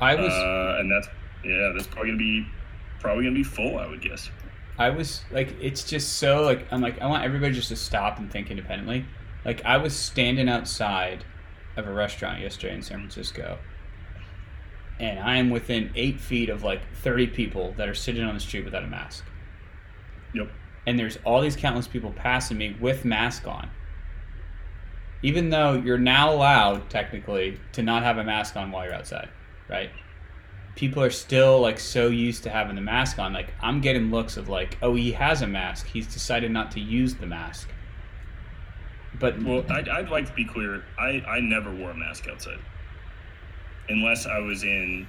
I 0.00 0.14
was, 0.14 0.32
uh, 0.32 0.76
and 0.80 0.90
that's 0.90 1.08
yeah, 1.44 1.72
that's 1.74 1.86
probably 1.86 2.10
gonna 2.10 2.18
be 2.18 2.46
probably 3.00 3.24
gonna 3.24 3.36
be 3.36 3.44
full. 3.44 3.78
I 3.78 3.86
would 3.86 4.00
guess. 4.00 4.30
I 4.78 4.90
was 4.90 5.22
like, 5.30 5.54
it's 5.60 5.84
just 5.84 6.14
so 6.14 6.42
like 6.42 6.66
I'm 6.72 6.80
like 6.80 7.00
I 7.00 7.06
want 7.06 7.24
everybody 7.24 7.54
just 7.54 7.68
to 7.68 7.76
stop 7.76 8.18
and 8.18 8.30
think 8.30 8.50
independently. 8.50 9.04
Like 9.44 9.64
I 9.64 9.76
was 9.76 9.94
standing 9.94 10.48
outside 10.48 11.24
of 11.76 11.86
a 11.86 11.92
restaurant 11.92 12.40
yesterday 12.40 12.74
in 12.74 12.82
San 12.82 12.98
Francisco, 12.98 13.58
and 14.98 15.18
I 15.18 15.36
am 15.36 15.50
within 15.50 15.90
eight 15.94 16.20
feet 16.20 16.48
of 16.48 16.62
like 16.62 16.80
30 16.96 17.28
people 17.28 17.74
that 17.76 17.88
are 17.88 17.94
sitting 17.94 18.24
on 18.24 18.34
the 18.34 18.40
street 18.40 18.64
without 18.64 18.84
a 18.84 18.86
mask. 18.86 19.24
Yep. 20.34 20.50
And 20.86 20.98
there's 20.98 21.18
all 21.24 21.40
these 21.40 21.56
countless 21.56 21.88
people 21.88 22.12
passing 22.12 22.58
me 22.58 22.76
with 22.80 23.04
mask 23.04 23.46
on. 23.46 23.70
Even 25.22 25.50
though 25.50 25.74
you're 25.74 25.98
now 25.98 26.32
allowed 26.32 26.90
technically 26.90 27.58
to 27.72 27.82
not 27.82 28.02
have 28.02 28.18
a 28.18 28.24
mask 28.24 28.56
on 28.56 28.70
while 28.70 28.84
you're 28.84 28.94
outside, 28.94 29.30
right? 29.68 29.90
people 30.74 31.02
are 31.02 31.10
still 31.10 31.60
like 31.60 31.78
so 31.78 32.08
used 32.08 32.42
to 32.44 32.50
having 32.50 32.74
the 32.74 32.80
mask 32.80 33.18
on. 33.18 33.32
Like 33.32 33.54
I'm 33.60 33.80
getting 33.80 34.10
looks 34.10 34.36
of 34.36 34.48
like, 34.48 34.76
oh, 34.82 34.94
he 34.94 35.12
has 35.12 35.42
a 35.42 35.46
mask. 35.46 35.86
He's 35.86 36.06
decided 36.06 36.50
not 36.50 36.70
to 36.72 36.80
use 36.80 37.14
the 37.14 37.26
mask. 37.26 37.68
But 39.18 39.40
well, 39.42 39.64
I'd, 39.70 39.88
I'd 39.88 40.10
like 40.10 40.26
to 40.26 40.32
be 40.32 40.44
clear. 40.44 40.84
I 40.98 41.22
I 41.26 41.40
never 41.40 41.72
wore 41.72 41.90
a 41.90 41.94
mask 41.94 42.26
outside, 42.28 42.58
unless 43.88 44.26
I 44.26 44.38
was 44.38 44.64
in 44.64 45.06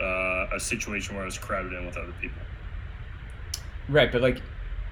uh, 0.00 0.46
a 0.54 0.60
situation 0.60 1.14
where 1.14 1.24
I 1.24 1.26
was 1.26 1.36
crowded 1.36 1.74
in 1.74 1.84
with 1.84 1.96
other 1.96 2.14
people. 2.20 2.40
Right, 3.86 4.10
but 4.10 4.22
like, 4.22 4.40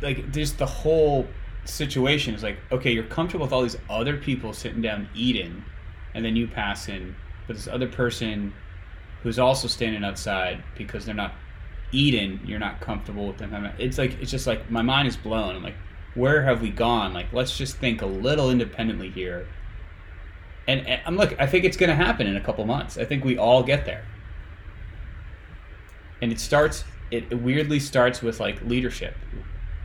like 0.02 0.30
there's 0.32 0.52
the 0.52 0.66
whole 0.66 1.26
situation 1.64 2.34
is 2.34 2.42
like, 2.42 2.58
okay, 2.70 2.92
you're 2.92 3.04
comfortable 3.04 3.46
with 3.46 3.54
all 3.54 3.62
these 3.62 3.78
other 3.88 4.18
people 4.18 4.52
sitting 4.52 4.82
down 4.82 5.08
eating, 5.14 5.64
and 6.14 6.22
then 6.22 6.36
you 6.36 6.46
pass 6.46 6.90
in, 6.90 7.16
but 7.46 7.56
this 7.56 7.68
other 7.68 7.88
person 7.88 8.52
who's 9.22 9.38
also 9.38 9.68
standing 9.68 10.04
outside 10.04 10.62
because 10.76 11.04
they're 11.04 11.14
not 11.14 11.32
eating, 11.92 12.40
you're 12.44 12.58
not 12.58 12.80
comfortable 12.80 13.26
with 13.28 13.38
them. 13.38 13.70
It's 13.78 13.98
like 13.98 14.20
it's 14.20 14.30
just 14.30 14.46
like 14.46 14.70
my 14.70 14.82
mind 14.82 15.08
is 15.08 15.16
blown. 15.16 15.56
I'm 15.56 15.62
like, 15.62 15.76
where 16.14 16.42
have 16.42 16.60
we 16.60 16.70
gone? 16.70 17.12
Like, 17.12 17.32
let's 17.32 17.56
just 17.56 17.76
think 17.76 18.02
a 18.02 18.06
little 18.06 18.50
independently 18.50 19.10
here. 19.10 19.46
And, 20.68 20.86
and 20.86 21.00
I'm 21.06 21.16
look, 21.16 21.38
I 21.40 21.46
think 21.46 21.64
it's 21.64 21.76
going 21.76 21.90
to 21.90 21.96
happen 21.96 22.26
in 22.26 22.36
a 22.36 22.40
couple 22.40 22.64
months. 22.64 22.98
I 22.98 23.04
think 23.04 23.24
we 23.24 23.38
all 23.38 23.62
get 23.62 23.84
there. 23.84 24.04
And 26.20 26.30
it 26.32 26.40
starts. 26.40 26.84
It 27.10 27.42
weirdly 27.42 27.78
starts 27.80 28.22
with 28.22 28.40
like 28.40 28.62
leadership. 28.62 29.14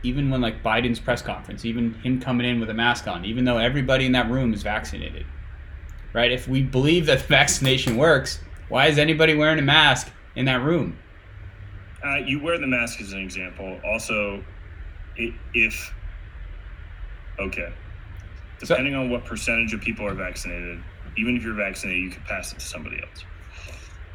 Even 0.02 0.30
when 0.30 0.40
like 0.40 0.62
Biden's 0.62 1.00
press 1.00 1.20
conference, 1.20 1.64
even 1.64 1.94
him 1.94 2.20
coming 2.20 2.48
in 2.48 2.60
with 2.60 2.70
a 2.70 2.74
mask 2.74 3.08
on, 3.08 3.24
even 3.24 3.44
though 3.44 3.58
everybody 3.58 4.06
in 4.06 4.12
that 4.12 4.30
room 4.30 4.54
is 4.54 4.62
vaccinated, 4.62 5.26
right? 6.12 6.30
If 6.30 6.48
we 6.48 6.62
believe 6.62 7.06
that 7.06 7.22
vaccination 7.22 7.96
works, 7.96 8.40
why 8.68 8.86
is 8.86 8.98
anybody 8.98 9.34
wearing 9.34 9.58
a 9.58 9.62
mask 9.62 10.10
in 10.34 10.44
that 10.46 10.62
room? 10.62 10.98
Uh, 12.04 12.16
you 12.16 12.40
wear 12.40 12.58
the 12.58 12.66
mask 12.66 13.00
as 13.00 13.12
an 13.12 13.20
example. 13.20 13.80
Also, 13.84 14.44
if 15.16 15.92
okay, 17.38 17.72
depending 18.60 18.94
so, 18.94 19.00
on 19.00 19.10
what 19.10 19.24
percentage 19.24 19.72
of 19.74 19.80
people 19.80 20.06
are 20.06 20.14
vaccinated, 20.14 20.80
even 21.16 21.36
if 21.36 21.42
you're 21.42 21.54
vaccinated, 21.54 22.02
you 22.02 22.10
could 22.10 22.24
pass 22.24 22.52
it 22.52 22.60
to 22.60 22.64
somebody 22.64 23.00
else. 23.00 23.24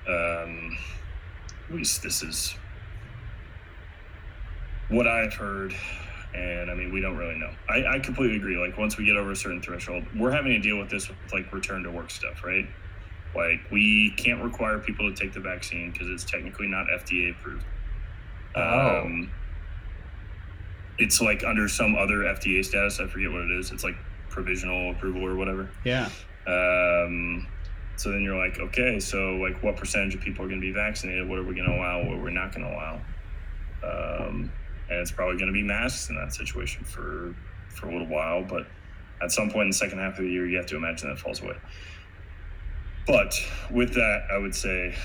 Um, 0.08 0.78
at 1.70 1.76
least 1.76 2.04
this 2.04 2.24
is 2.24 2.56
what 4.90 5.08
I've 5.08 5.34
heard, 5.34 5.76
and 6.34 6.70
I 6.70 6.74
mean 6.74 6.94
we 6.94 7.02
don't 7.02 7.18
really 7.18 7.38
know. 7.38 7.52
I, 7.70 7.96
I 7.96 8.00
completely 8.00 8.38
agree. 8.38 8.58
Like 8.58 8.78
once 8.78 8.98
we 8.98 9.06
get 9.06 9.18
over 9.18 9.32
a 9.32 9.36
certain 9.36 9.62
threshold, 9.62 10.04
we're 10.16 10.32
having 10.32 10.52
to 10.54 10.60
deal 10.60 10.78
with 10.78 10.90
this 10.90 11.08
with 11.08 11.18
like 11.32 11.52
return 11.54 11.84
to 11.84 11.92
work 11.92 12.10
stuff, 12.10 12.44
right? 12.44 12.68
Like 13.36 13.60
we 13.72 14.12
can't 14.12 14.44
require 14.44 14.80
people 14.80 15.10
to 15.10 15.16
take 15.16 15.34
the 15.34 15.40
vaccine 15.40 15.92
because 15.92 16.08
it's 16.10 16.24
technically 16.24 16.68
not 16.68 16.88
FDA 16.88 17.32
approved. 17.32 17.66
Oh. 18.56 19.02
Um, 19.02 19.32
it's 21.00 21.22
like 21.22 21.44
under 21.44 21.68
some 21.68 21.96
other 21.96 22.20
FDA 22.20 22.64
status. 22.64 23.00
I 23.00 23.08
forget 23.08 23.32
what 23.32 23.42
it 23.42 23.52
is. 23.52 23.72
It's 23.72 23.84
like 23.84 23.96
provisional 24.30 24.92
approval 24.92 25.26
or 25.26 25.36
whatever. 25.36 25.70
Yeah. 25.84 26.10
Um, 26.46 27.48
so 27.96 28.12
then 28.12 28.22
you're 28.22 28.38
like, 28.38 28.60
okay, 28.60 29.00
so 29.00 29.36
like 29.36 29.62
what 29.64 29.78
percentage 29.78 30.16
of 30.16 30.22
people 30.22 30.46
are 30.46 30.48
going 30.48 30.62
to 30.62 30.66
be 30.66 30.74
vaccinated? 30.74 31.28
What 31.28 31.40
are 31.40 31.44
we 31.44 31.56
going 31.56 31.70
to 31.70 31.76
allow? 31.76 32.04
What 32.04 32.20
we're 32.20 32.30
not 32.30 32.54
going 32.54 32.68
to 32.68 32.74
allow? 32.74 33.02
Um, 33.84 34.52
and 34.94 35.02
it's 35.02 35.12
probably 35.12 35.36
going 35.38 35.48
to 35.48 35.54
be 35.54 35.64
masks 35.64 36.10
in 36.10 36.16
that 36.16 36.34
situation 36.34 36.84
for 36.84 37.36
for 37.70 37.90
a 37.90 37.92
little 37.92 38.08
while, 38.08 38.44
but 38.44 38.68
at 39.22 39.32
some 39.32 39.50
point 39.50 39.64
in 39.64 39.70
the 39.70 39.76
second 39.76 39.98
half 39.98 40.18
of 40.20 40.24
the 40.26 40.30
year, 40.30 40.48
you 40.48 40.58
have 40.58 40.68
to 40.68 40.76
imagine 40.76 41.10
that 41.10 41.18
falls 41.18 41.42
away. 41.42 41.56
But 43.08 43.36
with 43.72 43.94
that, 43.96 44.28
I 44.32 44.38
would 44.38 44.54
say 44.54 44.96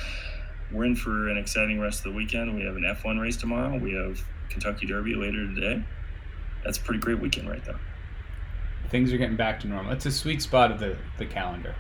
we're 0.71 0.85
in 0.85 0.95
for 0.95 1.29
an 1.31 1.39
exciting 1.39 1.81
rest 1.81 2.01
of 2.01 2.13
the 2.13 2.17
weekend. 2.17 2.55
We 2.55 2.63
have 2.65 2.77
an 2.77 2.83
F1 2.83 3.21
race 3.21 3.37
tomorrow. 3.37 3.79
We 3.79 3.95
have 3.95 4.23
Kentucky 4.51 4.87
Derby 4.87 5.15
later 5.15 5.47
today. 5.55 5.83
That's 6.63 6.77
a 6.79 6.81
pretty 6.83 7.01
great 7.01 7.21
weekend 7.21 7.49
right 7.49 7.65
there. 7.65 7.81
Things 8.91 9.13
are 9.13 9.19
getting 9.19 9.37
back 9.37 9.61
to 9.61 9.69
normal. 9.69 9.93
It's 9.93 10.07
a 10.07 10.11
sweet 10.13 10.43
spot 10.43 10.71
of 10.71 10.79
the, 10.79 10.97
the 11.17 11.27
calendar 11.27 11.75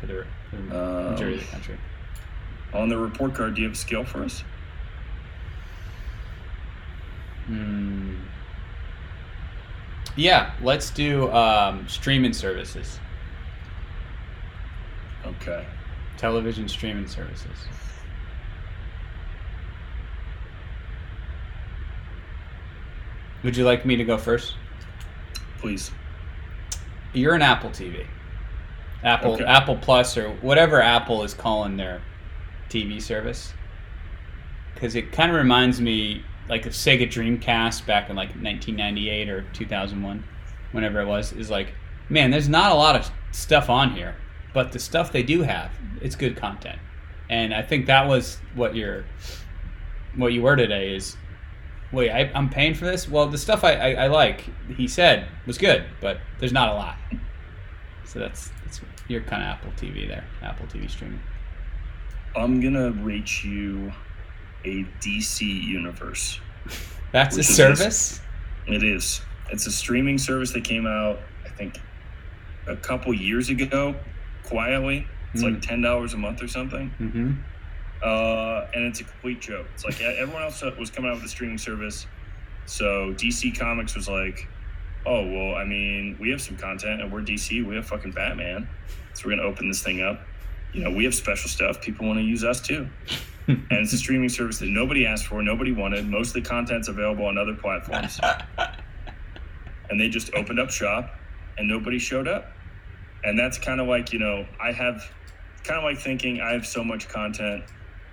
for 0.00 0.06
the, 0.06 0.26
for 0.50 0.56
the 0.56 0.62
Um, 0.80 1.12
majority 1.12 1.38
of 1.38 1.44
the 1.44 1.50
country. 1.52 1.76
On 2.72 2.88
the 2.88 2.98
report 2.98 3.34
card, 3.34 3.54
do 3.54 3.62
you 3.62 3.68
have 3.68 3.76
a 3.76 3.78
scale 3.78 4.04
for 4.04 4.22
us? 4.24 4.42
Hmm. 7.50 8.14
Yeah, 10.14 10.52
let's 10.62 10.90
do 10.90 11.28
um, 11.32 11.88
streaming 11.88 12.32
services, 12.32 13.00
Okay. 15.26 15.66
television 16.16 16.68
streaming 16.68 17.08
services. 17.08 17.56
Would 23.42 23.56
you 23.56 23.64
like 23.64 23.84
me 23.86 23.96
to 23.96 24.04
go 24.04 24.18
first? 24.18 24.54
Please. 25.58 25.90
You're 27.12 27.34
an 27.34 27.42
Apple 27.42 27.70
TV, 27.70 28.06
Apple 29.02 29.32
Okay. 29.34 29.44
Apple 29.44 29.76
Plus 29.76 30.16
or 30.16 30.30
whatever 30.42 30.80
Apple 30.80 31.24
is 31.24 31.34
calling 31.34 31.76
their 31.76 32.00
TV 32.68 33.02
service, 33.02 33.52
because 34.74 34.94
it 34.94 35.10
kind 35.10 35.30
of 35.32 35.36
reminds 35.36 35.80
me 35.80 36.22
like 36.50 36.66
of 36.66 36.72
Sega 36.72 37.08
Dreamcast 37.08 37.86
back 37.86 38.10
in 38.10 38.16
like 38.16 38.30
1998 38.30 39.28
or 39.30 39.42
2001, 39.52 40.24
whenever 40.72 41.00
it 41.00 41.06
was. 41.06 41.32
Is 41.32 41.48
like, 41.48 41.72
man, 42.08 42.30
there's 42.30 42.48
not 42.48 42.72
a 42.72 42.74
lot 42.74 42.96
of 42.96 43.10
stuff 43.30 43.70
on 43.70 43.92
here, 43.92 44.16
but 44.52 44.72
the 44.72 44.78
stuff 44.78 45.12
they 45.12 45.22
do 45.22 45.42
have, 45.42 45.70
it's 46.02 46.16
good 46.16 46.36
content, 46.36 46.78
and 47.30 47.54
I 47.54 47.62
think 47.62 47.86
that 47.86 48.06
was 48.06 48.38
what 48.54 48.74
you're, 48.74 49.04
what 50.16 50.32
you 50.32 50.42
were 50.42 50.56
today 50.56 50.94
is. 50.94 51.16
Wait, 51.92 52.10
I, 52.10 52.30
I'm 52.36 52.48
paying 52.48 52.74
for 52.74 52.84
this? 52.84 53.08
Well, 53.08 53.26
the 53.26 53.38
stuff 53.38 53.64
I, 53.64 53.72
I, 53.72 53.90
I 54.04 54.06
like, 54.06 54.44
he 54.76 54.86
said, 54.86 55.26
was 55.44 55.58
good, 55.58 55.84
but 56.00 56.18
there's 56.38 56.52
not 56.52 56.68
a 56.68 56.74
lot. 56.74 56.96
So 58.04 58.20
that's 58.20 58.50
that's 58.64 58.80
your 59.08 59.22
kind 59.22 59.42
of 59.42 59.48
Apple 59.48 59.72
TV 59.72 60.06
there, 60.06 60.24
Apple 60.42 60.66
TV 60.66 60.88
streaming. 60.88 61.20
I'm 62.36 62.60
to 62.60 62.92
rate 63.02 63.42
you 63.42 63.92
a 64.64 64.84
DC 65.00 65.40
universe. 65.42 66.40
That's 67.12 67.36
a 67.36 67.40
is 67.40 67.54
service. 67.54 68.20
It 68.66 68.82
is. 68.84 69.20
It's 69.50 69.66
a 69.66 69.72
streaming 69.72 70.18
service 70.18 70.52
that 70.52 70.64
came 70.64 70.86
out, 70.86 71.18
I 71.44 71.48
think, 71.48 71.78
a 72.68 72.76
couple 72.76 73.12
years 73.14 73.48
ago, 73.48 73.96
quietly. 74.44 75.06
It's 75.34 75.42
like 75.42 75.60
ten 75.62 75.80
dollars 75.80 76.14
a 76.14 76.16
month 76.16 76.42
or 76.42 76.48
something, 76.48 76.90
Mm-hmm. 77.00 77.32
uh, 78.02 78.66
and 78.74 78.84
it's 78.84 79.00
a 79.00 79.04
complete 79.04 79.40
joke. 79.40 79.66
It's 79.74 79.84
like 79.84 80.00
everyone 80.00 80.42
else 80.42 80.62
was 80.78 80.90
coming 80.90 81.10
out 81.10 81.16
with 81.16 81.24
a 81.24 81.28
streaming 81.28 81.58
service, 81.58 82.06
so 82.66 83.12
DC 83.14 83.56
Comics 83.58 83.94
was 83.94 84.08
like, 84.08 84.48
"Oh 85.06 85.24
well, 85.28 85.54
I 85.56 85.64
mean, 85.64 86.16
we 86.20 86.30
have 86.30 86.40
some 86.40 86.56
content, 86.56 87.00
and 87.00 87.12
we're 87.12 87.22
DC. 87.22 87.64
We 87.64 87.76
have 87.76 87.86
fucking 87.86 88.10
Batman, 88.12 88.68
so 89.14 89.28
we're 89.28 89.36
gonna 89.36 89.48
open 89.48 89.68
this 89.68 89.82
thing 89.82 90.00
up. 90.02 90.20
You 90.72 90.82
know, 90.84 90.90
we 90.90 91.04
have 91.04 91.14
special 91.14 91.48
stuff. 91.48 91.80
People 91.80 92.06
want 92.06 92.18
to 92.18 92.24
use 92.24 92.42
us 92.44 92.60
too." 92.60 92.88
and 93.70 93.78
it's 93.78 93.92
a 93.92 93.98
streaming 93.98 94.28
service 94.28 94.58
that 94.58 94.68
nobody 94.68 95.06
asked 95.06 95.26
for, 95.26 95.42
nobody 95.42 95.72
wanted. 95.72 96.06
Most 96.08 96.28
of 96.28 96.34
the 96.42 96.48
content's 96.48 96.88
available 96.88 97.26
on 97.26 97.38
other 97.38 97.54
platforms. 97.54 98.20
and 99.90 100.00
they 100.00 100.08
just 100.08 100.32
opened 100.34 100.60
up 100.60 100.70
shop 100.70 101.14
and 101.58 101.68
nobody 101.68 101.98
showed 101.98 102.28
up. 102.28 102.52
And 103.24 103.38
that's 103.38 103.58
kind 103.58 103.80
of 103.80 103.88
like, 103.88 104.12
you 104.12 104.18
know, 104.18 104.46
I 104.60 104.72
have 104.72 105.12
kind 105.64 105.78
of 105.78 105.84
like 105.84 105.98
thinking 105.98 106.40
I 106.40 106.52
have 106.52 106.66
so 106.66 106.82
much 106.82 107.08
content, 107.08 107.64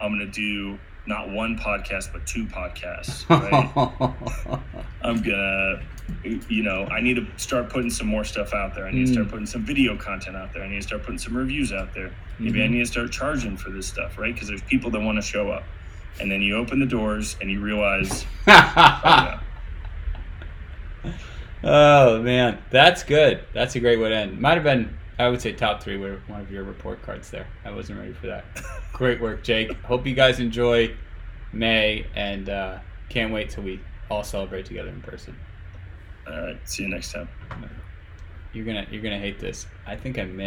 I'm 0.01 0.17
going 0.17 0.29
to 0.29 0.31
do 0.31 0.77
not 1.05 1.29
one 1.29 1.57
podcast, 1.57 2.11
but 2.11 2.27
two 2.27 2.45
podcasts. 2.45 3.27
Right? 3.29 4.59
I'm 5.01 5.21
going 5.21 5.23
to, 5.23 5.81
you 6.23 6.63
know, 6.63 6.85
I 6.85 7.01
need 7.01 7.15
to 7.15 7.25
start 7.37 7.69
putting 7.69 7.89
some 7.89 8.07
more 8.07 8.23
stuff 8.23 8.53
out 8.53 8.75
there. 8.75 8.85
I 8.87 8.91
need 8.91 9.07
to 9.07 9.13
start 9.13 9.27
Mm. 9.27 9.31
putting 9.31 9.45
some 9.45 9.65
video 9.65 9.95
content 9.97 10.35
out 10.37 10.53
there. 10.53 10.63
I 10.63 10.67
need 10.69 10.77
to 10.77 10.81
start 10.81 11.03
putting 11.03 11.17
some 11.19 11.35
reviews 11.35 11.71
out 11.73 11.93
there. 11.93 12.11
Maybe 12.39 12.61
I 12.63 12.67
Mhm. 12.67 12.71
need 12.71 12.79
to 12.79 12.85
start 12.85 13.11
charging 13.11 13.57
for 13.57 13.69
this 13.69 13.87
stuff, 13.87 14.17
right? 14.17 14.33
Because 14.33 14.47
there's 14.47 14.61
people 14.63 14.89
that 14.91 14.99
want 15.01 15.17
to 15.17 15.21
show 15.21 15.49
up. 15.51 15.63
And 16.19 16.31
then 16.31 16.41
you 16.41 16.55
open 16.57 16.79
the 16.79 16.85
doors 16.85 17.35
and 17.41 17.51
you 17.51 17.59
realize, 17.59 18.25
oh, 18.47 19.39
oh 21.63 22.21
man, 22.21 22.57
that's 22.69 23.03
good. 23.03 23.41
That's 23.53 23.75
a 23.75 23.79
great 23.79 23.99
way 23.99 24.09
to 24.09 24.15
end. 24.15 24.39
Might 24.39 24.55
have 24.55 24.63
been, 24.63 24.97
I 25.19 25.29
would 25.29 25.41
say, 25.41 25.53
top 25.53 25.81
three 25.83 25.97
were 25.97 26.21
one 26.27 26.41
of 26.41 26.51
your 26.51 26.63
report 26.63 27.01
cards 27.03 27.29
there. 27.29 27.47
I 27.65 27.71
wasn't 27.71 27.99
ready 27.99 28.13
for 28.13 28.27
that. 28.27 28.45
great 28.93 29.19
work, 29.21 29.43
Jake. 29.43 29.71
Hope 29.83 30.05
you 30.07 30.15
guys 30.15 30.39
enjoy 30.39 30.95
May, 31.53 32.05
and 32.15 32.49
uh, 32.49 32.79
can't 33.09 33.31
wait 33.33 33.49
till 33.49 33.63
we 33.63 33.79
all 34.09 34.23
celebrate 34.23 34.65
together 34.65 34.89
in 34.89 35.01
person. 35.01 35.35
All 36.30 36.41
right. 36.41 36.69
See 36.69 36.84
you 36.84 36.89
next 36.89 37.13
time. 37.13 37.30
You're 38.53 38.65
gonna 38.65 38.88
you're 38.89 39.01
gonna 39.01 39.19
hate 39.19 39.39
this. 39.39 39.67
I 39.86 39.95
think 39.95 40.17
I 40.19 40.23
may. 40.25 40.45